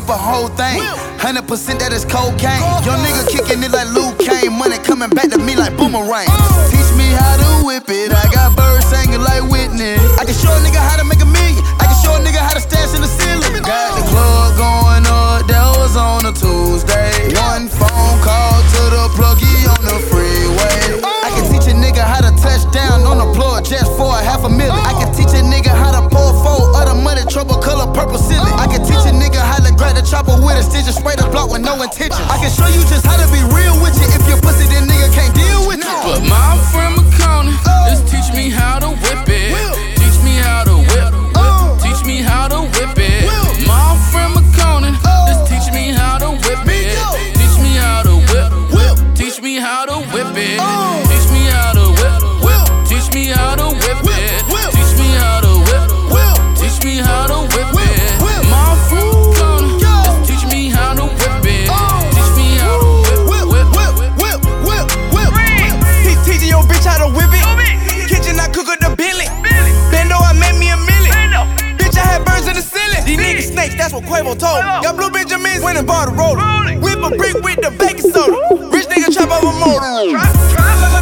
[0.00, 0.80] Whip a whole thing.
[1.20, 1.44] 100%
[1.78, 2.64] that is cocaine.
[2.88, 4.52] Your nigga kicking it like Luke Kane.
[4.56, 6.28] Money coming back to me like boomerang.
[6.72, 8.08] Teach me how to whip it.
[8.08, 10.00] I got birds singing like Whitney.
[10.16, 11.60] I can show a nigga how to make a million.
[11.76, 13.60] I can show a nigga how to stash in the ceiling.
[13.60, 15.44] Got the club going up.
[15.52, 17.36] That was on a Tuesday.
[17.36, 21.04] One phone call to the pluggy on the freeway.
[21.04, 24.22] I can teach a nigga how to touch down on the floor just for a
[24.24, 24.72] half a million.
[24.72, 28.18] I can teach a nigga how to pour four of the money trouble color purple
[28.18, 28.49] ceiling.
[30.50, 32.22] With a stitch spray the block with no intention.
[32.26, 34.89] I can show you just how to be real with you if your pussy then
[74.40, 74.64] told.
[74.80, 76.40] Y'all blue Benjamins went and bought a roller.
[76.80, 78.40] Whip a brick with the baking soda.
[78.72, 80.16] Rich nigga chop up a motor.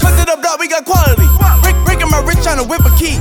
[0.02, 1.24] Cut to the block, we got quality.
[1.62, 3.14] Rick, Rick and my rich tryna whip a key.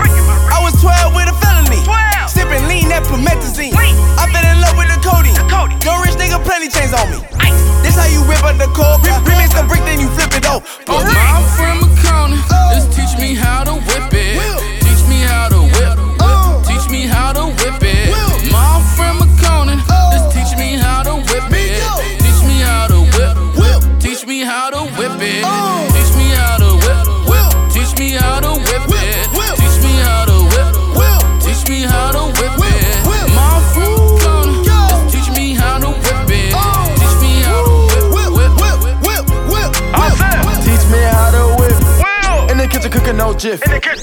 [0.49, 1.81] I was 12 with a felony.
[2.25, 3.77] Sipping lean, that promethazine.
[3.77, 5.37] I fell in love with the codeine.
[5.85, 7.21] Young rich nigga, plenty chains on me.
[7.85, 9.05] This how you whip up the coke.
[9.23, 9.85] Remix the brick,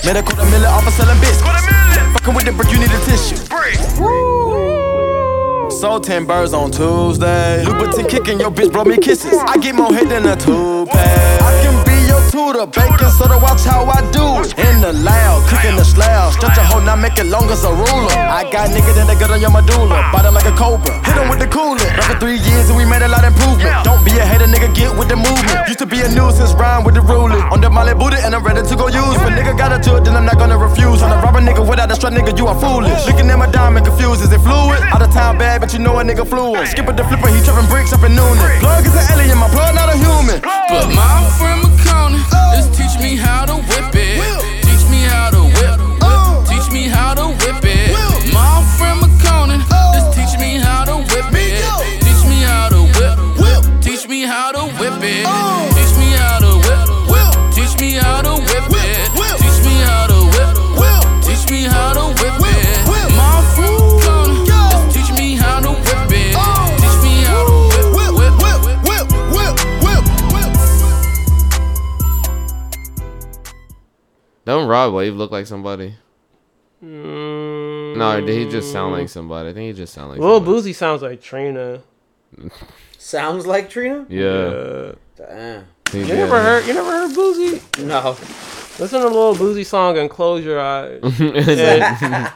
[0.05, 1.67] Made a quarter million off of selling biscuits.
[2.13, 3.37] Fucking with the brick, you need a tissue.
[5.71, 7.65] Sold 10 birds on Tuesday.
[7.65, 9.39] Louboutin kicking your bitch, blow me kisses.
[9.47, 11.44] I get more head than a can be
[12.55, 14.55] tutor, baking soda, watch how I do it.
[14.59, 16.33] In the loud, cooking the slab.
[16.33, 18.15] Stretch a hole, now make it long as a ruler.
[18.15, 19.99] I got nigga that they got on your medulla.
[20.13, 20.93] Bite like a cobra.
[21.05, 21.89] hit 'em with the cooler.
[21.99, 23.75] Run for three years and we made a lot of improvement.
[23.85, 25.67] Don't be a hater, nigga, get with the movement.
[25.67, 27.41] Used to be a nuisance, rhyme with the ruler.
[27.53, 29.19] On the Molly booty and I'm ready to go use.
[29.23, 31.03] But nigga got to it, then I'm not gonna refuse.
[31.03, 33.07] On a rob a nigga without a strut, nigga, you are foolish.
[33.07, 34.81] Looking at my diamond confused, is it fluid?
[34.95, 36.69] Out of town bad, but you know a nigga fluid.
[36.69, 38.47] Skipper the flipper, he trapping bricks up in Noonan.
[38.61, 40.39] Plug is an alien, my plug not a human.
[40.71, 44.19] But my friend McConey is teach me how to whip it.
[44.67, 45.79] Teach me how to whip.
[46.49, 47.91] Teach me how to whip it.
[48.33, 49.61] My friend McConey
[49.99, 51.63] is teach me how to whip it.
[52.05, 53.83] Teach me how to whip.
[53.83, 55.54] Teach me how to whip it.
[74.75, 75.95] Don't Rod Wave look like somebody?
[76.85, 79.51] Mm, No, did he just sound like somebody?
[79.51, 80.19] I think he just sound like.
[80.19, 80.61] Lil somebody.
[80.63, 81.81] Boosie sounds like Trina.
[82.99, 84.05] Sounds like Trina.
[84.09, 84.93] Yeah.
[85.17, 85.67] Damn.
[85.93, 86.17] He You did.
[86.17, 86.67] never heard?
[86.67, 87.85] You never heard Boosie?
[87.85, 88.17] No.
[88.79, 91.21] Listen to a little Boosie song and close your eyes, and,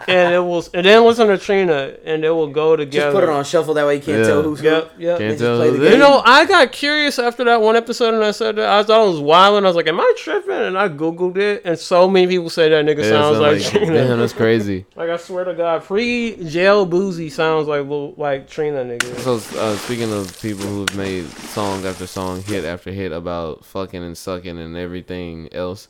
[0.09, 0.65] and it will.
[0.73, 3.07] And then listen to Trina, and it will go together.
[3.11, 4.25] Just put it on shuffle that way you can't Yeah.
[4.27, 5.03] tell who's Yep, who.
[5.03, 5.19] yep.
[5.19, 7.61] They Can't just tell play who the it You know, I got curious after that
[7.61, 9.89] one episode, and I said that I thought it was wild, and I was like,
[9.89, 13.11] "Am I tripping?" And I googled it, and so many people say that nigga Yeah,
[13.11, 13.93] sounds like, like- Trina.
[14.07, 14.85] Damn, that's crazy.
[14.95, 19.17] Like I swear to God, free jail Boosie sounds like Lil- like Trina nigga.
[19.21, 24.03] So uh, speaking of people who've made song after song, hit after hit about fucking
[24.03, 25.89] and sucking and everything else,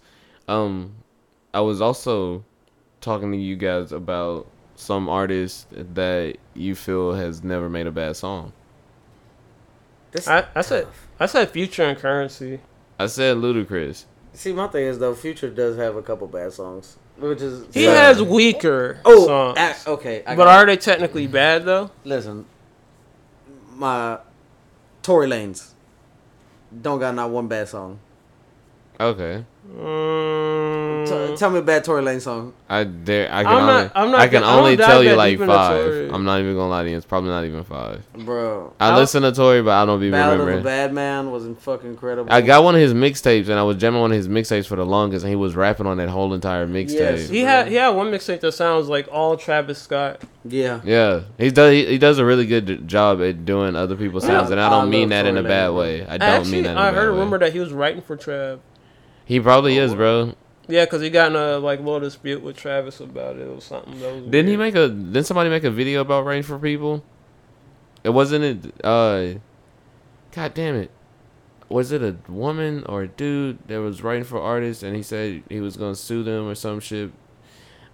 [0.48, 0.94] um,
[1.54, 2.44] I was also
[3.00, 8.16] talking to you guys about some artist that you feel has never made a bad
[8.16, 8.52] song.
[10.26, 10.86] I, I said
[11.20, 12.60] I said Future and Currency.
[12.98, 14.04] I said Ludacris.
[14.32, 17.84] See, my thing is though, Future does have a couple bad songs, which is He
[17.84, 17.96] sad.
[18.16, 19.58] has weaker Oh, songs.
[19.58, 20.66] a- okay, I but are it.
[20.66, 21.90] they technically bad though?
[22.04, 22.46] Listen,
[23.74, 24.18] my
[25.02, 25.72] Tory Lanez
[26.82, 27.98] don't got not one bad song.
[29.00, 32.52] Okay, Mm, T- tell me a bad Tory Lanez song.
[32.68, 33.28] I dare.
[33.32, 33.66] I can I'm only.
[33.84, 36.10] not- I'm not I can gonna- I don't only tell you like five.
[36.12, 36.96] I'm not even gonna lie to you.
[36.96, 38.00] It's probably not even five.
[38.24, 40.60] Bro, I Ballad- listen to Tory, but I don't be Ballad of remembering.
[40.60, 42.32] a Bad Man was fucking incredible.
[42.32, 44.76] I got one of his mixtapes, and I was jamming one of his mixtapes for
[44.76, 46.92] the longest, and he was rapping on that whole entire mixtape.
[46.98, 47.28] Yes.
[47.28, 50.22] he had he had one mixtape that sounds like all Travis Scott.
[50.44, 50.80] Yeah.
[50.84, 51.72] Yeah, he does.
[51.72, 54.38] He, he does a really good job at doing other people's Yeah.
[54.38, 56.06] sounds, and I don't I mean love that in a Tory bad Lanez, way.
[56.08, 56.70] I don't Actually, mean that.
[56.72, 57.18] In a I bad heard a way.
[57.18, 58.58] rumor that he was writing for Trav.
[59.28, 60.34] He probably is, bro.
[60.68, 63.92] Yeah, because he got in a like little dispute with Travis about it or something.
[64.30, 64.88] Didn't he make a?
[64.88, 67.05] Didn't somebody make a video about writing for people?
[68.02, 68.84] It wasn't it.
[68.84, 69.34] Uh,
[70.32, 70.90] God damn it.
[71.68, 75.42] Was it a woman or a dude that was writing for artists, and he said
[75.50, 77.10] he was gonna sue them or some shit?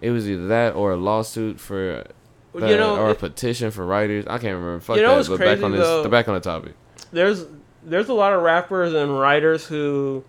[0.01, 2.07] It was either that or a lawsuit for.
[2.55, 4.25] You know, or a it- petition for writers.
[4.29, 4.79] I can't remember.
[4.79, 5.29] Fuck You know that.
[5.29, 6.03] But back crazy, on this, though?
[6.05, 6.75] the back on the topic.
[7.11, 7.47] there's
[7.83, 10.25] there's a lot of rappers and writers who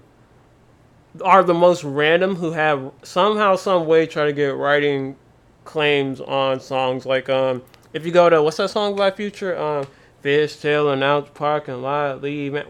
[1.24, 5.16] are the most random who have somehow some way try to get writing
[5.64, 7.06] claims on songs.
[7.06, 7.64] Like um
[7.94, 9.58] if you go to what's that song by Future?
[9.58, 9.88] Um
[10.22, 12.66] Fish Tail and Out Parking Lot Leave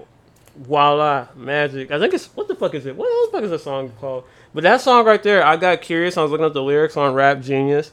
[0.56, 1.92] Voila Magic.
[1.92, 2.96] I think it's what the fuck is it?
[2.96, 4.26] What the fuck is the song called?
[4.54, 6.18] But that song right there I got curious.
[6.18, 7.92] I was looking at the lyrics on Rap Genius.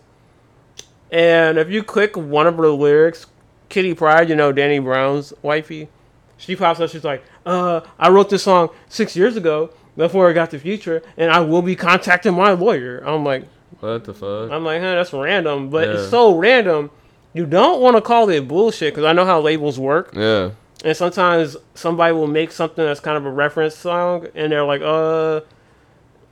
[1.10, 3.26] And if you click one of the lyrics
[3.68, 5.88] Kitty Pryde you know Danny Brown's wifey
[6.42, 6.90] she pops up.
[6.90, 11.02] She's like, "Uh, I wrote this song six years ago before I got the future,
[11.16, 13.44] and I will be contacting my lawyer." I'm like,
[13.80, 14.50] What the fuck?
[14.50, 15.94] I'm like, huh, that's random, but Yeah.
[15.94, 16.90] it's so random.
[17.34, 20.50] You don't want to call it bullshit because I know how labels work, Yeah.
[20.84, 24.82] and sometimes somebody will make something that's kind of a reference song, and they're like,
[24.82, 25.40] "Uh."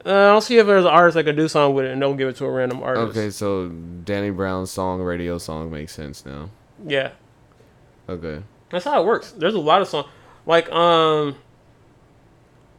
[0.07, 2.15] Uh, I'll see if there's an artist that could do something with it, and they'll
[2.15, 3.11] give it to a random artist.
[3.19, 6.49] Okay, so Danny Brown's song, radio song, makes sense now.
[6.87, 7.11] Yeah.
[8.09, 8.43] Okay.
[8.70, 9.32] That's how it works.
[9.32, 10.07] There's a lot of songs
[10.47, 11.37] like um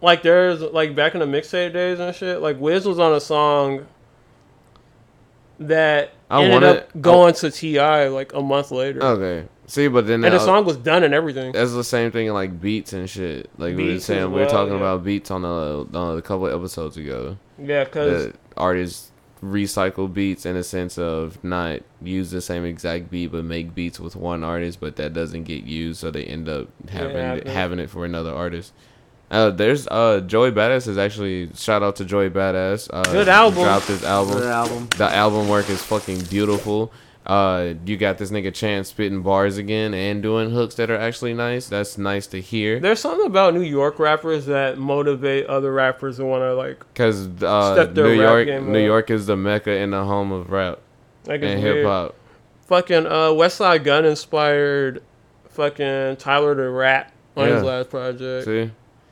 [0.02, 2.42] like there's like back in the mixtape days and shit.
[2.42, 3.88] Like Wiz was on a song
[5.60, 9.04] that I ended wanna- up going to Ti like a month later.
[9.04, 9.48] Okay.
[9.68, 11.54] See, but then and the uh, song was done and everything.
[11.54, 13.50] That's the same thing in like beats and shit.
[13.58, 14.80] Like we were saying, as we were talking yeah.
[14.80, 17.38] about beats on a, on a couple of episodes ago.
[17.58, 19.12] Yeah, because artists
[19.42, 23.98] recycle beats in a sense of not use the same exact beat, but make beats
[23.98, 27.50] with one artist, but that doesn't get used, so they end up having yeah.
[27.50, 28.74] having it for another artist.
[29.32, 32.90] Uh, there's uh Joey Badass is actually shout out to Joey Badass.
[32.92, 33.64] Uh, Good album.
[33.64, 34.36] Dropped his album.
[34.40, 34.90] Good album.
[34.98, 36.92] The album work is fucking beautiful.
[37.26, 41.34] Uh, you got this nigga Chance spitting bars again and doing hooks that are actually
[41.36, 41.70] nice.
[41.70, 42.80] That's nice to hear.
[42.80, 47.28] There's something about New York rappers that motivate other rappers to want to like Cause
[47.44, 48.86] uh, Step their New rap York, game New up.
[48.86, 50.80] York is the mecca and the home of rap
[51.28, 52.16] Like, and hip hop.
[52.66, 55.04] fucking uh Westside Gunn inspired
[55.50, 58.46] fucking Tyler to rap on his last project.
[58.46, 58.72] See?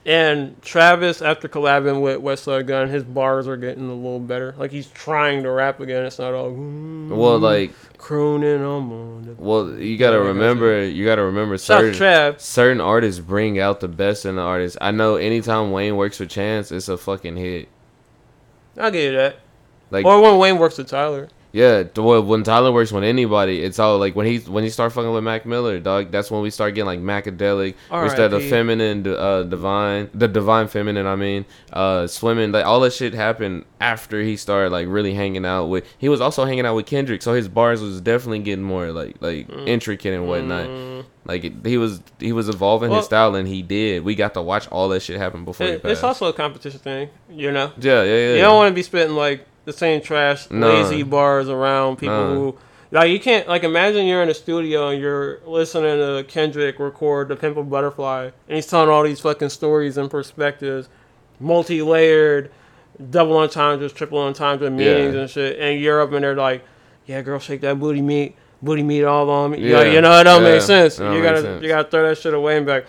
[0.09, 4.55] And Travis, after collabing with Westside Gunn, his bars are getting a little better.
[4.57, 6.03] Like he's trying to rap again.
[6.03, 10.83] It's not all Well, like crooning on Well, you gotta Yeah, I got remember.
[10.83, 12.39] You gotta remember certain Trav.
[12.39, 14.79] certain artists bring out the best in the artist.
[14.81, 17.69] I know anytime Wayne works with Chance, it's a fucking hit.
[18.79, 19.41] I'll give you that.
[19.91, 21.29] Like or when Wayne works with Tyler.
[21.51, 24.93] Yeah, well, when Tyler works with anybody, it's all like when he when he start
[24.93, 26.11] fucking with Mac Miller, dog.
[26.11, 27.73] That's when we start getting like Macadelic.
[27.91, 31.07] We start the feminine, uh, divine, the divine feminine.
[31.07, 32.51] I mean, uh, swimming.
[32.51, 35.85] Like all that shit happened after he started like really hanging out with.
[35.97, 39.15] He was also hanging out with Kendrick, so his bars was definitely getting more like
[39.19, 39.67] like Mm.
[39.67, 41.05] intricate and whatnot.
[41.25, 44.03] Like it, he was he was evolving Well- his style, and he did.
[44.03, 47.09] We got to watch all that shit happen before It- it's also a competition thing,
[47.31, 47.71] you know.
[47.79, 48.35] Yeah, yeah, yeah.
[48.35, 50.67] You don't want to be spitting like the same trash, No.
[50.67, 52.33] lazy bars around people No.
[52.33, 52.57] who.
[52.91, 57.29] Like you can't like imagine you're in a studio and you're listening to Kendrick record
[57.29, 60.89] To Pimp a Butterfly and he's telling all these fucking stories and perspectives,
[61.39, 62.49] multi layered,
[63.11, 65.21] double entendres, triple entendre meanings Yeah.
[65.21, 65.59] and shit.
[65.59, 66.63] And you're up in there like,
[67.05, 69.59] yeah, girl, shake that booty meat, booty meat all on me.
[69.59, 69.83] Yeah.
[69.83, 70.49] You know it don't Yeah.
[70.53, 70.97] make sense.
[70.97, 71.61] Don't you gotta sense.
[71.61, 72.87] you gotta throw that shit away and be like,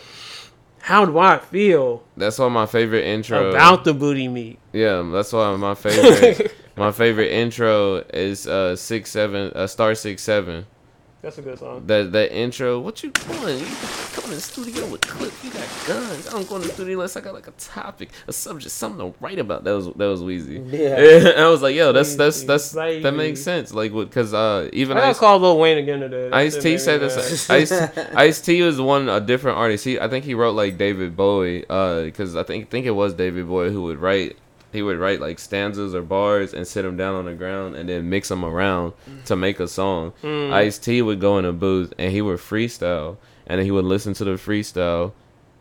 [0.82, 4.58] how do I feel That's why my favorite intro about the booty meat?
[4.72, 10.22] Yeah, that's why my favorite my favorite intro is uh six seven uh star six
[10.22, 10.66] seven.
[11.20, 11.86] That's a good song.
[11.86, 13.58] That that intro, what you doing?
[13.58, 13.66] You
[14.14, 16.26] come in the studio with clips, you got guns.
[16.26, 19.12] I don't go in the studio unless I got like a topic, a subject, something
[19.12, 19.64] to write about.
[19.64, 20.72] That was that was Weezy.
[20.72, 21.42] Yeah.
[21.44, 23.74] I was like, yo, that's that's that's Weezy, that makes sense.
[23.74, 26.30] Like, because uh, even I Ice call Lil Wayne again today.
[26.30, 27.50] Ice T said this.
[27.50, 29.84] Ice Ice T was one a different artist.
[29.84, 31.66] He I think he wrote like David Bowie.
[31.68, 34.38] Uh, because I think think it was David Bowie who would write.
[34.72, 37.88] He would write like stanzas or bars and sit them down on the ground and
[37.88, 38.92] then mix them around
[39.26, 40.12] to make a song.
[40.22, 40.52] Mm.
[40.52, 43.16] Ice T would go in a booth and he would freestyle
[43.46, 45.12] and then he would listen to the freestyle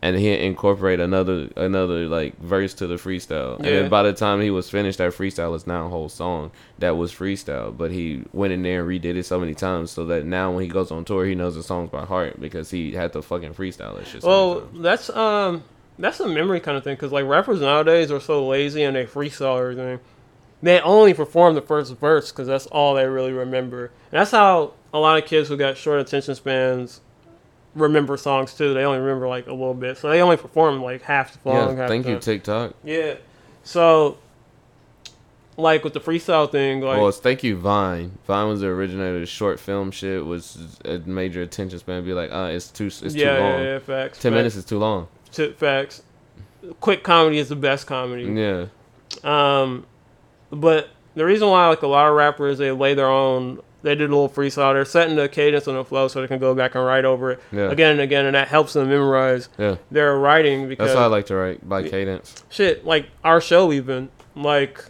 [0.02, 3.56] and he'd incorporate another another like verse to the freestyle.
[3.56, 3.72] And Yeah.
[3.82, 6.96] then by the time he was finished, that freestyle is now a whole song that
[6.96, 7.76] was freestyle.
[7.76, 10.62] But he went in there and redid it so many times so that now when
[10.62, 13.52] he goes on tour, he knows the songs by heart because he had to fucking
[13.54, 14.22] freestyle that shit.
[14.22, 15.64] Well, that's um,
[16.00, 19.04] that's a memory kind of thing because like rappers nowadays are so lazy and they
[19.06, 20.00] freestyle everything.
[20.62, 23.86] They only perform the first verse because that's all they really remember.
[24.12, 27.00] And that's how a lot of kids who got short attention spans
[27.74, 28.74] remember songs too.
[28.74, 31.70] They only remember like a little bit, so they only perform like half the song.
[31.70, 32.18] Yeah, half thank you.
[32.18, 32.74] TikTok.
[32.84, 33.14] Yeah,
[33.62, 34.18] so
[35.56, 38.18] like with the freestyle thing, like well, it's thank you, Vine.
[38.26, 42.04] Vine was the originator of short film shit, was a major attention span.
[42.04, 43.62] Be like, uh, it's too, it's Yeah, too yeah, long.
[43.62, 44.38] yeah, facts, Ten facts.
[44.38, 45.08] minutes is too long.
[45.32, 46.02] Tip facts.
[46.80, 48.24] Quick comedy is the best comedy.
[48.24, 48.66] Yeah.
[49.24, 49.86] Um,
[50.50, 54.10] but the reason why like a lot of rappers they lay their own, they did
[54.10, 54.74] a little freestyle.
[54.74, 57.32] They're setting the cadence and the flow so they can go back and write over
[57.32, 57.70] it Yeah.
[57.70, 59.76] again and again, and that helps them memorize Yeah.
[59.90, 62.44] their writing because That's why I like to write by cadence.
[62.50, 64.84] shit like our show even like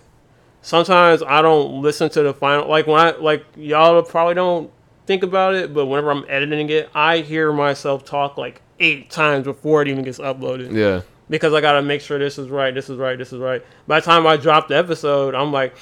[0.62, 4.71] sometimes i don't listen to the final like when i like y'all probably don't
[5.07, 9.44] think about it but whenever i'm editing it i hear myself talk like eight times
[9.44, 11.02] before it even gets uploaded Yeah.
[11.28, 14.01] because i gotta make sure this is right this is right this is right by
[14.01, 15.74] the time i drop the episode i'm like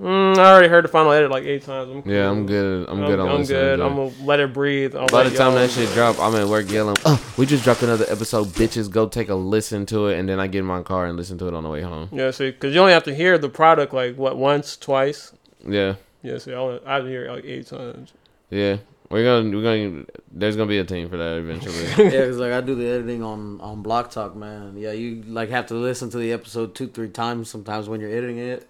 [0.00, 2.30] mm, i already heard the final edit like eight times I'm Yeah.
[2.30, 2.88] I'm good.
[2.88, 5.70] I'm good on i'm good i'm gonna let it breathe I'll By the time that
[5.70, 8.90] shit drop, I'm at work yelling, "Oh, we just dropped another episode, bitches!
[8.90, 11.36] Go take a listen to it." And then I get in my car and listen
[11.38, 12.08] to it on the way home.
[12.12, 15.32] yeah see because you only have to hear the product like what once twice
[15.66, 18.12] Yeah, yeah see i only- i hear it like eight times
[18.50, 18.78] yeah.
[19.10, 20.04] We're gonna, we're gonna.
[20.30, 21.84] There's gonna be a team for that eventually.
[22.12, 24.76] yeah, because like I do the editing on on Block Talk, man.
[24.76, 28.12] Yeah, you like have to listen to the episode two, three times sometimes when you're
[28.12, 28.69] editing it,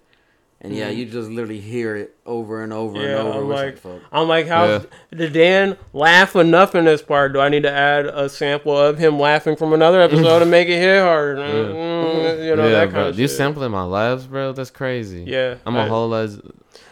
[0.62, 0.96] and yeah, Mhm.
[0.96, 3.38] you just literally hear it over and over Yeah, and over.
[3.40, 4.02] I'm which like.
[4.12, 4.80] I'm like, how Yeah.
[5.14, 7.32] did Dan laugh enough in this part?
[7.32, 10.68] Do I need to add a sample of him laughing from another episode to make
[10.68, 11.40] it hit harder?
[11.40, 13.08] Mm, You know yeah, that kind bro.
[13.08, 13.36] of You shit.
[13.36, 14.52] sampling my laughs, bro?
[14.52, 15.24] That's crazy.
[15.26, 16.36] Yeah, I'm a I- whole as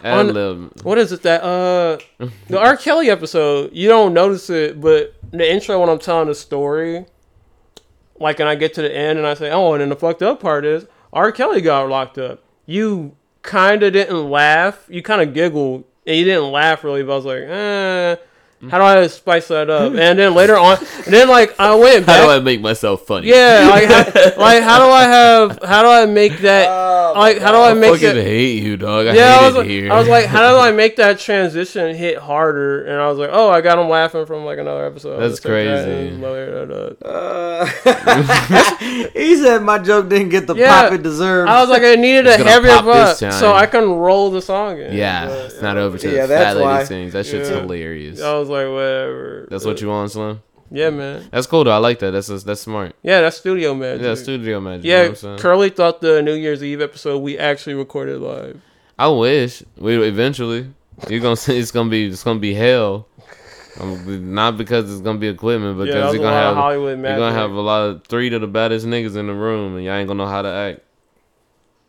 [0.05, 0.71] On- ad lib.
[0.83, 1.99] What is it that uh
[2.49, 2.77] the R.
[2.85, 3.71] Kelly episode?
[3.75, 7.05] You don't notice it, but the intro when I'm telling the story,
[8.19, 10.23] like, and I get to the end and I say, oh, and then the fucked
[10.23, 11.31] up part is R.
[11.33, 12.43] Kelly got locked up.
[12.67, 13.13] You
[13.43, 14.85] kind of didn't laugh.
[14.89, 17.03] You kind of giggled and you didn't laugh really.
[17.03, 18.17] But I was like, eh.
[18.71, 19.93] How do I spice that up?
[19.95, 22.19] And then later on, and then like I went back.
[22.21, 23.29] How do I make myself funny?
[23.29, 24.05] Yeah, like how,
[24.37, 27.71] like how do I have how do I make that oh, like how do I
[27.71, 29.07] I make fucking that hate you, dog.
[29.07, 29.93] I yeah, hate I was it like, here.
[29.93, 32.85] I was like, how do I make that transition hit harder?
[32.85, 35.21] And I was like, oh, I got him laughing from like another episode.
[35.21, 36.17] That's Let's take that crazy.
[36.17, 36.97] that up.
[37.05, 37.67] Uh,
[39.15, 40.83] he said my joke didn't get the Yeah.
[40.83, 41.49] pop it deserved.
[41.49, 43.53] I was like, I needed It's a gonna heavier pop butt so.
[43.55, 44.93] I can roll the song in.
[44.95, 46.85] yeah, But, it's not over to Yeah, the that's fat lady why.
[46.85, 47.13] sings.
[47.13, 47.61] That shit's Yeah.
[47.61, 48.21] hilarious.
[48.49, 49.49] I was like, whatever.
[49.51, 50.43] That's what you want, Slim?
[50.71, 51.29] Yeah, man.
[51.31, 51.71] That's cool though.
[51.73, 52.11] I like that.
[52.11, 52.95] That's that's smart.
[53.03, 54.03] Yeah, that's studio magic.
[54.05, 54.85] Yeah, studio magic.
[54.85, 55.39] you know Yeah, I'm saying?
[55.39, 58.61] Curly thought the New Year's Eve episode we actually recorded live.
[58.99, 60.71] I wish we eventually.
[61.09, 63.07] You're gonna see it's gonna be it's gonna be hell.
[63.81, 67.17] Um, not because it's gonna be equipment, Yeah, because was you're gonna have Hollywood you're
[67.17, 69.95] gonna have a lot of three to the baddest niggas in the room, and y'all
[69.95, 70.81] ain't gonna know how to act.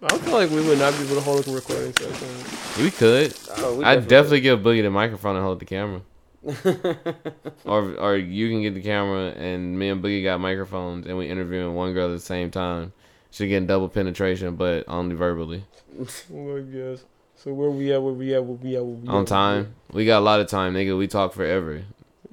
[0.01, 2.83] I feel like we would not be able to hold a recording session.
[2.83, 3.33] We could.
[3.57, 6.01] Oh, we I'd definitely definitely give Boogie the microphone and hold the camera.
[7.65, 11.27] or or you can get the camera and me and Boogie got microphones and we
[11.29, 12.93] interviewing one girl at the same time.
[13.31, 15.63] She getting double penetration, but only verbally.
[16.33, 17.03] Oh, I guess.
[17.35, 18.01] So where we at?
[18.01, 18.43] Where we at?
[18.43, 18.83] Where we at?
[18.85, 19.27] Where we On at?
[19.27, 19.75] time.
[19.91, 20.97] We got a lot of time, nigga.
[20.97, 21.81] We talk forever.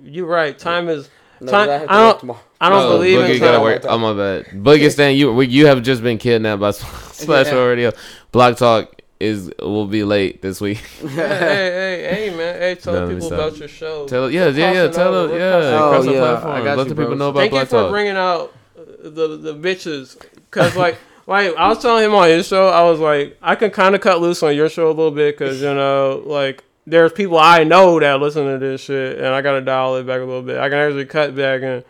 [0.02, 0.56] You're right.
[0.58, 1.08] Time is.
[1.40, 1.68] No, time.
[1.68, 2.38] I I, have to don't.
[2.60, 3.62] I don't No, believe Boogie in gotta time.
[3.62, 3.82] work.
[3.86, 4.46] Oh my bad.
[4.52, 7.54] Boogie Stan, you you have just been kidnapped by Splash Yeah.
[7.62, 7.92] Radio.
[8.32, 10.78] Block Talk is will be late this week.
[11.00, 12.60] hey, hey, hey, man.
[12.60, 14.06] Hey, tell No, people about your show.
[14.06, 14.88] Tell yeah, yeah, yeah.
[14.88, 15.60] Tell them, yeah.
[15.60, 16.52] the oh, yeah, platform.
[16.54, 17.14] I got Let you, the people bro.
[17.16, 17.90] know about Thank you for Talk.
[17.90, 20.20] bringing out the the bitches,
[20.50, 23.70] cause like like I was telling him on his show, I was like, I can
[23.70, 27.12] kind of cut loose on your show a little bit, cause you know, like there's
[27.12, 30.24] people I know that listen to this shit, and I gotta dial it back a
[30.24, 30.58] little bit.
[30.58, 31.84] I can actually cut back and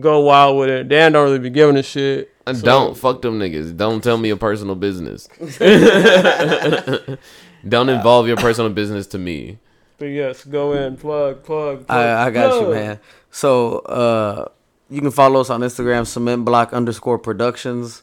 [0.00, 0.88] go wild with it.
[0.88, 2.34] Dan don't really be giving a shit.
[2.46, 3.76] And so- don't fuck them niggas.
[3.76, 5.28] Don't tell me your personal business.
[7.68, 9.58] don't involve your personal business to me.
[9.98, 11.86] But yes, go in, plug, plug.
[11.86, 12.98] plug I, I got you, man.
[13.30, 14.46] So uh,
[14.88, 18.02] you can follow us on Instagram, cement block underscore productions.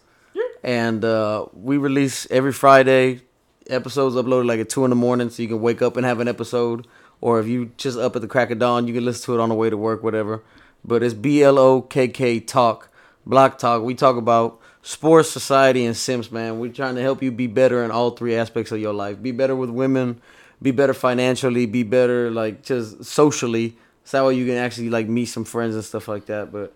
[0.63, 3.21] And uh, we release every Friday
[3.69, 6.19] episodes uploaded like at two in the morning, so you can wake up and have
[6.19, 6.85] an episode.
[7.19, 9.41] Or if you just up at the crack of dawn, you can listen to it
[9.41, 10.43] on the way to work, whatever.
[10.85, 12.89] But it's B L O K K Talk,
[13.25, 13.83] Block Talk.
[13.83, 16.59] We talk about sports, society, and Sims, man.
[16.59, 19.21] We're trying to help you be better in all three aspects of your life.
[19.21, 20.21] Be better with women,
[20.61, 23.75] be better financially, be better like just socially.
[24.05, 26.51] So that way you can actually like meet some friends and stuff like that.
[26.51, 26.73] But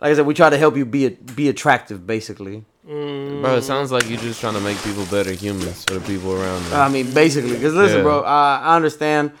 [0.00, 2.64] like I said, we try to help you be be attractive, basically.
[2.88, 3.42] Mm.
[3.42, 6.32] Bro, it sounds like you're just trying to make people better humans for the people
[6.32, 6.80] around them.
[6.80, 8.02] I mean, basically, because listen, Yeah.
[8.04, 9.32] bro, I, I understand.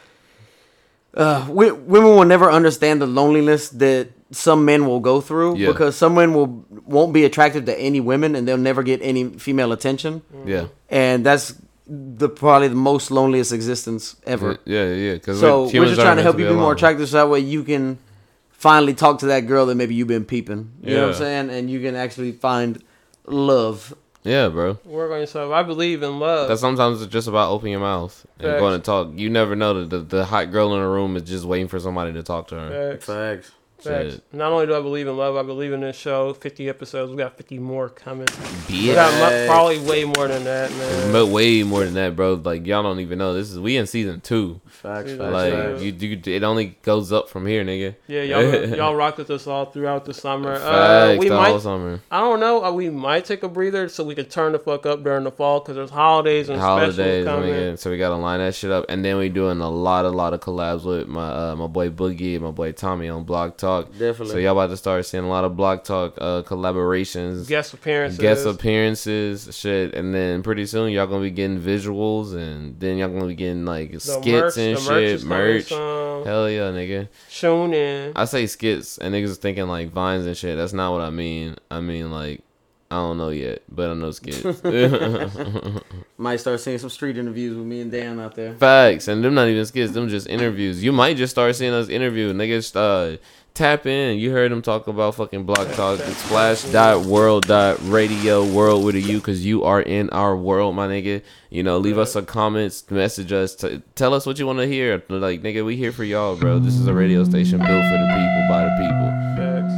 [1.18, 5.68] Uh, we, women will never understand the loneliness that some men will go through Yeah.
[5.72, 9.24] because some men will won't be attracted to any women and they'll never get any
[9.30, 10.22] female attention.
[10.46, 10.66] Yeah.
[10.88, 11.54] and that's
[11.90, 14.58] the probably the most loneliest existence ever.
[14.66, 15.34] Yeah, yeah, yeah.
[15.34, 17.98] So we're just trying to help you be more attractive, so that way you can
[18.50, 20.70] finally talk to that girl that maybe you've been peeping.
[20.82, 21.50] You know what I'm saying?
[21.50, 22.82] And you can actually find
[23.26, 23.94] love.
[24.28, 24.78] Yeah, bro.
[24.84, 25.52] Work on yourself.
[25.52, 26.48] I believe in love.
[26.48, 28.60] That sometimes it's just about opening your mouth and Facts.
[28.60, 29.08] going to talk.
[29.14, 31.80] You never know that the, the hot girl in the room is just waiting for
[31.80, 32.92] somebody to talk to her.
[32.92, 33.06] Facts.
[33.06, 33.52] Facts.
[33.80, 34.14] Facts.
[34.14, 34.24] Shit.
[34.32, 36.34] Not only do I believe in love, I believe in this show.
[36.34, 37.10] 50 episodes.
[37.12, 38.26] We got 50 more coming.
[38.26, 38.70] Bitch.
[38.70, 41.12] We got probably way more than that, man.
[41.12, 42.34] But way more than that, bro.
[42.34, 43.34] Like y'all don't even know.
[43.34, 44.60] This is we in season two.
[44.66, 45.82] Facts, facts, Like facts.
[45.82, 47.94] you, you, it only goes up from here, nigga.
[48.08, 50.54] Yeah, y'all y'all rocked with us all throughout the summer.
[50.54, 52.00] Uh, Facts, we the might, whole summer.
[52.10, 52.64] I don't know.
[52.64, 55.30] Uh, we might take a breather so we can turn the fuck up during the
[55.30, 57.50] fall because there's holidays and holidays, specials coming.
[57.54, 57.78] nigga.
[57.78, 60.34] So we gotta line that shit up, and then we doing a lot, a lot
[60.34, 63.67] of collabs with my uh, my boy Boogie, and my boy Tommy on Block Talk.
[63.98, 64.28] Definitely.
[64.30, 68.18] So y'all about to start seeing a lot of Block Talk uh, collaborations, Guest appearances.
[68.18, 73.08] guest appearances, shit, and then pretty soon y'all gonna be getting visuals, and then y'all
[73.08, 74.80] gonna be getting like skits merch- and the
[75.18, 75.68] shit, merch.
[75.70, 77.08] Hell yeah, nigga.
[77.28, 78.12] Shown in.
[78.16, 80.56] I say skits, and niggas is thinking like vines and shit.
[80.56, 81.56] That's not what I mean.
[81.70, 82.42] I mean like.
[82.90, 84.42] I don't know yet, but I know skits.
[86.16, 88.54] Might start seeing some street interviews with me and Dan out there.
[88.54, 90.82] Facts, and them not even skits, them just interviews.
[90.82, 92.74] You might just start seeing us interview niggas.
[92.74, 93.18] Uh,
[93.58, 94.18] tap in.
[94.18, 95.98] You heard them talk about fucking block talk.
[95.98, 100.36] It's Splash dot world dot radio world with a U because you are in our
[100.36, 101.22] world, my nigga.
[101.50, 104.66] You know, leave us a comments, message us, t- tell us what you want to
[104.66, 105.02] hear.
[105.08, 106.60] Like nigga, we here for y'all, bro.
[106.60, 109.08] This is a radio station built for the people by the people.
[109.36, 109.74] Facts.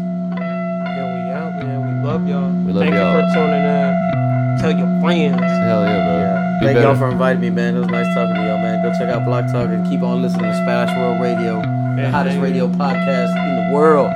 [0.96, 2.02] Yeah, we out, man.
[2.02, 2.66] We love y'all.
[2.66, 3.20] We love Thank y'all.
[3.20, 4.19] you for tuning in.
[4.60, 5.40] Tell your friends.
[5.40, 6.60] Hell yeah, bro.
[6.60, 6.88] Be Thank better.
[6.88, 7.76] y'all for inviting me, man.
[7.76, 8.82] It was nice talking to y'all, man.
[8.84, 11.62] Go check out Block Talk and keep on listening to Splash World Radio,
[11.96, 14.10] the hottest radio podcast in the world.